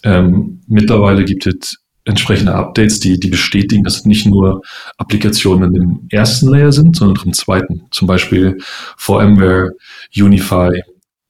Ähm, 0.02 0.60
mittlerweile 0.66 1.24
gibt 1.24 1.46
es 1.46 1.78
entsprechende 2.04 2.54
Updates, 2.54 3.00
die, 3.00 3.18
die 3.18 3.30
bestätigen, 3.30 3.84
dass 3.84 3.98
es 3.98 4.04
nicht 4.04 4.26
nur 4.26 4.60
Applikationen 4.98 5.74
im 5.74 6.00
ersten 6.10 6.48
Layer 6.48 6.72
sind, 6.72 6.96
sondern 6.96 7.16
auch 7.16 7.24
im 7.24 7.32
zweiten. 7.32 7.84
Zum 7.90 8.06
Beispiel 8.06 8.58
VMware, 8.98 9.70
Unify, 10.14 10.82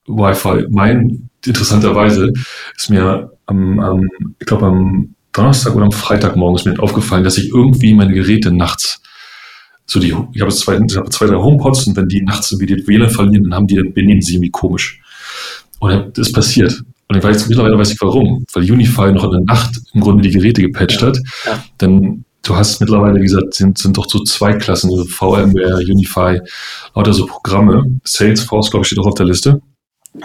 Wi-Fi. 0.07 0.65
Mein 0.69 1.29
interessanterweise 1.45 2.33
ist 2.75 2.89
mir 2.89 3.31
am, 3.45 3.79
am 3.79 4.09
ich 4.39 4.47
glaube 4.47 4.65
am 4.65 5.15
Donnerstag 5.31 5.75
oder 5.75 5.85
am 5.85 5.91
Freitagmorgen 5.91 6.57
ist 6.57 6.65
mir 6.65 6.79
aufgefallen, 6.81 7.23
dass 7.23 7.37
ich 7.37 7.49
irgendwie 7.49 7.93
meine 7.93 8.13
Geräte 8.13 8.51
nachts 8.51 9.01
so 9.85 9.99
die, 9.99 10.15
ich 10.33 10.41
habe 10.41 10.51
zwei, 10.51 10.79
ich 10.79 10.97
habe 10.97 11.09
zwei, 11.09 11.27
drei 11.27 11.35
HomePods 11.35 11.87
und 11.87 11.95
wenn 11.95 12.07
die 12.07 12.21
nachts 12.21 12.51
irgendwie 12.51 12.75
die 12.75 12.87
WLAN 12.87 13.09
verlieren, 13.09 13.43
dann 13.43 13.53
haben 13.53 13.67
die, 13.67 13.75
benehmen 13.75 14.21
sie 14.21 14.35
irgendwie 14.35 14.51
komisch. 14.51 15.01
Und 15.79 16.17
das 16.17 16.27
ist 16.27 16.33
passiert. 16.33 16.81
Und 17.07 17.17
ich 17.17 17.23
weiß, 17.23 17.47
mittlerweile 17.47 17.77
weiß 17.77 17.91
ich 17.91 18.01
warum. 18.01 18.45
Weil 18.53 18.71
Unify 18.71 19.11
noch 19.11 19.25
in 19.25 19.31
der 19.31 19.41
Nacht 19.41 19.79
im 19.93 20.01
Grunde 20.01 20.23
die 20.23 20.31
Geräte 20.31 20.61
gepatcht 20.61 21.01
ja. 21.01 21.07
hat. 21.07 21.19
Ja. 21.45 21.63
Dann, 21.77 22.25
du 22.41 22.55
hast 22.55 22.79
mittlerweile, 22.79 23.19
wie 23.19 23.25
gesagt, 23.25 23.53
sind, 23.53 23.77
sind 23.77 23.95
doch 23.97 24.09
so 24.09 24.23
zwei 24.23 24.53
Klassen, 24.53 24.89
also 24.89 25.05
VMware, 25.05 25.77
Unify, 25.77 26.39
lauter 26.95 27.13
so 27.13 27.27
Programme. 27.27 27.99
Salesforce, 28.03 28.71
glaube 28.71 28.83
ich, 28.83 28.87
steht 28.87 28.99
auch 28.99 29.07
auf 29.07 29.15
der 29.15 29.27
Liste, 29.27 29.61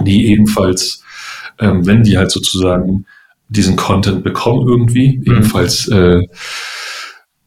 die 0.00 0.28
ebenfalls 0.28 1.02
ähm, 1.60 1.86
wenn 1.86 2.02
die 2.02 2.18
halt 2.18 2.30
sozusagen 2.30 3.06
diesen 3.48 3.76
Content 3.76 4.24
bekommen 4.24 4.66
irgendwie, 4.66 5.18
mhm. 5.18 5.24
ebenfalls 5.26 5.86
äh, 5.88 6.22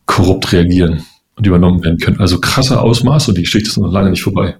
korrupt 0.05 0.51
reagieren 0.51 1.05
und 1.43 1.47
übernommen 1.47 1.83
werden 1.83 1.99
können. 1.99 2.19
Also 2.19 2.39
krasser 2.39 2.81
Ausmaß 2.81 3.27
und 3.27 3.37
die 3.37 3.43
Geschichte 3.43 3.69
ist 3.69 3.77
noch 3.77 3.91
lange 3.91 4.09
nicht 4.09 4.23
vorbei. 4.23 4.55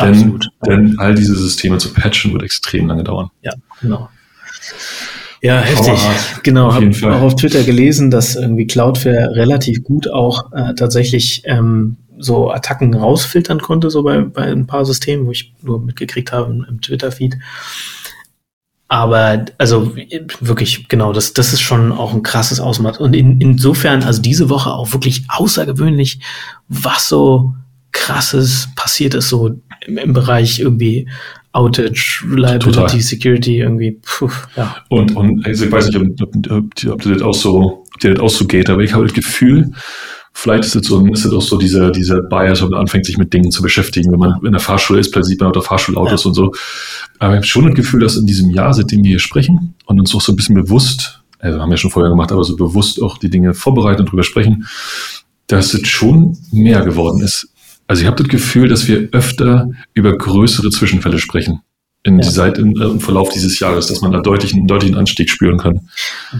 Denn, 0.00 0.08
Absolut. 0.08 0.48
denn 0.66 0.98
all 0.98 1.14
diese 1.14 1.34
Systeme 1.34 1.78
zu 1.78 1.92
patchen 1.92 2.32
wird 2.32 2.42
extrem 2.42 2.86
lange 2.86 3.02
dauern. 3.02 3.30
Ja, 3.42 3.52
genau. 3.80 4.08
Ja, 5.40 5.60
heftig. 5.60 5.94
Powerhard. 5.94 6.44
Genau, 6.44 6.74
habe 6.74 7.16
auch 7.16 7.22
auf 7.22 7.36
Twitter 7.36 7.62
gelesen, 7.64 8.10
dass 8.10 8.36
irgendwie 8.36 8.66
Cloudflare 8.66 9.34
relativ 9.34 9.82
gut 9.82 10.08
auch 10.08 10.52
äh, 10.52 10.74
tatsächlich 10.74 11.42
ähm, 11.46 11.96
so 12.18 12.50
Attacken 12.50 12.94
rausfiltern 12.94 13.60
konnte, 13.60 13.90
so 13.90 14.02
bei, 14.02 14.20
bei 14.20 14.42
ein 14.42 14.66
paar 14.66 14.84
Systemen, 14.84 15.26
wo 15.26 15.30
ich 15.30 15.54
nur 15.62 15.80
mitgekriegt 15.80 16.32
habe 16.32 16.52
im, 16.52 16.66
im 16.68 16.80
Twitter-Feed. 16.80 17.36
Aber 18.88 19.44
also 19.58 19.94
wirklich, 20.40 20.88
genau, 20.88 21.12
das, 21.12 21.34
das 21.34 21.52
ist 21.52 21.60
schon 21.60 21.92
auch 21.92 22.14
ein 22.14 22.22
krasses 22.22 22.58
Ausmaß. 22.58 22.98
Und 22.98 23.14
in, 23.14 23.38
insofern, 23.40 24.02
also 24.02 24.22
diese 24.22 24.48
Woche 24.48 24.72
auch 24.72 24.92
wirklich 24.92 25.24
außergewöhnlich, 25.28 26.20
was 26.68 27.08
so 27.08 27.54
krasses 27.92 28.68
passiert 28.76 29.14
ist, 29.14 29.28
so 29.28 29.60
im, 29.86 29.98
im 29.98 30.12
Bereich 30.14 30.60
irgendwie 30.60 31.06
Outage, 31.52 32.24
Reliability, 32.30 32.80
Total. 32.80 33.00
Security, 33.00 33.58
irgendwie, 33.58 33.98
puh, 34.02 34.30
ja. 34.56 34.76
Und, 34.88 35.14
und 35.16 35.44
also 35.44 35.64
ich 35.66 35.72
weiß 35.72 35.88
nicht, 35.88 35.96
ob, 35.96 36.20
ob, 36.20 36.50
ob, 36.50 36.92
ob 36.92 37.02
das 37.02 37.22
auch 37.22 37.34
so, 37.34 37.84
ob 37.92 38.00
dir 38.00 38.14
das 38.14 38.20
auch 38.20 38.30
so 38.30 38.46
geht, 38.46 38.70
aber 38.70 38.82
ich 38.82 38.94
habe 38.94 39.04
das 39.04 39.14
Gefühl, 39.14 39.72
Vielleicht 40.40 40.66
ist 40.66 40.76
es 40.76 40.86
so, 40.86 41.04
ist 41.06 41.24
es 41.24 41.32
auch 41.32 41.42
so 41.42 41.56
dieser, 41.56 41.90
dieser 41.90 42.22
Bias, 42.22 42.62
wenn 42.62 42.68
man 42.68 42.82
anfängt, 42.82 43.06
sich 43.06 43.18
mit 43.18 43.32
Dingen 43.32 43.50
zu 43.50 43.60
beschäftigen. 43.60 44.12
Wenn 44.12 44.20
man 44.20 44.38
in 44.44 44.52
der 44.52 44.60
Fahrschule 44.60 45.00
ist, 45.00 45.10
plötzlich 45.10 45.32
sieht 45.32 45.40
man 45.40 45.48
auch 45.48 45.52
der 45.52 45.62
Fahrschulautos 45.62 46.22
ja. 46.22 46.28
und 46.28 46.34
so. 46.34 46.52
Aber 47.18 47.32
ich 47.32 47.36
habe 47.38 47.46
schon 47.46 47.66
das 47.66 47.74
Gefühl, 47.74 47.98
dass 47.98 48.16
in 48.16 48.24
diesem 48.24 48.50
Jahr, 48.50 48.72
seitdem 48.72 49.02
wir 49.02 49.08
hier 49.08 49.18
sprechen 49.18 49.74
und 49.86 49.98
uns 49.98 50.14
auch 50.14 50.20
so 50.20 50.32
ein 50.32 50.36
bisschen 50.36 50.54
bewusst, 50.54 51.24
also 51.40 51.60
haben 51.60 51.70
wir 51.70 51.76
schon 51.76 51.90
vorher 51.90 52.10
gemacht, 52.10 52.30
aber 52.30 52.44
so 52.44 52.54
bewusst 52.54 53.02
auch 53.02 53.18
die 53.18 53.30
Dinge 53.30 53.52
vorbereiten 53.52 54.02
und 54.02 54.12
drüber 54.12 54.22
sprechen, 54.22 54.68
dass 55.48 55.74
es 55.74 55.88
schon 55.88 56.38
mehr 56.52 56.82
geworden 56.82 57.20
ist. 57.20 57.48
Also 57.88 58.02
ich 58.02 58.06
habe 58.06 58.22
das 58.22 58.28
Gefühl, 58.28 58.68
dass 58.68 58.86
wir 58.86 59.08
öfter 59.10 59.68
über 59.92 60.16
größere 60.16 60.70
Zwischenfälle 60.70 61.18
sprechen. 61.18 61.62
in 62.04 62.20
ja. 62.20 62.30
Seit, 62.30 62.58
im, 62.58 62.80
im, 62.80 63.00
Verlauf 63.00 63.30
dieses 63.30 63.58
Jahres, 63.58 63.88
dass 63.88 64.02
man 64.02 64.12
da 64.12 64.20
deutlich, 64.20 64.54
einen 64.54 64.68
deutlichen 64.68 64.94
Anstieg 64.94 65.30
spüren 65.30 65.58
kann. 65.58 65.88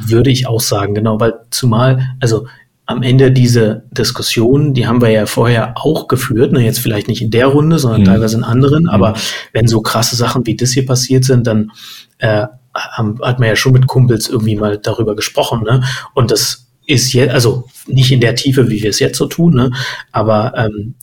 Würde 0.07 0.31
ich 0.31 0.47
auch 0.47 0.61
sagen, 0.61 0.95
genau, 0.95 1.19
weil 1.19 1.35
zumal, 1.51 2.15
also 2.21 2.47
am 2.89 3.03
Ende 3.03 3.31
diese 3.31 3.85
Diskussion, 3.91 4.73
die 4.73 4.87
haben 4.87 5.03
wir 5.03 5.11
ja 5.11 5.27
vorher 5.27 5.75
auch 5.77 6.09
geführt, 6.09 6.53
ne, 6.53 6.65
jetzt 6.65 6.79
vielleicht 6.79 7.07
nicht 7.07 7.21
in 7.21 7.31
der 7.31 7.47
Runde, 7.47 7.79
sondern 7.79 8.01
mhm. 8.01 8.07
teilweise 8.07 8.39
in 8.39 8.45
anderen, 8.45 8.85
mhm. 8.85 8.89
aber 8.89 9.15
wenn 9.53 9.69
so 9.69 9.83
krasse 9.83 10.17
Sachen 10.17 10.47
wie 10.47 10.57
das 10.57 10.73
hier 10.73 10.87
passiert 10.87 11.25
sind, 11.25 11.47
dann 11.47 11.71
äh, 12.17 12.47
haben, 12.75 13.19
hat 13.21 13.41
man 13.41 13.49
ja 13.49 13.57
schon 13.57 13.73
mit 13.73 13.87
Kumpels 13.87 14.31
irgendwie 14.31 14.57
mal 14.57 14.79
darüber 14.79 15.15
gesprochen, 15.15 15.65
ne? 15.65 15.85
Und 16.15 16.31
das 16.31 16.69
ist 16.87 17.13
jetzt, 17.13 17.35
also 17.35 17.69
nicht 17.87 18.11
in 18.11 18.21
der 18.21 18.35
Tiefe, 18.35 18.71
wie 18.71 18.83
wir 18.83 18.89
es 18.89 19.01
jetzt 19.01 19.19
so 19.19 19.27
tun, 19.27 19.55
ne? 19.55 19.71
aber 20.11 20.55
ähm, 20.57 20.95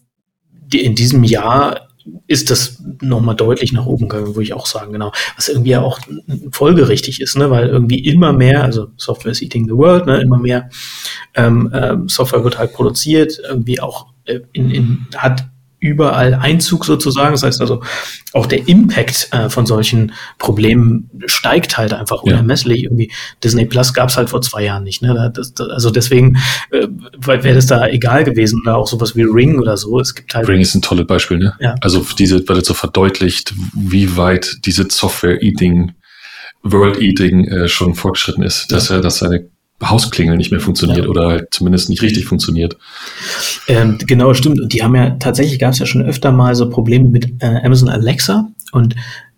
die, 0.51 0.83
in 0.83 0.95
diesem 0.95 1.23
Jahr 1.23 1.84
ist 2.27 2.51
das 2.51 2.83
nochmal 3.01 3.35
deutlich 3.35 3.73
nach 3.73 3.85
oben 3.85 4.07
gegangen, 4.07 4.35
würde 4.35 4.43
ich 4.43 4.53
auch 4.53 4.65
sagen, 4.65 4.93
genau. 4.93 5.11
Was 5.35 5.49
irgendwie 5.49 5.75
auch 5.75 5.99
folgerichtig 6.51 7.21
ist, 7.21 7.37
ne? 7.37 7.49
weil 7.49 7.67
irgendwie 7.67 7.99
immer 7.99 8.33
mehr, 8.33 8.63
also 8.63 8.87
Software 8.97 9.31
is 9.31 9.41
eating 9.41 9.65
the 9.65 9.75
world, 9.75 10.05
ne? 10.05 10.21
immer 10.21 10.37
mehr 10.37 10.69
ähm, 11.33 11.71
ähm, 11.73 12.07
Software 12.07 12.43
wird 12.43 12.57
halt 12.57 12.73
produziert, 12.73 13.39
irgendwie 13.47 13.79
auch 13.79 14.07
äh, 14.25 14.41
in, 14.53 14.69
in, 14.71 15.07
hat 15.15 15.45
überall 15.85 16.33
Einzug 16.33 16.85
sozusagen. 16.85 17.31
Das 17.31 17.43
heißt 17.43 17.61
also, 17.61 17.81
auch 18.33 18.45
der 18.45 18.67
Impact 18.67 19.29
äh, 19.31 19.49
von 19.49 19.65
solchen 19.65 20.13
Problemen 20.37 21.09
steigt 21.25 21.77
halt 21.77 21.93
einfach 21.93 22.23
ja. 22.25 22.33
unermesslich. 22.33 22.83
Irgendwie 22.83 23.11
Disney 23.43 23.65
Plus 23.65 23.93
gab 23.93 24.09
es 24.09 24.17
halt 24.17 24.29
vor 24.29 24.41
zwei 24.41 24.63
Jahren 24.63 24.83
nicht. 24.83 25.01
Ne? 25.01 25.31
Das, 25.33 25.53
das, 25.53 25.69
also 25.69 25.91
deswegen 25.91 26.37
äh, 26.71 26.87
wäre 27.25 27.55
das 27.55 27.67
da 27.67 27.87
egal 27.87 28.23
gewesen. 28.23 28.61
Oder 28.61 28.77
auch 28.77 28.87
sowas 28.87 29.15
wie 29.15 29.23
Ring 29.23 29.59
oder 29.59 29.77
so. 29.77 29.99
Es 29.99 30.15
gibt 30.15 30.33
halt 30.33 30.47
Ring 30.47 30.61
ist 30.61 30.75
ein 30.75 30.81
tolles 30.81 31.07
Beispiel. 31.07 31.37
Ne? 31.37 31.53
Ja. 31.59 31.75
Also 31.81 32.05
diese, 32.17 32.47
weil 32.47 32.57
es 32.57 32.67
so 32.67 32.73
verdeutlicht, 32.73 33.53
wie 33.73 34.17
weit 34.17 34.57
diese 34.65 34.87
Software-Eating 34.89 35.93
World 36.63 36.99
Eating 36.99 37.45
äh, 37.45 37.67
schon 37.67 37.93
fortgeschritten 37.93 38.43
ist, 38.43 38.71
dass 38.71 38.89
er, 38.89 38.99
dass 38.99 39.19
seine 39.19 39.47
Hausklingel 39.83 40.37
nicht 40.37 40.51
mehr 40.51 40.61
funktioniert 40.61 41.05
ja. 41.05 41.09
oder 41.09 41.27
halt 41.27 41.47
zumindest 41.51 41.89
nicht 41.89 42.01
richtig 42.01 42.25
funktioniert. 42.25 42.77
Ähm, 43.67 43.97
genau, 44.07 44.33
stimmt. 44.33 44.61
Und 44.61 44.73
die 44.73 44.83
haben 44.83 44.95
ja 44.95 45.11
tatsächlich 45.11 45.59
gab 45.59 45.73
es 45.73 45.79
ja 45.79 45.85
schon 45.85 46.03
öfter 46.03 46.31
mal 46.31 46.55
so 46.55 46.69
Probleme 46.69 47.09
mit 47.09 47.41
äh, 47.41 47.61
Amazon 47.63 47.89
Alexa. 47.89 48.47
Und 48.71 48.95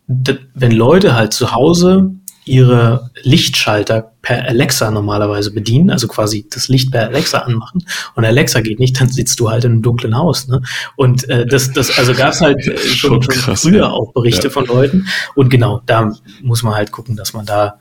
wenn 0.07 0.71
Leute 0.71 1.15
halt 1.15 1.33
zu 1.33 1.51
Hause 1.51 2.11
ihre 2.47 3.11
Lichtschalter 3.23 4.13
per 4.21 4.45
Alexa 4.45 4.89
normalerweise 4.89 5.51
bedienen, 5.51 5.89
also 5.89 6.07
quasi 6.07 6.47
das 6.49 6.69
Licht 6.69 6.91
per 6.91 7.07
Alexa 7.07 7.39
anmachen 7.39 7.85
und 8.15 8.23
Alexa 8.23 8.61
geht 8.61 8.79
nicht, 8.79 8.99
dann 8.99 9.09
sitzt 9.09 9.39
du 9.39 9.49
halt 9.49 9.65
in 9.65 9.73
einem 9.73 9.81
dunklen 9.81 10.15
Haus. 10.17 10.47
Ne? 10.47 10.61
Und 10.95 11.29
äh, 11.29 11.45
das, 11.45 11.73
das, 11.73 11.97
also 11.97 12.13
gab 12.13 12.33
es 12.33 12.41
halt 12.41 12.65
äh, 12.65 12.77
schon, 12.77 13.21
schon 13.21 13.33
krass, 13.33 13.61
früher 13.63 13.79
ja. 13.79 13.89
auch 13.89 14.13
Berichte 14.13 14.47
ja. 14.47 14.49
von 14.49 14.65
Leuten. 14.65 15.07
Und 15.35 15.49
genau, 15.49 15.81
da 15.85 16.13
muss 16.41 16.63
man 16.63 16.73
halt 16.73 16.91
gucken, 16.91 17.17
dass 17.17 17.33
man 17.33 17.45
da 17.45 17.79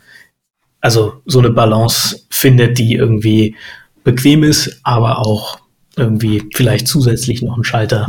also 0.87 1.14
so 1.27 1.40
eine 1.40 1.51
Balance 1.51 2.16
findet, 2.31 2.79
die 2.79 2.94
irgendwie 2.94 3.57
bequem 4.05 4.44
ist, 4.44 4.79
aber 4.85 5.18
auch 5.18 5.59
irgendwie 5.96 6.44
vielleicht 6.55 6.87
zusätzlich 6.87 7.42
noch 7.42 7.57
ein 7.57 7.64
Schalter, 7.64 8.07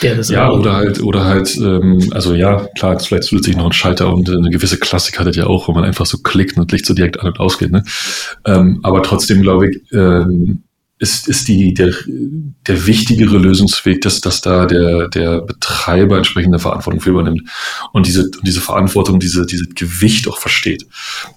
der 0.00 0.14
das 0.14 0.30
Ja, 0.30 0.50
oder 0.50 0.72
halt, 0.72 1.02
oder 1.02 1.26
halt, 1.26 1.54
ähm, 1.58 2.10
also 2.14 2.32
ja, 2.32 2.66
klar, 2.78 2.98
vielleicht 2.98 3.24
zusätzlich 3.24 3.56
noch 3.56 3.66
ein 3.66 3.72
Schalter 3.72 4.10
und 4.10 4.30
eine 4.30 4.48
gewisse 4.48 4.78
Klassik 4.78 5.18
hat 5.18 5.26
das 5.26 5.36
ja 5.36 5.46
auch, 5.46 5.68
wo 5.68 5.72
man 5.72 5.84
einfach 5.84 6.06
so 6.06 6.16
klickt 6.16 6.56
und 6.56 6.72
Licht 6.72 6.86
so 6.86 6.94
direkt 6.94 7.20
an 7.20 7.26
und 7.26 7.40
ausgeht. 7.40 7.70
Ne? 7.70 7.84
Ähm, 8.46 8.80
aber 8.82 9.02
trotzdem 9.02 9.42
glaube 9.42 9.68
ich, 9.68 9.92
ähm, 9.92 10.62
ist, 10.98 11.28
ist 11.28 11.48
die, 11.48 11.74
der, 11.74 11.92
der 12.66 12.86
wichtigere 12.86 13.38
Lösungsweg, 13.38 14.00
dass, 14.02 14.20
dass 14.20 14.40
da 14.40 14.66
der, 14.66 15.08
der 15.08 15.40
Betreiber 15.40 16.16
entsprechende 16.16 16.58
Verantwortung 16.58 17.00
für 17.00 17.10
übernimmt 17.10 17.42
und 17.92 18.06
diese, 18.06 18.30
diese 18.42 18.60
Verantwortung, 18.60 19.18
diese, 19.18 19.44
diese 19.44 19.66
Gewicht 19.66 20.28
auch 20.28 20.38
versteht. 20.38 20.86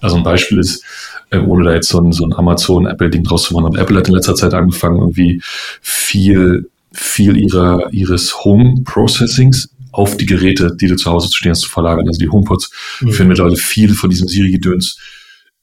Also 0.00 0.16
ein 0.16 0.22
Beispiel 0.22 0.58
ist, 0.58 0.84
äh, 1.30 1.38
ohne 1.38 1.64
da 1.64 1.74
jetzt 1.74 1.88
so 1.88 2.00
ein, 2.00 2.12
so 2.12 2.24
ein 2.24 2.32
Amazon-Apple-Ding 2.32 3.24
draus 3.24 3.44
zu 3.44 3.54
machen, 3.54 3.66
aber 3.66 3.78
Apple 3.78 3.98
hat 3.98 4.08
in 4.08 4.14
letzter 4.14 4.36
Zeit 4.36 4.54
angefangen, 4.54 4.98
irgendwie 5.00 5.42
viel, 5.82 6.70
viel 6.92 7.36
ihrer, 7.36 7.92
ihres 7.92 8.44
Home-Processings 8.44 9.70
auf 9.90 10.16
die 10.16 10.26
Geräte, 10.26 10.76
die 10.80 10.86
du 10.86 10.96
zu 10.96 11.10
Hause 11.10 11.28
stehen 11.34 11.50
hast, 11.50 11.62
zu 11.62 11.68
verlagern. 11.68 12.06
Also 12.06 12.20
die 12.20 12.28
HomePods 12.28 12.70
mhm. 13.00 13.12
führen 13.12 13.28
mittlerweile 13.28 13.56
viel 13.56 13.92
von 13.94 14.08
diesem 14.08 14.28
Siri-Gedöns 14.28 14.98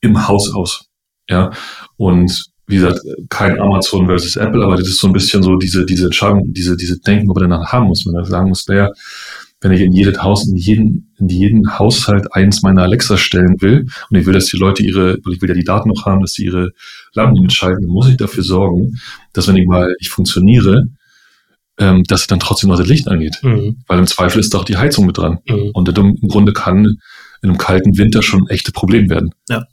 im 0.02 0.28
Haus 0.28 0.54
aus. 0.54 0.86
Ja, 1.30 1.52
und 1.98 2.46
wie 2.68 2.76
gesagt, 2.76 3.00
kein 3.30 3.60
Amazon 3.60 4.08
versus 4.08 4.36
Apple, 4.36 4.64
aber 4.64 4.78
das 4.78 4.88
ist 4.88 5.00
so 5.00 5.08
ein 5.08 5.14
bisschen 5.14 5.44
so 5.44 5.56
diese, 5.56 5.86
diese 5.86 6.06
Entscheidung, 6.06 6.52
diese, 6.54 6.76
diese 6.76 7.00
Denken, 7.00 7.30
ob 7.30 7.40
man 7.40 7.50
danach 7.50 7.72
haben 7.72 7.88
muss. 7.88 8.06
Man 8.06 8.24
sagen 8.26 8.50
muss, 8.50 8.68
naja, 8.68 8.90
wenn 9.62 9.72
ich 9.72 9.82
in 9.82 9.94
jedes 9.94 10.22
Haus, 10.22 10.48
in 10.48 10.56
jeden, 10.56 11.14
in 11.18 11.30
jeden 11.30 11.80
Haushalt 11.80 12.34
eins 12.34 12.62
meiner 12.62 12.84
Alexa 12.84 13.18
stellen 13.18 13.62
will 13.62 13.88
und 14.10 14.18
ich 14.18 14.26
will, 14.26 14.34
dass 14.34 14.48
die 14.48 14.58
Leute 14.58 14.84
ihre, 14.84 15.20
ich 15.32 15.42
will 15.42 15.50
ja 15.50 15.56
die 15.56 15.64
Daten 15.64 15.90
noch 15.90 16.06
haben, 16.06 16.22
dass 16.22 16.34
sie 16.34 16.46
ihre 16.46 16.72
Lampen 17.14 17.44
entscheiden, 17.44 17.82
dann 17.82 17.92
muss 17.92 18.10
ich 18.10 18.18
dafür 18.18 18.44
sorgen, 18.44 19.00
dass 19.34 19.48
wenn 19.48 19.56
ich 19.56 19.68
mal 19.68 19.96
nicht 20.00 20.10
funktioniere, 20.10 20.86
ähm, 21.78 22.04
dass 22.04 22.28
dann 22.28 22.40
trotzdem 22.40 22.70
noch 22.70 22.78
das 22.78 22.88
Licht 22.88 23.08
angeht. 23.08 23.40
Mhm. 23.42 23.78
Weil 23.88 24.00
im 24.00 24.08
Zweifel 24.08 24.40
ist 24.40 24.54
doch 24.54 24.66
die 24.66 24.78
Heizung 24.78 25.06
mit 25.06 25.18
dran. 25.18 25.40
Mhm. 25.48 25.72
Und 25.74 25.98
im 25.98 26.16
Grunde 26.28 26.54
kann 26.54 26.86
in 27.42 27.50
einem 27.50 27.58
kalten 27.58 27.98
Winter 27.98 28.22
schon 28.22 28.48
echte 28.48 28.72
Problem 28.72 29.10
werden. 29.10 29.32
Ja. 29.50 29.66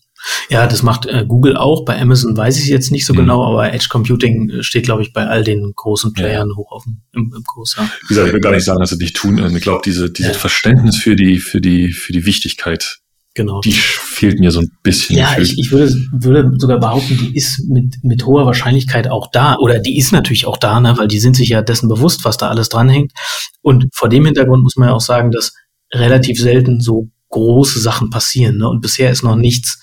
Ja, 0.48 0.66
das 0.66 0.82
macht 0.82 1.06
äh, 1.06 1.24
Google 1.26 1.56
auch. 1.56 1.84
Bei 1.84 2.00
Amazon 2.00 2.36
weiß 2.36 2.56
ich 2.56 2.64
es 2.64 2.68
jetzt 2.68 2.90
nicht 2.92 3.06
so 3.06 3.12
mhm. 3.12 3.18
genau, 3.18 3.44
aber 3.44 3.72
Edge 3.72 3.86
Computing 3.88 4.50
äh, 4.50 4.62
steht, 4.62 4.84
glaube 4.84 5.02
ich, 5.02 5.12
bei 5.12 5.26
all 5.26 5.44
den 5.44 5.72
großen 5.74 6.12
Playern 6.12 6.50
ja. 6.50 6.56
hoch 6.56 6.72
auf 6.72 6.84
dem, 6.84 6.98
im, 7.12 7.32
im 7.36 7.44
Kurs. 7.44 7.76
Ja. 7.76 7.88
Wie 8.02 8.08
gesagt, 8.08 8.28
ich 8.28 8.32
will 8.34 8.40
gar 8.40 8.52
nicht 8.52 8.64
sagen, 8.64 8.80
dass 8.80 8.90
sie 8.90 8.96
nicht 8.96 9.16
tun. 9.16 9.38
Ähm, 9.38 9.56
ich 9.56 9.62
glaube, 9.62 9.82
diese, 9.84 10.10
dieses 10.10 10.32
ja. 10.32 10.38
Verständnis 10.38 10.96
für 10.96 11.16
die, 11.16 11.38
für 11.38 11.60
die, 11.60 11.92
für 11.92 12.12
die 12.12 12.26
Wichtigkeit, 12.26 12.98
genau. 13.34 13.60
die 13.60 13.72
fehlt 13.72 14.38
mir 14.38 14.50
so 14.50 14.60
ein 14.60 14.70
bisschen. 14.82 15.16
Ja, 15.18 15.38
ich, 15.38 15.58
ich 15.58 15.72
würde, 15.72 15.94
würde 16.12 16.52
sogar 16.58 16.78
behaupten, 16.78 17.16
die 17.18 17.36
ist 17.36 17.68
mit, 17.68 18.02
mit 18.02 18.26
hoher 18.26 18.46
Wahrscheinlichkeit 18.46 19.08
auch 19.08 19.30
da. 19.32 19.56
Oder 19.56 19.78
die 19.78 19.98
ist 19.98 20.12
natürlich 20.12 20.46
auch 20.46 20.56
da, 20.56 20.80
ne, 20.80 20.96
weil 20.98 21.08
die 21.08 21.18
sind 21.20 21.36
sich 21.36 21.48
ja 21.48 21.62
dessen 21.62 21.88
bewusst, 21.88 22.24
was 22.24 22.36
da 22.36 22.48
alles 22.48 22.68
dranhängt. 22.68 23.12
Und 23.60 23.86
vor 23.92 24.08
dem 24.08 24.24
Hintergrund 24.24 24.62
muss 24.62 24.76
man 24.76 24.88
ja 24.88 24.94
auch 24.94 25.00
sagen, 25.00 25.30
dass 25.30 25.52
relativ 25.92 26.40
selten 26.40 26.80
so 26.80 27.10
große 27.30 27.80
Sachen 27.80 28.10
passieren. 28.10 28.58
Ne? 28.58 28.68
Und 28.68 28.80
bisher 28.80 29.10
ist 29.10 29.22
noch 29.22 29.36
nichts 29.36 29.80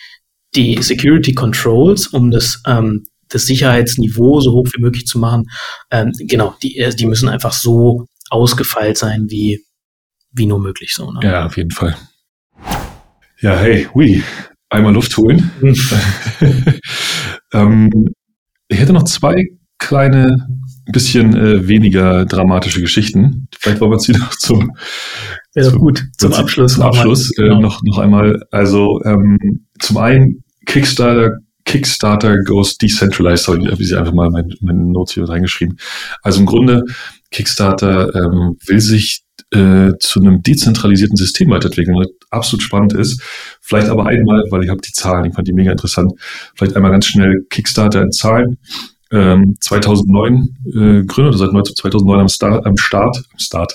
die 0.55 0.81
Security 0.83 1.35
Controls, 1.35 2.07
um 2.09 2.31
das, 2.31 2.63
ähm, 2.67 3.07
das 3.29 3.47
Sicherheitsniveau 3.47 4.41
so 4.41 4.53
hoch 4.53 4.69
wie 4.75 4.81
möglich 4.81 5.07
zu 5.07 5.19
machen, 5.19 5.45
ähm, 5.91 6.13
genau, 6.19 6.55
die, 6.63 6.79
äh, 6.79 6.95
die 6.95 7.07
müssen 7.07 7.29
einfach 7.29 7.53
so 7.53 8.07
ausgefeilt 8.31 8.97
sein, 8.97 9.27
wie, 9.29 9.65
wie 10.33 10.47
nur 10.47 10.61
möglich 10.61 10.95
so. 10.95 11.13
Ne? 11.13 11.21
Ja, 11.23 11.47
auf 11.47 11.57
jeden 11.57 11.71
Fall. 11.71 11.97
Ja, 13.41 13.57
hey, 13.57 13.89
hui, 13.95 14.23
einmal 14.71 14.95
Luft 14.95 15.17
holen. 15.17 15.51
ähm, 17.53 17.91
ich 18.69 18.79
hätte 18.79 18.93
noch 18.93 19.05
zwei 19.05 19.45
kleine, 19.79 20.49
bisschen 20.93 21.37
äh, 21.37 21.69
weniger 21.69 22.25
dramatische 22.25 22.81
Geschichten. 22.81 23.49
Vielleicht 23.59 23.81
wollen 23.81 23.93
wir 23.93 23.99
sie 23.99 24.13
noch 24.13 24.31
zum, 24.39 24.73
ja, 25.55 25.65
zum, 25.65 25.79
gut, 25.79 26.05
zum 26.17 26.33
Abschluss, 26.33 26.75
zum 26.75 26.83
Abschluss 26.85 27.31
äh, 27.39 27.43
genau. 27.43 27.61
noch, 27.61 27.83
noch 27.83 27.99
einmal. 27.99 28.43
Also 28.51 29.01
ähm, 29.05 29.67
zum 29.79 29.99
einen 29.99 30.45
Kickstarter 30.67 31.33
Kickstarter 31.65 32.39
goes 32.43 32.79
decentralized, 32.79 33.47
habe 33.47 33.77
ich 33.79 33.89
sie 33.89 33.97
einfach 33.97 34.13
mal 34.13 34.31
meine, 34.31 34.49
meine 34.61 34.83
Notes 34.83 35.15
hier 35.15 35.29
reingeschrieben. 35.29 35.79
Also 36.23 36.41
im 36.41 36.47
Grunde, 36.47 36.85
Kickstarter 37.31 38.13
ähm, 38.15 38.57
will 38.67 38.81
sich 38.81 39.23
äh, 39.53 39.93
zu 39.99 40.21
einem 40.21 40.43
dezentralisierten 40.43 41.17
System 41.17 41.51
weiterentwickeln, 41.51 41.97
was 41.97 42.09
absolut 42.31 42.63
spannend 42.63 42.93
ist. 42.93 43.21
Vielleicht 43.61 43.89
aber 43.89 44.07
einmal, 44.07 44.45
weil 44.51 44.65
ich 44.65 44.71
habe 44.71 44.81
die 44.81 44.93
Zahlen, 44.93 45.27
ich 45.27 45.35
fand 45.35 45.49
die 45.49 45.53
mega 45.53 45.73
interessant, 45.73 46.13
vielleicht 46.55 46.77
einmal 46.77 46.93
ganz 46.93 47.07
schnell 47.07 47.45
Kickstarter 47.51 48.03
in 48.03 48.13
Zahlen. 48.13 48.59
Ähm, 49.13 49.57
2009 49.61 50.57
äh, 50.67 50.73
gegründet, 51.01 51.37
seit 51.37 51.51
2009 51.51 52.21
am 52.21 52.29
Start, 52.29 52.65
am 52.65 52.77
Start, 52.77 53.17
am 53.17 53.39
Start. 53.41 53.75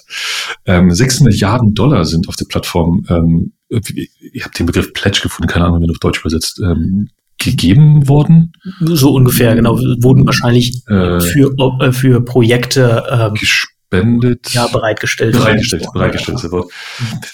Ähm, 0.66 0.92
6 0.92 1.22
Milliarden 1.22 1.74
Dollar 1.74 2.06
sind 2.06 2.30
auf 2.30 2.38
der 2.38 2.46
Plattform, 2.46 3.06
ähm, 3.10 3.52
ich 3.68 4.44
habe 4.44 4.54
den 4.58 4.68
Begriff 4.68 4.94
Pledge 4.94 5.20
gefunden, 5.24 5.52
keine 5.52 5.66
Ahnung, 5.66 5.80
wie 5.80 5.88
man 5.88 5.92
auf 5.92 6.00
Deutsch 6.00 6.22
übersetzt, 6.22 6.62
ähm, 6.64 7.10
gegeben 7.38 8.08
worden. 8.08 8.54
So 8.80 9.14
ungefähr, 9.14 9.56
genau. 9.56 9.78
Wurden 9.78 10.26
wahrscheinlich 10.26 10.84
äh, 10.88 11.20
für, 11.20 11.54
äh, 11.82 11.92
für 11.92 12.24
Projekte 12.24 13.04
ähm, 13.12 13.34
gespendet. 13.34 13.75
Ja, 14.52 14.68
bereitgestellt. 14.68 15.34
Bereitgestellt, 15.34 15.88
bereitgestellt 15.94 16.44
ist 16.44 16.52
Wort. 16.52 16.72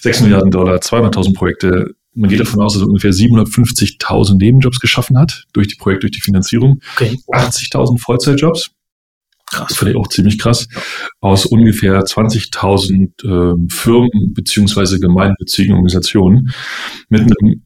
6 0.01 0.21
Milliarden 0.21 0.51
Dollar, 0.51 0.77
200.000 0.77 1.33
Projekte. 1.33 1.95
Man 2.13 2.29
geht 2.29 2.41
davon 2.41 2.61
aus, 2.61 2.73
dass 2.73 2.81
er 2.81 2.87
ungefähr 2.87 3.11
750.000 3.11 4.37
Nebenjobs 4.37 4.79
geschaffen 4.79 5.17
hat 5.17 5.45
durch 5.53 5.67
die 5.67 5.75
Projekte, 5.75 6.07
durch 6.07 6.17
die 6.17 6.21
Finanzierung. 6.21 6.81
Okay. 6.95 7.17
80.000 7.27 7.99
Vollzeitjobs. 7.99 8.71
Krass. 9.51 9.67
Das 9.69 9.77
finde 9.77 9.91
ich 9.91 9.97
auch 9.97 10.07
ziemlich 10.07 10.39
krass. 10.39 10.67
Aus 11.19 11.45
ungefähr 11.45 11.99
20.000 12.01 13.23
äh, 13.23 13.67
Firmen 13.69 14.33
beziehungsweise 14.33 14.99
gemeinnützigen 14.99 15.73
Organisationen 15.73 16.51
mit 17.09 17.21
einem 17.21 17.63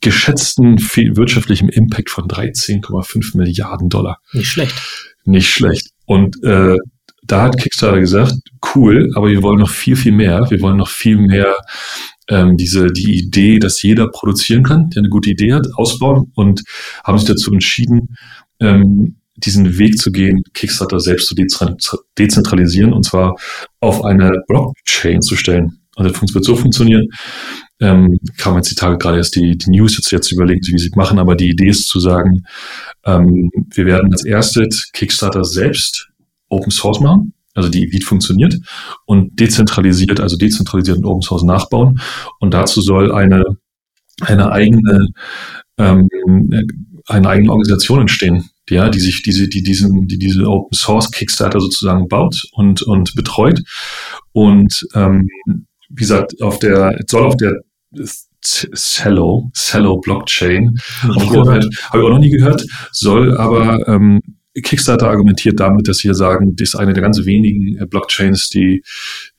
geschätzten 0.00 0.78
wirtschaftlichen 0.78 1.68
Impact 1.68 2.10
von 2.10 2.26
13,5 2.26 3.36
Milliarden 3.36 3.88
Dollar. 3.88 4.18
Nicht 4.32 4.48
schlecht. 4.48 4.74
Nicht 5.24 5.50
schlecht. 5.50 5.90
Und 6.06 6.42
äh, 6.42 6.76
da 7.22 7.42
hat 7.42 7.58
Kickstarter 7.58 8.00
gesagt, 8.00 8.34
cool, 8.74 9.10
aber 9.14 9.28
wir 9.28 9.42
wollen 9.42 9.60
noch 9.60 9.70
viel, 9.70 9.96
viel 9.96 10.12
mehr. 10.12 10.46
Wir 10.50 10.60
wollen 10.60 10.76
noch 10.76 10.88
viel 10.88 11.16
mehr 11.16 11.54
ähm, 12.28 12.56
diese 12.56 12.86
die 12.86 13.18
Idee, 13.18 13.58
dass 13.58 13.82
jeder 13.82 14.08
produzieren 14.08 14.62
kann, 14.62 14.90
der 14.90 15.00
eine 15.00 15.08
gute 15.08 15.30
Idee 15.30 15.52
hat, 15.52 15.66
ausbauen 15.74 16.32
und 16.34 16.62
haben 17.04 17.18
sich 17.18 17.28
dazu 17.28 17.52
entschieden, 17.52 18.16
ähm, 18.60 19.16
diesen 19.36 19.78
Weg 19.78 19.98
zu 19.98 20.12
gehen, 20.12 20.42
Kickstarter 20.54 21.00
selbst 21.00 21.26
zu 21.26 21.34
dezentralisieren 22.18 22.92
und 22.92 23.04
zwar 23.04 23.36
auf 23.80 24.04
eine 24.04 24.42
Blockchain 24.46 25.22
zu 25.22 25.36
stellen. 25.36 25.78
Also 25.96 26.10
das 26.10 26.34
wird 26.34 26.44
so 26.44 26.56
funktionieren. 26.56 27.08
Ähm, 27.80 28.18
kam 28.38 28.56
jetzt 28.56 28.70
die 28.70 28.76
Tage 28.76 28.96
gerade 28.98 29.18
erst 29.18 29.34
die, 29.34 29.58
die 29.58 29.70
News 29.70 29.96
jetzt, 29.96 30.10
jetzt 30.12 30.30
überlegen, 30.30 30.60
wie 30.64 30.78
sie 30.78 30.90
machen, 30.94 31.18
aber 31.18 31.34
die 31.34 31.50
Idee 31.50 31.68
ist 31.68 31.88
zu 31.88 31.98
sagen, 31.98 32.44
ähm, 33.04 33.50
wir 33.74 33.86
werden 33.86 34.12
als 34.12 34.24
erstes 34.24 34.90
Kickstarter 34.92 35.44
selbst 35.44 36.11
Open 36.52 36.70
Source 36.70 37.00
machen, 37.00 37.32
also 37.54 37.68
die, 37.68 37.90
wie 37.92 38.02
funktioniert 38.02 38.58
und 39.06 39.38
dezentralisiert, 39.38 40.20
also 40.20 40.36
dezentralisierten 40.36 41.04
Open 41.04 41.22
Source 41.22 41.42
nachbauen. 41.42 42.00
Und 42.40 42.54
dazu 42.54 42.80
soll 42.80 43.12
eine, 43.12 43.42
eine 44.20 44.52
eigene, 44.52 45.08
ähm, 45.78 46.08
eine 47.06 47.28
eigene 47.28 47.50
Organisation 47.50 48.00
entstehen, 48.00 48.50
die, 48.68 48.74
ja, 48.74 48.88
die 48.88 49.00
sich 49.00 49.22
diese, 49.22 49.48
die 49.48 49.62
diesen, 49.62 50.06
die 50.06 50.18
diese 50.18 50.46
Open 50.46 50.76
Source 50.76 51.10
Kickstarter 51.10 51.60
sozusagen 51.60 52.08
baut 52.08 52.36
und, 52.52 52.82
und 52.82 53.14
betreut. 53.14 53.62
Und 54.32 54.86
ähm, 54.94 55.28
wie 55.88 56.00
gesagt, 56.00 56.40
auf 56.42 56.58
der, 56.58 56.98
soll 57.06 57.24
auf 57.24 57.36
der 57.36 57.60
Cello, 58.42 59.50
Cello 59.54 59.98
Blockchain, 59.98 60.78
habe 61.02 61.24
ich 61.24 62.02
auch 62.04 62.08
noch 62.08 62.18
nie 62.18 62.30
gehört, 62.30 62.64
soll 62.90 63.36
aber 63.36 63.86
ähm, 63.86 64.20
Kickstarter 64.60 65.08
argumentiert 65.08 65.60
damit, 65.60 65.88
dass 65.88 65.98
sie 65.98 66.12
sagen, 66.14 66.54
das 66.56 66.70
ist 66.70 66.74
eine 66.74 66.92
der 66.92 67.02
ganz 67.02 67.24
wenigen 67.24 67.78
äh, 67.78 67.86
Blockchains, 67.86 68.50
die, 68.50 68.82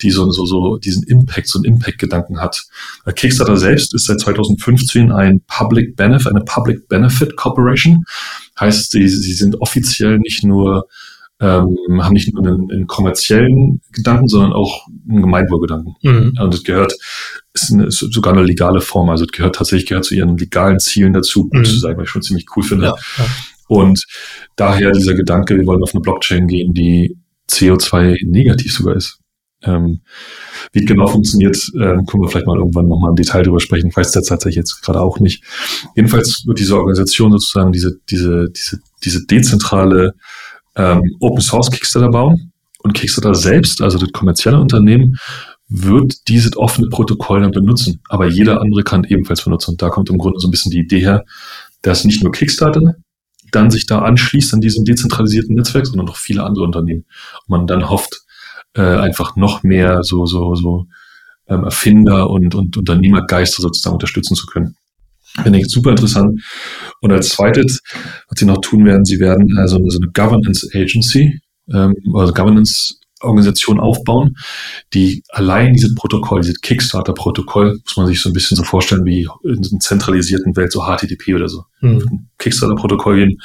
die 0.02 0.10
so, 0.10 0.30
so, 0.32 0.46
so 0.46 0.78
diesen 0.78 1.04
Impact, 1.04 1.48
so 1.48 1.60
einen 1.60 1.76
Impact-Gedanken 1.76 2.42
hat. 2.42 2.64
Äh, 3.06 3.14
Kickstarter 3.14 3.58
selbst 3.58 3.94
ist 3.94 4.06
seit 4.06 4.20
2015 4.20 5.12
ein 5.12 5.42
Public 5.48 5.96
Benefit, 5.96 6.32
eine 6.32 6.44
Public 6.44 6.88
Benefit 6.88 7.36
Corporation. 7.36 8.06
Heißt, 8.60 8.92
sie, 8.92 9.08
sie 9.08 9.34
sind 9.34 9.62
offiziell 9.62 10.18
nicht 10.18 10.44
nur 10.44 10.88
ähm, 11.40 11.78
haben 12.02 12.14
nicht 12.14 12.34
nur 12.34 12.46
einen, 12.46 12.72
einen, 12.72 12.88
kommerziellen 12.88 13.82
Gedanken, 13.92 14.28
sondern 14.30 14.54
auch 14.54 14.88
einen 15.10 15.22
Gemeinwohlgedanken. 15.22 15.96
Mhm. 16.02 16.38
Und 16.40 16.54
es 16.54 16.64
gehört, 16.64 16.94
ist, 17.54 17.72
eine, 17.72 17.88
ist, 17.88 17.98
sogar 17.98 18.34
eine 18.34 18.44
legale 18.44 18.80
Form. 18.80 19.10
Also 19.10 19.26
es 19.26 19.32
gehört 19.32 19.56
tatsächlich 19.56 19.90
gehört 19.90 20.06
zu 20.06 20.16
ihren 20.16 20.38
legalen 20.38 20.80
Zielen 20.80 21.12
dazu, 21.12 21.50
gut 21.50 21.60
mhm. 21.60 21.66
zu 21.66 21.80
sein, 21.80 21.98
was 21.98 22.04
ich 22.04 22.10
schon 22.10 22.22
ziemlich 22.22 22.46
cool 22.56 22.64
finde. 22.64 22.86
Ja, 22.86 22.96
ja. 23.18 23.26
Und 23.68 24.06
daher 24.56 24.92
dieser 24.92 25.14
Gedanke, 25.14 25.56
wir 25.58 25.66
wollen 25.66 25.84
auf 25.84 25.94
eine 25.94 26.02
Blockchain 26.02 26.48
gehen, 26.48 26.74
die 26.74 27.18
CO2-negativ 27.50 28.74
sogar 28.74 28.96
ist. 28.96 29.20
Ähm, 29.66 30.02
wie 30.74 30.84
genau 30.84 31.08
funktioniert, 31.08 31.56
äh, 31.76 32.04
können 32.06 32.22
wir 32.22 32.28
vielleicht 32.28 32.48
mal 32.48 32.58
irgendwann 32.58 32.88
nochmal 32.88 33.12
im 33.12 33.16
Detail 33.16 33.44
drüber 33.44 33.60
sprechen. 33.60 33.88
Ich 33.88 33.96
weiß 33.96 34.12
das 34.12 34.26
tatsächlich 34.26 34.58
jetzt 34.58 34.82
gerade 34.82 35.00
auch 35.00 35.20
nicht. 35.20 35.44
Jedenfalls 35.96 36.44
wird 36.46 36.60
diese 36.60 36.76
Organisation 36.76 37.32
sozusagen 37.32 37.72
diese, 37.72 37.98
diese, 38.10 38.50
diese, 38.50 38.80
diese 39.04 39.26
dezentrale 39.26 40.16
ähm, 40.76 41.16
Open 41.20 41.42
Source 41.42 41.72
Kickstarter 41.72 42.10
bauen. 42.10 42.52
Und 42.80 42.94
Kickstarter 42.94 43.34
selbst, 43.34 43.82
also 43.82 43.98
das 43.98 44.12
kommerzielle 44.12 44.60
Unternehmen, 44.60 45.18
wird 45.70 46.28
dieses 46.28 46.58
offene 46.58 46.90
Protokoll 46.90 47.42
dann 47.42 47.52
benutzen. 47.52 48.02
Aber 48.10 48.28
jeder 48.28 48.60
andere 48.62 48.84
kann 48.84 49.06
ebenfalls 49.06 49.44
benutzen. 49.44 49.72
Und 49.72 49.82
da 49.82 49.90
kommt 49.90 50.10
im 50.10 50.18
Grunde 50.18 50.40
so 50.40 50.48
ein 50.48 50.52
bisschen 50.52 50.72
die 50.72 50.80
Idee 50.80 51.00
her, 51.00 51.24
dass 51.82 52.04
nicht 52.04 52.24
nur 52.24 52.34
Kickstarter 52.34 52.96
dann 53.56 53.72
sich 53.72 53.86
da 53.86 54.00
anschließt 54.00 54.54
an 54.54 54.62
diesem 54.62 54.86
dezentralisierten 54.86 55.56
Netzwerk, 55.56 55.86
sondern 55.86 56.06
noch 56.08 56.18
viele 56.18 56.44
andere 56.44 56.64
Unternehmen. 56.64 57.06
Und 57.48 57.50
man 57.50 57.68
dann 57.68 57.90
hofft, 57.90 58.22
äh, 58.76 58.82
einfach 58.82 59.36
noch 59.36 59.64
mehr 59.64 60.04
so, 60.04 60.26
so, 60.26 60.56
so 60.56 60.88
ähm, 61.48 61.64
Erfinder 61.64 62.30
und, 62.30 62.56
und 62.56 62.78
Unternehmergeister 62.78 63.62
sozusagen 63.62 63.96
unterstützen 63.96 64.36
zu 64.36 64.46
können. 64.48 64.76
Finde 65.42 65.60
ich 65.60 65.68
super 65.68 65.92
interessant. 65.92 66.42
Und 67.02 67.12
als 67.12 67.30
zweites, 67.30 67.82
was 68.30 68.40
sie 68.40 68.46
noch 68.46 68.62
tun 68.62 68.86
werden, 68.86 69.04
sie 69.04 69.20
werden 69.20 69.58
also 69.58 69.80
so 69.90 70.00
eine 70.00 70.12
Governance 70.12 70.70
Agency, 70.74 71.40
ähm, 71.72 71.96
also 72.14 72.34
Governance 72.34 73.00
Organisation 73.24 73.80
aufbauen, 73.80 74.36
die 74.94 75.24
allein 75.30 75.74
dieses 75.74 75.96
Protokoll, 75.96 76.42
dieses 76.42 76.62
Kickstarter-Protokoll, 76.62 77.80
muss 77.84 77.98
man 77.98 78.08
sich 78.08 78.22
so 78.22 78.30
ein 78.30 78.34
bisschen 78.34 78.58
so 78.58 78.64
vorstellen 78.64 79.06
wie 79.06 79.28
in 79.44 79.58
einer 79.58 79.80
zentralisierten 79.80 80.56
Welt, 80.56 80.72
so 80.72 80.82
HTTP 80.82 81.36
oder 81.36 81.50
so. 81.50 81.64
Mhm. 81.82 82.28
Kickstarter-Protokoll 82.38 83.16
gehen, 83.18 83.42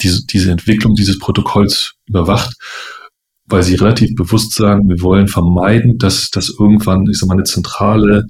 diese, 0.00 0.26
diese 0.26 0.50
Entwicklung 0.50 0.94
dieses 0.94 1.18
Protokolls 1.18 1.94
überwacht, 2.06 2.54
weil 3.46 3.62
sie 3.62 3.76
relativ 3.76 4.14
bewusst 4.14 4.54
sagen, 4.54 4.88
wir 4.88 5.00
wollen 5.00 5.28
vermeiden, 5.28 5.98
dass, 5.98 6.30
dass 6.30 6.50
irgendwann, 6.50 7.06
ich 7.10 7.18
sag 7.18 7.28
mal, 7.28 7.34
eine 7.34 7.44
zentrale 7.44 8.26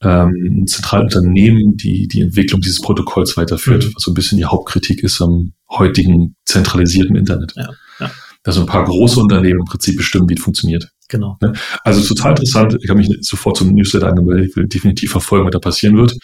ähm, 0.00 0.62
ein 0.62 0.66
zentrales 0.68 1.16
Unternehmen, 1.16 1.76
die 1.76 2.06
die 2.06 2.20
Entwicklung 2.20 2.60
dieses 2.60 2.80
Protokolls 2.80 3.36
weiterführt, 3.36 3.84
mhm. 3.84 3.94
was 3.94 4.04
so 4.04 4.12
ein 4.12 4.14
bisschen 4.14 4.38
die 4.38 4.44
Hauptkritik 4.44 5.02
ist 5.02 5.20
am 5.20 5.54
heutigen 5.68 6.36
zentralisierten 6.44 7.16
Internet. 7.16 7.52
Ja, 7.56 7.70
ja 7.98 8.10
dass 8.48 8.56
ein 8.56 8.64
paar 8.64 8.84
große 8.84 9.20
Unternehmen 9.20 9.60
im 9.60 9.66
Prinzip 9.66 9.98
bestimmen, 9.98 10.26
wie 10.30 10.32
es 10.32 10.40
funktioniert. 10.40 10.88
Genau. 11.10 11.36
Ne? 11.42 11.52
Also 11.84 12.02
total 12.02 12.30
interessant. 12.30 12.78
Ich 12.82 12.88
habe 12.88 12.98
mich 12.98 13.14
sofort 13.20 13.58
zum 13.58 13.74
Newsletter 13.74 14.06
angemeldet. 14.06 14.48
Ich 14.48 14.56
will 14.56 14.66
definitiv 14.66 15.10
verfolgen, 15.10 15.44
was 15.44 15.52
da 15.52 15.58
passieren 15.58 15.98
wird. 15.98 16.16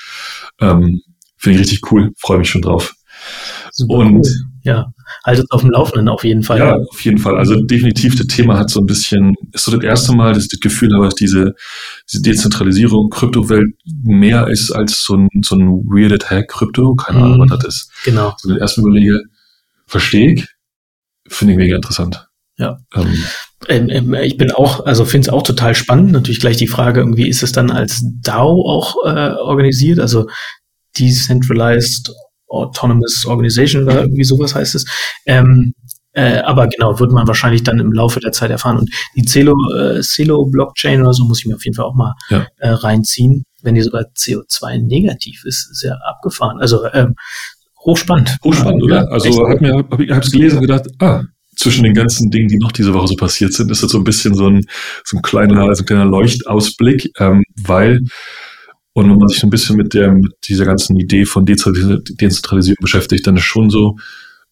Ähm, 0.58 1.02
Finde 1.36 1.56
ich 1.56 1.60
richtig 1.60 1.92
cool. 1.92 2.12
Freue 2.16 2.38
mich 2.38 2.48
schon 2.48 2.62
drauf. 2.62 2.94
Super 3.72 3.96
und 3.96 4.20
cool. 4.20 4.22
ja, 4.62 4.86
haltet 5.26 5.44
auf 5.50 5.60
dem 5.60 5.72
Laufenden 5.72 6.08
auf 6.08 6.24
jeden 6.24 6.42
Fall. 6.42 6.60
Ja, 6.60 6.76
auf 6.76 6.98
jeden 7.02 7.18
Fall. 7.18 7.36
Also 7.36 7.60
definitiv, 7.60 8.16
das 8.16 8.28
Thema 8.28 8.58
hat 8.58 8.70
so 8.70 8.80
ein 8.80 8.86
bisschen, 8.86 9.34
ist 9.52 9.66
so 9.66 9.72
das 9.72 9.84
erste 9.84 10.14
Mal, 10.16 10.32
dass 10.32 10.44
ich 10.44 10.50
das 10.50 10.60
Gefühl 10.60 10.94
habe, 10.94 11.04
dass 11.04 11.16
diese, 11.16 11.52
diese 12.10 12.22
Dezentralisierung, 12.22 13.10
Kryptowelt 13.10 13.74
mehr 14.02 14.48
ist 14.48 14.70
als 14.70 15.04
so 15.04 15.14
ein, 15.14 15.28
so 15.44 15.56
ein 15.56 15.68
weirded 15.84 16.30
Hack 16.30 16.48
Krypto. 16.48 16.94
Keine 16.94 17.18
Ahnung, 17.18 17.36
mhm. 17.36 17.50
was 17.50 17.58
das 17.58 17.66
ist. 17.66 17.90
Genau. 18.06 18.34
So 18.38 18.48
das 18.48 18.58
erste 18.60 18.80
überlege, 18.80 19.20
verstehe 19.86 20.32
ich, 20.32 20.46
finde 21.28 21.52
ich 21.52 21.58
mega 21.58 21.76
interessant. 21.76 22.28
Ja. 22.56 22.78
Ähm, 22.94 23.24
ähm, 23.68 23.88
ähm 23.90 24.14
ich 24.14 24.36
bin 24.36 24.52
auch, 24.52 24.86
also 24.86 25.04
finde 25.04 25.28
es 25.28 25.32
auch 25.32 25.42
total 25.42 25.74
spannend. 25.74 26.12
Natürlich 26.12 26.40
gleich 26.40 26.56
die 26.56 26.68
Frage, 26.68 27.00
irgendwie 27.00 27.28
ist 27.28 27.42
es 27.42 27.52
dann 27.52 27.70
als 27.70 28.02
DAO 28.22 28.62
auch 28.68 28.96
äh, 29.04 29.34
organisiert, 29.34 29.98
also 29.98 30.26
Decentralized 30.98 32.12
Autonomous 32.48 33.26
Organization 33.26 33.84
oder 33.84 34.02
irgendwie 34.02 34.24
sowas 34.24 34.54
heißt 34.54 34.74
es. 34.74 34.84
Ähm, 35.26 35.74
äh, 36.12 36.38
aber 36.38 36.68
genau, 36.68 37.00
wird 37.00 37.10
man 37.10 37.26
wahrscheinlich 37.26 37.64
dann 37.64 37.80
im 37.80 37.92
Laufe 37.92 38.20
der 38.20 38.30
Zeit 38.30 38.50
erfahren. 38.50 38.78
Und 38.78 38.90
die 39.16 39.24
Celo, 39.24 39.56
äh, 39.76 40.00
Celo 40.00 40.46
Blockchain 40.46 41.00
oder 41.00 41.12
so 41.12 41.24
muss 41.24 41.40
ich 41.40 41.46
mir 41.46 41.56
auf 41.56 41.64
jeden 41.64 41.74
Fall 41.74 41.86
auch 41.86 41.96
mal 41.96 42.14
ja. 42.30 42.46
äh, 42.58 42.68
reinziehen. 42.68 43.44
Wenn 43.62 43.74
die 43.74 43.82
sogar 43.82 44.04
CO2 44.16 44.78
negativ 44.78 45.44
ist, 45.44 45.68
ist 45.70 45.82
ja 45.82 45.94
abgefahren. 46.06 46.60
Also 46.60 46.84
ähm, 46.92 47.16
Hochspannend. 47.84 48.38
Hochspannend, 48.42 48.82
ja, 48.82 49.02
oder? 49.02 49.12
Also 49.12 49.48
hab 49.48 49.60
mir, 49.60 49.74
hab, 49.74 50.00
ich 50.00 50.10
es 50.10 50.32
gelesen 50.32 50.56
und 50.56 50.62
gedacht, 50.62 50.86
ah, 51.00 51.22
zwischen 51.56 51.84
den 51.84 51.94
ganzen 51.94 52.30
Dingen, 52.30 52.48
die 52.48 52.58
noch 52.58 52.72
diese 52.72 52.94
Woche 52.94 53.08
so 53.08 53.16
passiert 53.16 53.52
sind, 53.52 53.70
ist 53.70 53.82
das 53.82 53.90
so 53.90 53.98
ein 53.98 54.04
bisschen 54.04 54.34
so 54.34 54.48
ein, 54.48 54.62
so 55.04 55.16
ein 55.16 55.22
kleiner, 55.22 55.74
so 55.74 55.82
ein 55.82 55.86
kleiner 55.86 56.04
Leuchtausblick, 56.04 57.10
ähm, 57.18 57.42
weil, 57.62 58.00
und 58.94 59.10
wenn 59.10 59.18
man 59.18 59.28
sich 59.28 59.40
so 59.40 59.46
ein 59.46 59.50
bisschen 59.50 59.76
mit 59.76 59.94
der, 59.94 60.12
mit 60.12 60.32
dieser 60.48 60.64
ganzen 60.64 60.96
Idee 60.96 61.24
von 61.24 61.44
Dezentralisierung 61.44 62.76
beschäftigt, 62.80 63.26
dann 63.26 63.36
ist 63.36 63.44
schon 63.44 63.70
so, 63.70 63.96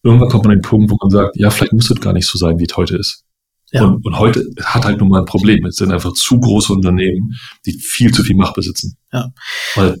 irgendwann 0.03 0.29
kommt 0.29 0.45
man 0.45 0.53
an 0.53 0.59
den 0.59 0.69
Punkt, 0.69 0.91
wo 0.91 0.97
man 1.01 1.09
sagt, 1.09 1.35
ja, 1.37 1.49
vielleicht 1.49 1.73
muss 1.73 1.89
es 1.89 1.99
gar 1.99 2.13
nicht 2.13 2.27
so 2.27 2.37
sein, 2.37 2.59
wie 2.59 2.65
es 2.69 2.77
heute 2.77 2.97
ist. 2.97 3.23
Ja. 3.71 3.85
Und, 3.85 4.05
und 4.05 4.19
heute 4.19 4.45
hat 4.63 4.85
halt 4.85 4.99
nun 4.99 5.09
mal 5.09 5.19
ein 5.19 5.25
Problem. 5.25 5.65
Es 5.65 5.77
sind 5.77 5.91
einfach 5.91 6.13
zu 6.13 6.39
große 6.39 6.71
Unternehmen, 6.71 7.33
die 7.65 7.73
viel 7.73 8.11
zu 8.11 8.23
viel 8.23 8.35
Macht 8.35 8.53
besitzen. 8.53 8.97
Ja. 9.11 9.31
Weil, 9.75 9.97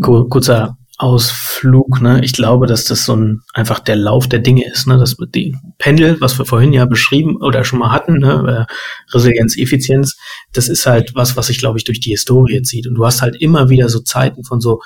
Kurzer 0.00 0.76
Ausflug, 0.98 2.00
ne? 2.00 2.24
Ich 2.24 2.32
glaube, 2.32 2.66
dass 2.66 2.84
das 2.84 3.04
so 3.04 3.14
ein 3.14 3.42
einfach 3.52 3.80
der 3.80 3.96
Lauf 3.96 4.28
der 4.28 4.38
Dinge 4.38 4.66
ist, 4.70 4.86
ne? 4.86 4.96
Das 4.96 5.16
die 5.34 5.54
Pendel, 5.78 6.20
was 6.20 6.38
wir 6.38 6.46
vorhin 6.46 6.72
ja 6.72 6.86
beschrieben 6.86 7.36
oder 7.36 7.64
schon 7.64 7.80
mal 7.80 7.92
hatten, 7.92 8.18
ne? 8.18 8.66
Äh, 8.68 9.14
Resilienz, 9.14 9.58
Effizienz, 9.58 10.16
das 10.52 10.68
ist 10.68 10.86
halt 10.86 11.14
was, 11.14 11.36
was 11.36 11.48
sich, 11.48 11.58
glaube 11.58 11.78
ich, 11.78 11.84
durch 11.84 12.00
die 12.00 12.10
Historie 12.10 12.62
zieht. 12.62 12.86
Und 12.86 12.94
du 12.94 13.04
hast 13.04 13.20
halt 13.20 13.36
immer 13.36 13.68
wieder 13.68 13.88
so 13.90 14.00
Zeiten 14.00 14.44
von 14.44 14.60
so 14.60 14.80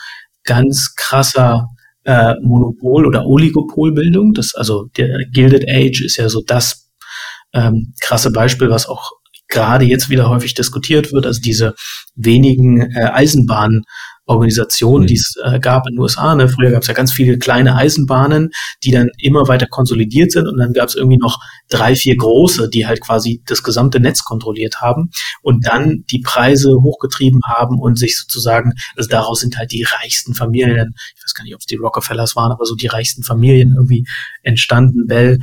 ganz 0.44 0.94
krasser 0.96 1.68
äh, 2.04 2.34
Monopol- 2.42 3.06
oder 3.06 3.26
Oligopolbildung. 3.26 4.34
Das, 4.34 4.54
also 4.54 4.86
der 4.96 5.26
Gilded 5.30 5.68
Age 5.68 6.00
ist 6.00 6.16
ja 6.16 6.28
so 6.28 6.42
das 6.44 6.90
ähm, 7.52 7.94
krasse 8.00 8.32
Beispiel, 8.32 8.70
was 8.70 8.88
auch 8.88 9.12
gerade 9.48 9.84
jetzt 9.84 10.08
wieder 10.08 10.28
häufig 10.28 10.54
diskutiert 10.54 11.12
wird, 11.12 11.26
also 11.26 11.40
diese 11.40 11.74
wenigen 12.14 12.80
äh, 12.80 13.10
Eisenbahnen 13.12 13.82
Organisationen, 14.30 15.02
mhm. 15.02 15.06
die 15.08 15.14
es 15.14 15.34
äh, 15.42 15.58
gab 15.58 15.86
in 15.88 15.94
den 15.94 16.00
USA. 16.00 16.34
Ne? 16.34 16.48
Früher 16.48 16.70
gab 16.70 16.82
es 16.82 16.88
ja 16.88 16.94
ganz 16.94 17.12
viele 17.12 17.36
kleine 17.38 17.74
Eisenbahnen, 17.74 18.50
die 18.84 18.92
dann 18.92 19.10
immer 19.18 19.48
weiter 19.48 19.66
konsolidiert 19.66 20.30
sind 20.30 20.46
und 20.46 20.56
dann 20.56 20.72
gab 20.72 20.88
es 20.88 20.94
irgendwie 20.94 21.18
noch 21.18 21.40
drei, 21.68 21.96
vier 21.96 22.16
große, 22.16 22.70
die 22.70 22.86
halt 22.86 23.00
quasi 23.00 23.42
das 23.46 23.62
gesamte 23.62 23.98
Netz 23.98 24.22
kontrolliert 24.22 24.80
haben 24.80 25.10
und 25.42 25.66
dann 25.66 26.04
die 26.10 26.20
Preise 26.20 26.70
hochgetrieben 26.80 27.40
haben 27.44 27.80
und 27.80 27.98
sich 27.98 28.16
sozusagen, 28.16 28.72
also 28.96 29.08
daraus 29.08 29.40
sind 29.40 29.58
halt 29.58 29.72
die 29.72 29.82
reichsten 29.82 30.34
Familien, 30.34 30.94
ich 31.16 31.24
weiß 31.24 31.34
gar 31.34 31.44
nicht, 31.44 31.54
ob 31.54 31.60
es 31.60 31.66
die 31.66 31.76
Rockefellers 31.76 32.36
waren, 32.36 32.52
aber 32.52 32.64
so 32.64 32.76
die 32.76 32.86
reichsten 32.86 33.24
Familien 33.24 33.74
irgendwie 33.76 34.06
entstanden. 34.42 35.06
Bell 35.06 35.38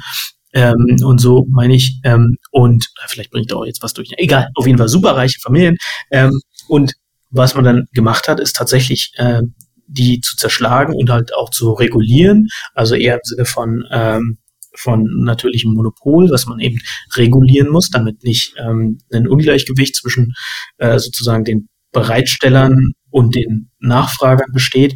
ähm, 0.53 0.97
und 1.03 1.19
so 1.19 1.45
meine 1.49 1.75
ich. 1.75 1.99
Ähm, 2.03 2.37
und 2.51 2.87
vielleicht 3.07 3.31
bringt 3.31 3.51
er 3.51 3.57
auch 3.57 3.65
jetzt 3.65 3.83
was 3.83 3.93
durch. 3.93 4.11
Egal, 4.17 4.49
auf 4.55 4.65
jeden 4.65 4.77
Fall 4.77 4.87
superreiche 4.87 5.39
Familien. 5.41 5.77
Ähm, 6.09 6.39
und 6.67 6.93
was 7.29 7.55
man 7.55 7.63
dann 7.63 7.85
gemacht 7.93 8.27
hat, 8.27 8.39
ist 8.39 8.55
tatsächlich 8.55 9.11
äh, 9.17 9.41
die 9.87 10.19
zu 10.21 10.35
zerschlagen 10.35 10.93
und 10.93 11.09
halt 11.09 11.33
auch 11.35 11.49
zu 11.49 11.71
regulieren, 11.71 12.47
also 12.73 12.95
eher 12.95 13.15
im 13.15 13.21
Sinne 13.23 13.45
von 13.45 13.83
ähm, 13.91 14.37
von 14.75 15.07
natürlichem 15.23 15.73
Monopol, 15.73 16.29
was 16.29 16.45
man 16.45 16.59
eben 16.59 16.79
regulieren 17.15 17.69
muss, 17.69 17.89
damit 17.89 18.23
nicht 18.23 18.53
ähm, 18.59 18.99
ein 19.11 19.27
Ungleichgewicht 19.27 19.95
zwischen 19.95 20.33
äh, 20.77 20.99
sozusagen 20.99 21.43
den 21.43 21.67
Bereitstellern 21.91 22.91
und 23.09 23.35
den 23.35 23.71
Nachfragern 23.79 24.51
besteht. 24.53 24.95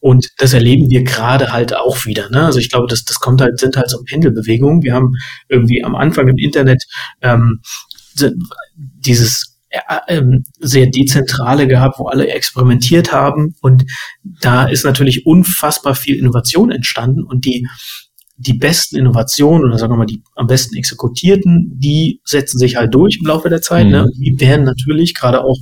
Und 0.00 0.28
das 0.38 0.54
erleben 0.54 0.88
wir 0.88 1.04
gerade 1.04 1.52
halt 1.52 1.76
auch 1.76 2.06
wieder. 2.06 2.30
Ne? 2.30 2.46
Also 2.46 2.58
ich 2.58 2.70
glaube, 2.70 2.86
das, 2.88 3.04
das 3.04 3.20
kommt 3.20 3.42
halt, 3.42 3.60
sind 3.60 3.76
halt 3.76 3.90
so 3.90 4.02
Pendelbewegungen. 4.02 4.82
Wir 4.82 4.94
haben 4.94 5.12
irgendwie 5.48 5.84
am 5.84 5.94
Anfang 5.94 6.26
im 6.28 6.38
Internet 6.38 6.84
ähm, 7.20 7.60
dieses 8.74 9.49
sehr 10.58 10.86
dezentrale 10.86 11.68
gehabt, 11.68 11.98
wo 11.98 12.06
alle 12.06 12.28
experimentiert 12.28 13.12
haben. 13.12 13.54
Und 13.60 13.84
da 14.40 14.64
ist 14.64 14.84
natürlich 14.84 15.26
unfassbar 15.26 15.94
viel 15.94 16.16
Innovation 16.16 16.70
entstanden 16.70 17.22
und 17.22 17.44
die 17.44 17.66
die 18.42 18.54
besten 18.54 18.96
Innovationen 18.96 19.66
oder 19.66 19.76
sagen 19.76 19.92
wir 19.92 19.98
mal 19.98 20.06
die 20.06 20.22
am 20.34 20.46
besten 20.46 20.74
exekutierten, 20.74 21.72
die 21.78 22.22
setzen 22.24 22.58
sich 22.58 22.76
halt 22.76 22.94
durch 22.94 23.18
im 23.20 23.26
Laufe 23.26 23.50
der 23.50 23.60
Zeit. 23.60 23.86
Ne? 23.86 24.00
Mhm. 24.00 24.06
Ne? 24.06 24.12
Die 24.16 24.40
werden 24.40 24.64
natürlich 24.64 25.14
gerade 25.14 25.44
auch 25.44 25.58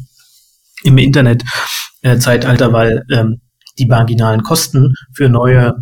im 0.85 0.97
Internet-Zeitalter, 0.97 2.69
äh, 2.69 2.73
weil 2.73 3.03
ähm, 3.11 3.41
die 3.81 3.87
marginalen 3.87 4.45
Kosten 4.45 4.95
für 5.13 5.29
neue 5.29 5.75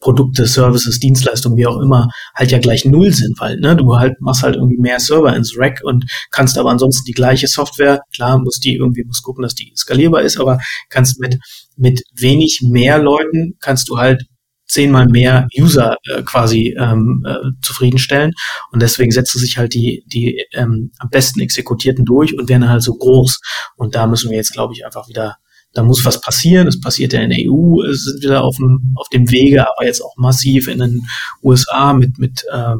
Produkte, 0.00 0.46
Services, 0.46 1.00
Dienstleistungen, 1.00 1.56
wie 1.56 1.66
auch 1.66 1.80
immer, 1.80 2.08
halt 2.34 2.50
ja 2.50 2.58
gleich 2.58 2.84
null 2.84 3.12
sind, 3.12 3.38
weil 3.40 3.58
ne, 3.58 3.76
du 3.76 3.96
halt 3.96 4.20
machst 4.20 4.42
halt 4.42 4.56
irgendwie 4.56 4.78
mehr 4.78 5.00
Server 5.00 5.34
ins 5.34 5.54
Rack 5.56 5.80
und 5.82 6.04
kannst 6.30 6.56
aber 6.58 6.70
ansonsten 6.70 7.04
die 7.04 7.12
gleiche 7.12 7.48
Software, 7.48 8.00
klar, 8.14 8.38
muss 8.38 8.60
die 8.60 8.76
irgendwie, 8.76 9.04
muss 9.04 9.22
gucken, 9.22 9.42
dass 9.42 9.54
die 9.54 9.72
skalierbar 9.76 10.22
ist, 10.22 10.38
aber 10.38 10.58
kannst 10.88 11.20
mit, 11.20 11.38
mit 11.76 12.02
wenig 12.14 12.62
mehr 12.64 12.98
Leuten, 12.98 13.56
kannst 13.60 13.88
du 13.88 13.98
halt 13.98 14.22
zehnmal 14.68 15.08
mehr 15.08 15.48
User 15.58 15.96
äh, 16.04 16.22
quasi 16.22 16.76
ähm, 16.78 17.24
äh, 17.26 17.36
zufriedenstellen. 17.62 18.32
Und 18.70 18.82
deswegen 18.82 19.10
setzen 19.10 19.38
sich 19.38 19.58
halt 19.58 19.74
die, 19.74 20.04
die 20.06 20.44
ähm, 20.52 20.92
am 20.98 21.08
besten 21.08 21.40
exekutierten 21.40 22.04
durch 22.04 22.38
und 22.38 22.48
werden 22.48 22.68
halt 22.68 22.82
so 22.82 22.94
groß. 22.94 23.40
Und 23.76 23.94
da 23.94 24.06
müssen 24.06 24.30
wir 24.30 24.36
jetzt, 24.36 24.52
glaube 24.52 24.74
ich, 24.74 24.84
einfach 24.84 25.08
wieder 25.08 25.36
da 25.74 25.82
muss 25.82 26.04
was 26.04 26.20
passieren. 26.20 26.66
Es 26.66 26.80
passiert 26.80 27.12
ja 27.12 27.20
in 27.20 27.30
der 27.30 27.38
EU, 27.40 27.82
es 27.82 28.04
sind 28.04 28.22
wieder 28.22 28.42
auf 28.42 28.56
dem, 28.56 28.94
auf 28.96 29.08
dem 29.08 29.30
Wege, 29.30 29.66
aber 29.68 29.86
jetzt 29.86 30.02
auch 30.02 30.14
massiv 30.16 30.68
in 30.68 30.78
den 30.78 31.06
USA 31.42 31.92
mit, 31.92 32.18
mit 32.18 32.44
äh, 32.50 32.76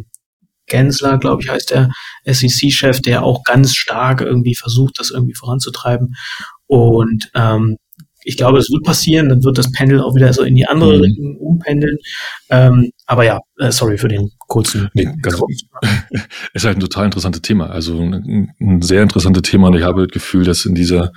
Gensler, 0.67 1.19
glaube 1.19 1.43
ich, 1.43 1.51
heißt 1.51 1.71
der 1.71 1.91
SEC-Chef, 2.25 3.01
der 3.01 3.25
auch 3.25 3.43
ganz 3.45 3.75
stark 3.75 4.21
irgendwie 4.21 4.55
versucht, 4.55 4.99
das 4.99 5.11
irgendwie 5.11 5.35
voranzutreiben. 5.35 6.15
Und 6.67 7.31
ähm, 7.35 7.77
ich 8.25 8.37
glaube, 8.37 8.59
es 8.59 8.71
wird 8.71 8.85
passieren, 8.85 9.31
dann 9.31 9.43
wird 9.43 9.57
das 9.57 9.73
Pendel 9.73 10.03
auch 10.03 10.15
wieder 10.15 10.31
so 10.33 10.43
in 10.43 10.55
die 10.55 10.67
andere 10.67 10.97
mhm. 10.97 11.03
Richtung 11.03 11.37
umpendeln. 11.37 11.97
Ähm, 12.51 12.91
aber 13.07 13.25
ja, 13.25 13.41
äh, 13.59 13.73
sorry 13.73 13.97
für 13.97 14.09
den 14.09 14.31
kurzen. 14.47 14.91
Nee, 14.93 15.09
ganz 15.23 15.41
ist 16.53 16.65
halt 16.65 16.77
ein 16.77 16.81
total 16.81 17.07
interessantes 17.07 17.43
Thema. 17.43 17.71
Also 17.71 17.99
ein, 17.99 18.51
ein 18.61 18.83
sehr 18.83 19.03
interessantes 19.03 19.43
Thema 19.43 19.69
und 19.69 19.77
ich 19.77 19.83
habe 19.83 20.07
das 20.07 20.13
Gefühl, 20.13 20.45
dass 20.45 20.67
in 20.67 20.75
dieser 20.75 21.13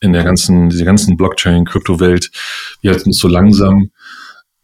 in 0.00 0.12
der 0.12 0.24
ganzen, 0.24 0.68
dieser 0.68 0.84
ganzen 0.84 1.16
Blockchain-Krypto-Welt, 1.16 2.30
wir 2.82 2.92
halt 2.92 3.04
uns 3.06 3.18
so 3.18 3.28
langsam, 3.28 3.90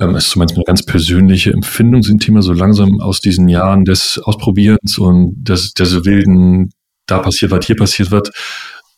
ähm, 0.01 0.17
ist 0.17 0.31
zumindest 0.31 0.57
eine 0.57 0.65
ganz 0.65 0.85
persönliche 0.85 1.53
Empfindung, 1.53 2.03
sind 2.03 2.23
Thema 2.23 2.43
so 2.43 2.53
langsam 2.53 3.01
aus 3.01 3.21
diesen 3.21 3.49
Jahren 3.49 3.85
des 3.85 4.19
Ausprobierens 4.19 4.99
und 4.99 5.35
des, 5.37 5.73
des 5.73 6.05
wilden, 6.05 6.71
da 7.07 7.19
passiert 7.19 7.51
was, 7.51 7.67
hier 7.67 7.77
passiert 7.77 8.11
was, 8.11 8.31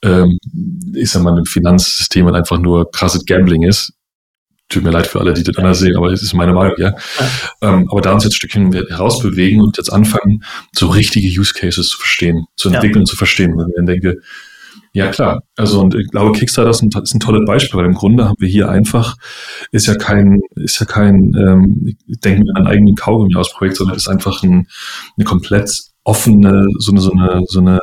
ähm, 0.03 0.39
ich 0.95 1.11
sag 1.11 1.23
mal, 1.23 1.37
ein 1.37 1.45
Finanzsystem, 1.45 2.27
was 2.27 2.35
einfach 2.35 2.59
nur 2.59 2.91
krasses 2.91 3.25
Gambling 3.25 3.63
ist. 3.63 3.93
Tut 4.69 4.83
mir 4.83 4.91
leid 4.91 5.07
für 5.07 5.21
alle, 5.21 5.33
die 5.33 5.45
das 5.45 5.57
anders 5.57 5.79
sehen, 5.79 5.97
aber 5.97 6.11
das 6.11 6.23
ist 6.23 6.35
meine 6.35 6.53
Meinung, 6.53 6.75
ja. 6.79 6.93
Ähm, 7.63 7.89
aber 7.89 8.01
da 8.01 8.13
uns 8.13 8.25
jetzt 8.25 8.33
ein 8.33 8.37
Stückchen 8.37 8.73
herausbewegen 8.73 9.61
und 9.61 9.77
jetzt 9.77 9.93
anfangen, 9.93 10.43
so 10.73 10.89
richtige 10.89 11.29
Use 11.29 11.55
Cases 11.55 11.89
zu 11.89 11.99
verstehen, 11.99 12.47
zu 12.57 12.71
entwickeln, 12.71 13.03
ja. 13.03 13.05
zu 13.05 13.17
verstehen. 13.17 13.57
Wenn 13.57 13.69
ich 13.69 13.75
dann 13.77 13.87
denke, 13.87 14.21
ja, 14.97 15.09
klar. 15.09 15.43
Also, 15.57 15.83
und 15.83 15.95
ich 15.95 16.09
glaube, 16.09 16.33
Kickstarter 16.33 16.71
ist 16.71 16.83
ein, 16.83 16.89
ist 17.03 17.15
ein 17.15 17.21
tolles 17.21 17.45
Beispiel, 17.45 17.79
weil 17.79 17.87
im 17.87 17.93
Grunde 17.93 18.25
haben 18.25 18.37
wir 18.39 18.49
hier 18.49 18.71
einfach, 18.71 19.17
ist 19.71 19.87
ja 19.87 19.95
kein, 19.95 20.41
ist 20.55 20.81
ja 20.81 20.87
kein, 20.87 21.35
ähm, 21.35 21.97
ich 22.07 22.21
denke 22.21 22.45
mir 22.45 22.57
an 22.57 22.67
eigenen 22.67 22.95
Kaugummi 22.95 23.35
aus 23.35 23.53
Projekt, 23.53 23.77
sondern 23.77 23.95
ist 23.95 24.09
einfach 24.09 24.43
ein, 24.43 24.69
eine 25.19 25.25
komplett 25.27 25.71
offene, 26.03 26.67
so 26.79 26.93
eine, 26.93 27.01
so 27.03 27.13
eine, 27.13 27.43
so 27.47 27.61
eine 27.61 27.79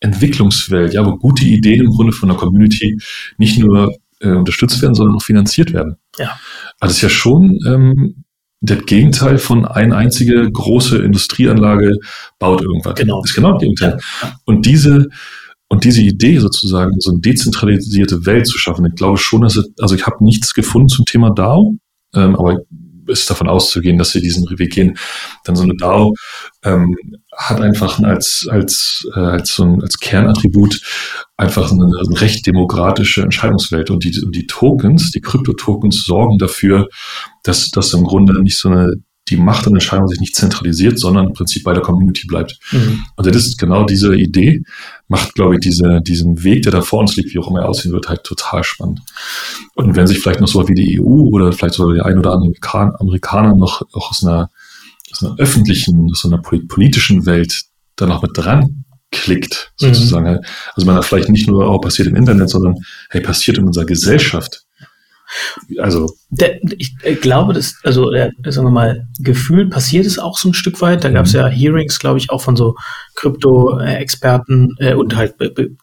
Entwicklungswelt, 0.00 0.94
ja, 0.94 1.06
wo 1.06 1.16
gute 1.16 1.44
Ideen 1.44 1.84
im 1.84 1.92
Grunde 1.92 2.12
von 2.12 2.28
der 2.28 2.38
Community 2.38 2.98
nicht 3.38 3.60
nur 3.60 3.94
äh, 4.18 4.30
unterstützt 4.30 4.82
werden, 4.82 4.94
sondern 4.94 5.14
auch 5.14 5.22
finanziert 5.22 5.72
werden. 5.72 5.94
Ja. 6.18 6.40
Also, 6.80 6.90
das 6.90 6.94
ist 6.94 7.02
ja 7.02 7.08
schon, 7.08 7.60
ähm, 7.68 8.24
das 8.62 8.84
Gegenteil 8.86 9.38
von 9.38 9.64
eine 9.64 9.96
einzige 9.96 10.50
große 10.50 10.98
Industrieanlage 10.98 11.98
baut 12.38 12.62
irgendwas. 12.62 12.94
Genau. 12.94 13.20
Das 13.20 13.30
ist 13.30 13.36
genau 13.36 13.52
das 13.52 13.60
Gegenteil. 13.60 13.98
Ja. 14.22 14.32
Und 14.44 14.66
diese, 14.66 15.08
und 15.72 15.84
diese 15.84 16.02
Idee 16.02 16.36
sozusagen, 16.36 17.00
so 17.00 17.12
eine 17.12 17.20
dezentralisierte 17.20 18.26
Welt 18.26 18.46
zu 18.46 18.58
schaffen, 18.58 18.84
ich 18.84 18.94
glaube 18.94 19.16
schon, 19.16 19.40
dass 19.40 19.56
es, 19.56 19.70
also 19.80 19.94
ich 19.94 20.04
habe 20.04 20.22
nichts 20.22 20.52
gefunden 20.52 20.90
zum 20.90 21.06
Thema 21.06 21.30
DAO, 21.30 21.76
ähm, 22.14 22.36
aber 22.36 22.58
ist 23.06 23.30
davon 23.30 23.48
auszugehen, 23.48 23.96
dass 23.96 24.12
sie 24.12 24.20
diesen 24.20 24.46
Weg 24.58 24.74
gehen. 24.74 24.98
Dann 25.44 25.56
so 25.56 25.62
eine 25.62 25.74
DAO 25.74 26.12
ähm, 26.62 26.94
hat 27.34 27.62
einfach 27.62 28.00
als, 28.00 28.46
als, 28.50 29.08
äh, 29.16 29.20
als, 29.20 29.54
so 29.54 29.64
ein, 29.64 29.80
als 29.80 29.98
Kernattribut 29.98 30.78
einfach 31.38 31.72
eine, 31.72 31.84
eine 31.84 32.20
recht 32.20 32.46
demokratische 32.46 33.22
Entscheidungswelt. 33.22 33.88
Und 33.88 34.04
die, 34.04 34.22
und 34.22 34.36
die 34.36 34.46
Tokens, 34.46 35.10
die 35.10 35.22
Krypto-Tokens 35.22 36.04
sorgen 36.04 36.36
dafür, 36.36 36.86
dass 37.44 37.70
das 37.70 37.94
im 37.94 38.04
Grunde 38.04 38.42
nicht 38.42 38.58
so 38.58 38.68
eine 38.68 38.92
die 39.28 39.36
Macht 39.36 39.66
und 39.66 39.74
Entscheidung 39.74 40.08
sich 40.08 40.20
nicht 40.20 40.34
zentralisiert, 40.34 40.98
sondern 40.98 41.28
im 41.28 41.32
Prinzip 41.32 41.62
bei 41.62 41.72
der 41.72 41.82
Community 41.82 42.26
bleibt. 42.26 42.58
Mhm. 42.72 43.04
Und 43.16 43.26
das 43.26 43.46
ist 43.46 43.58
genau 43.58 43.84
diese 43.84 44.14
Idee, 44.16 44.62
macht, 45.08 45.34
glaube 45.34 45.54
ich, 45.54 45.60
diese, 45.60 46.00
diesen 46.02 46.42
Weg, 46.42 46.62
der 46.62 46.72
da 46.72 46.82
vor 46.82 47.00
uns 47.00 47.16
liegt, 47.16 47.32
wie 47.32 47.38
auch 47.38 47.48
immer 47.48 47.60
er 47.60 47.68
aussehen 47.68 47.92
wird, 47.92 48.08
halt 48.08 48.24
total 48.24 48.64
spannend. 48.64 49.00
Und 49.74 49.94
wenn 49.94 50.06
sich 50.06 50.18
vielleicht 50.18 50.40
noch 50.40 50.48
so 50.48 50.68
wie 50.68 50.74
die 50.74 51.00
EU 51.00 51.28
oder 51.30 51.52
vielleicht 51.52 51.74
so 51.74 51.92
der 51.92 52.04
ein 52.04 52.18
oder 52.18 52.32
andere 52.32 52.52
Amerikaner 52.98 53.54
noch 53.54 53.82
auch 53.92 54.10
aus 54.10 54.24
einer, 54.24 54.50
aus 55.12 55.22
einer 55.22 55.38
öffentlichen, 55.38 56.10
aus 56.10 56.24
einer 56.24 56.38
politischen 56.38 57.24
Welt 57.24 57.62
da 57.96 58.06
noch 58.06 58.22
mit 58.22 58.32
dran 58.34 58.84
klickt, 59.12 59.72
sozusagen. 59.76 60.32
Mhm. 60.32 60.40
Also 60.74 60.86
man 60.86 60.96
da 60.96 61.02
vielleicht 61.02 61.28
nicht 61.28 61.46
nur 61.46 61.68
auch 61.68 61.80
passiert 61.80 62.08
im 62.08 62.16
Internet, 62.16 62.48
sondern 62.48 62.76
hey, 63.10 63.20
passiert 63.20 63.58
in 63.58 63.66
unserer 63.66 63.84
Gesellschaft. 63.84 64.61
Also. 65.78 66.12
Der, 66.30 66.58
ich, 66.78 66.94
glaube, 67.20 67.52
das, 67.52 67.76
also 67.82 68.10
der, 68.10 68.32
sagen 68.46 68.66
wir 68.66 68.70
mal, 68.70 69.06
gefühlt 69.18 69.70
passiert 69.70 70.06
es 70.06 70.18
auch 70.18 70.38
so 70.38 70.48
ein 70.48 70.54
Stück 70.54 70.80
weit. 70.80 71.04
Da 71.04 71.10
gab 71.10 71.26
es 71.26 71.34
mhm. 71.34 71.40
ja 71.40 71.46
Hearings, 71.48 71.98
glaube 71.98 72.18
ich, 72.18 72.30
auch 72.30 72.40
von 72.40 72.56
so 72.56 72.74
Krypto-Experten 73.16 74.76
äh, 74.78 74.94
und 74.94 75.14
halt 75.16 75.34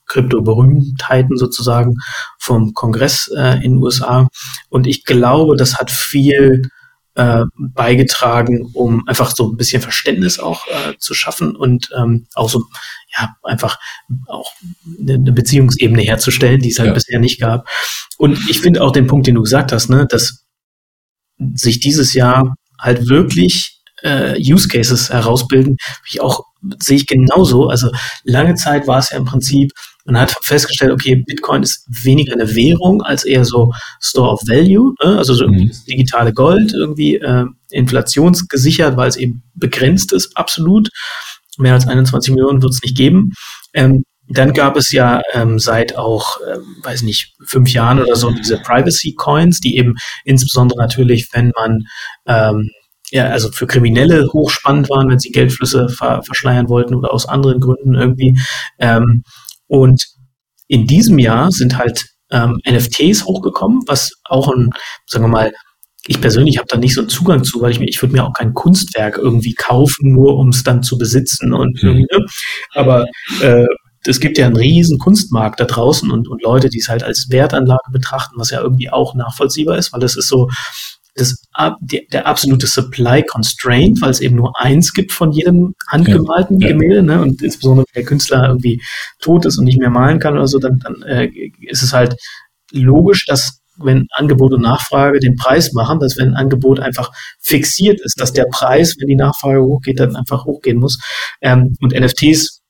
Krypto-Berühmtheiten 0.08 1.38
sozusagen 1.38 1.97
vom 2.39 2.74
Kongress 2.74 3.30
äh, 3.36 3.56
in 3.58 3.74
den 3.74 3.78
USA. 3.78 4.28
Und 4.70 4.88
ich 4.88 5.06
glaube, 5.06 5.56
das 5.56 5.76
hat 5.78 5.91
viel 5.91 6.70
äh, 7.20 7.44
beigetragen, 7.58 8.70
um 8.74 9.06
einfach 9.06 9.36
so 9.36 9.52
ein 9.52 9.58
bisschen 9.58 9.82
Verständnis 9.82 10.40
auch 10.40 10.66
äh, 10.68 10.98
zu 11.00 11.14
schaffen 11.14 11.54
und 11.54 11.90
ähm, 11.98 12.28
auch 12.34 12.50
so 12.50 12.64
ja 13.18 13.36
einfach 13.44 13.78
auch 14.28 14.54
eine 15.02 15.34
Beziehungsebene 15.34 16.02
herzustellen, 16.02 16.62
die 16.62 16.70
es 16.70 16.80
halt 16.80 16.88
ja. 16.88 16.94
bisher 16.94 17.20
nicht 17.20 17.42
gab. 17.42 17.68
Und 18.18 18.40
ich 18.50 18.62
finde 18.62 18.82
auch 18.82 18.94
den 18.94 19.08
Punkt, 19.08 19.28
den 19.28 19.36
du 19.36 19.42
gesagt 19.42 19.74
hast, 19.74 19.90
ne, 19.90 20.08
dass 20.10 20.46
sich 21.56 21.82
dieses 21.82 22.14
Jahr 22.14 22.56
halt 22.80 23.10
wirklich 23.10 23.82
äh, 24.02 24.40
Use 24.40 24.70
Cases 24.70 25.10
herausbilden, 25.10 25.76
ich 26.10 26.22
auch 26.22 26.46
sehe 26.82 26.96
ich 26.96 27.08
genauso. 27.08 27.68
Also 27.68 27.92
lange 28.24 28.56
Zeit 28.56 28.88
war 28.88 29.00
es 29.00 29.10
ja 29.10 29.18
im 29.18 29.26
Prinzip, 29.26 29.74
man 30.10 30.22
hat 30.22 30.36
festgestellt, 30.41 30.91
okay, 30.91 31.16
Bitcoin 31.16 31.64
ist 31.64 31.86
weniger 32.03 32.34
eine 32.34 32.55
Währung 32.55 33.01
als 33.01 33.26
eher 33.26 33.45
so 33.45 33.72
Store 34.01 34.32
of 34.32 34.41
Value, 34.47 34.93
ne? 35.03 35.18
also 35.18 35.34
so 35.34 35.47
mhm. 35.47 35.72
digitale 35.88 36.34
Gold 36.34 36.74
irgendwie 36.74 37.16
äh, 37.16 37.45
inflationsgesichert, 37.70 38.97
weil 38.97 39.10
es 39.10 39.18
eben 39.18 39.43
begrenzt 39.53 40.12
ist, 40.14 40.36
absolut. 40.36 40.89
Mehr 41.57 41.74
als 41.74 41.88
21 41.88 42.34
Millionen 42.34 42.62
wird 42.62 42.74
es 42.74 42.82
nicht 42.82 42.97
geben. 42.97 43.34
Ähm, 43.74 44.03
dann 44.28 44.53
gab 44.53 44.78
es 44.78 44.91
ja 44.91 45.22
ähm, 45.34 45.60
seit 45.60 45.97
auch, 45.97 46.38
ähm, 46.51 46.78
weiß 46.84 47.01
nicht, 47.01 47.36
fünf 47.45 47.72
Jahren 47.72 47.99
oder 47.99 48.16
so 48.16 48.32
diese 48.32 48.57
Privacy 48.57 49.14
Coins, 49.16 49.60
die 49.60 49.78
eben 49.78 49.95
insbesondere 50.24 50.80
natürlich, 50.80 51.28
wenn 51.34 51.51
man 51.55 51.84
ähm, 52.28 52.70
ja, 53.12 53.26
also 53.26 53.51
für 53.51 53.66
Kriminelle 53.68 54.28
hochspannend 54.32 54.89
waren, 54.89 55.10
wenn 55.10 55.20
sie 55.20 55.32
Geldflüsse 55.32 55.89
ver 55.89 56.22
verschleiern 56.24 56.70
wollten 56.70 56.93
oder 56.93 57.12
aus 57.12 57.28
anderen 57.28 57.60
Gründen 57.60 57.95
irgendwie. 57.95 58.39
Ähm, 58.78 59.24
und 59.70 60.04
in 60.68 60.86
diesem 60.86 61.18
Jahr 61.18 61.52
sind 61.52 61.78
halt 61.78 62.06
ähm, 62.32 62.60
NFTs 62.70 63.26
hochgekommen, 63.26 63.84
was 63.88 64.12
auch 64.26 64.52
ein, 64.52 64.70
sagen 65.08 65.26
wir 65.26 65.30
mal, 65.30 65.54
ich 66.08 66.20
persönlich 66.22 66.58
habe 66.58 66.68
da 66.68 66.78
nicht 66.78 66.96
so 66.96 67.02
einen 67.02 67.10
Zugang 67.10 67.44
zu, 67.44 67.62
weil 67.62 67.72
ich 67.72 67.80
mir, 67.80 67.88
ich 67.88 68.02
würde 68.02 68.14
mir 68.14 68.26
auch 68.26 68.34
kein 68.34 68.54
Kunstwerk 68.54 69.18
irgendwie 69.18 69.54
kaufen, 69.54 70.12
nur 70.12 70.38
um 70.38 70.50
es 70.50 70.64
dann 70.64 70.84
zu 70.84 70.98
besitzen 70.98 71.54
und 71.54 71.82
mhm. 71.84 72.06
aber 72.74 73.06
äh, 73.42 73.66
es 74.06 74.20
gibt 74.20 74.38
ja 74.38 74.46
einen 74.46 74.56
riesen 74.56 74.98
Kunstmarkt 74.98 75.60
da 75.60 75.66
draußen 75.66 76.10
und, 76.10 76.28
und 76.28 76.42
Leute, 76.42 76.70
die 76.70 76.80
es 76.80 76.88
halt 76.88 77.04
als 77.04 77.30
Wertanlage 77.30 77.92
betrachten, 77.92 78.36
was 78.38 78.50
ja 78.50 78.62
irgendwie 78.62 78.90
auch 78.90 79.14
nachvollziehbar 79.14 79.78
ist, 79.78 79.92
weil 79.92 80.00
das 80.00 80.16
ist 80.16 80.30
so 80.30 80.50
das, 81.16 81.43
der, 81.82 82.28
absolute 82.28 82.68
Supply 82.68 83.24
Constraint, 83.24 84.01
weil 84.01 84.12
es 84.12 84.22
eben 84.22 84.36
nur 84.36 84.53
eins 84.60 84.93
gibt 84.93 85.12
von 85.12 85.32
jedem 85.32 85.76
handgemalten 85.88 86.60
ja, 86.60 86.70
Gemälde, 86.70 87.03
ne? 87.03 87.22
und 87.22 87.41
insbesondere 87.41 87.86
wenn 87.91 88.01
der 88.01 88.07
Künstler 88.07 88.47
irgendwie 88.47 88.82
tot 89.20 89.45
ist 89.45 89.57
und 89.57 89.66
nicht 89.66 89.80
mehr 89.80 89.89
malen 89.89 90.20
kann 90.20 90.36
oder 90.36 90.47
so, 90.47 90.60
dann, 90.60 90.80
dann 90.80 91.01
äh, 91.03 91.30
ist 91.62 91.84
es 91.84 91.93
halt 91.93 92.16
logisch, 92.72 93.26
dass 93.26 93.60
wenn 93.82 94.07
Angebot 94.12 94.53
und 94.53 94.62
Nachfrage 94.62 95.20
den 95.20 95.36
Preis 95.36 95.74
machen, 95.74 95.99
dass 95.99 96.18
wenn 96.18 96.30
ein 96.30 96.36
Angebot 96.36 96.80
einfach 96.80 97.12
fixiert 97.39 97.99
ist, 98.01 98.20
dass 98.20 98.34
der 98.34 98.45
Preis, 98.45 98.95
wenn 98.99 99.07
die 99.07 99.16
Nachfrage 99.16 99.64
hochgeht, 99.64 99.99
dann 99.99 100.16
einfach 100.16 100.45
hochgehen 100.45 100.80
muss. 100.80 100.99
Ähm, 101.41 101.76
und 101.80 101.93
NFTs 101.97 102.62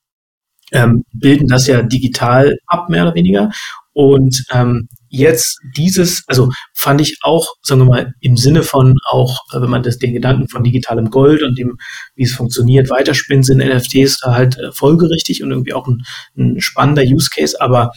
ähm, 0.71 1.03
bilden 1.11 1.47
das 1.47 1.67
ja 1.67 1.81
digital 1.81 2.57
ab, 2.67 2.89
mehr 2.89 3.03
oder 3.03 3.15
weniger. 3.15 3.51
Und 3.93 4.43
ähm, 4.51 4.87
jetzt 5.09 5.59
dieses, 5.75 6.23
also 6.27 6.49
fand 6.73 7.01
ich 7.01 7.17
auch, 7.21 7.47
sagen 7.61 7.81
wir 7.81 7.85
mal, 7.85 8.13
im 8.21 8.37
Sinne 8.37 8.63
von 8.63 8.95
auch, 9.09 9.39
äh, 9.53 9.61
wenn 9.61 9.69
man 9.69 9.83
das 9.83 9.97
den 9.97 10.13
Gedanken 10.13 10.47
von 10.47 10.63
digitalem 10.63 11.09
Gold 11.09 11.43
und 11.43 11.57
dem, 11.57 11.77
wie 12.15 12.23
es 12.23 12.33
funktioniert, 12.33 12.89
weiterspinnt, 12.89 13.45
sind 13.45 13.59
NFTs 13.59 14.21
halt 14.23 14.57
äh, 14.57 14.71
folgerichtig 14.71 15.43
und 15.43 15.51
irgendwie 15.51 15.73
auch 15.73 15.87
ein, 15.87 16.03
ein 16.37 16.61
spannender 16.61 17.03
Use 17.03 17.29
Case. 17.33 17.59
Aber 17.59 17.91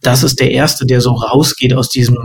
das 0.00 0.22
ist 0.22 0.40
der 0.40 0.50
erste, 0.50 0.86
der 0.86 1.00
so 1.00 1.12
rausgeht 1.12 1.74
aus 1.74 1.88
diesem, 1.88 2.18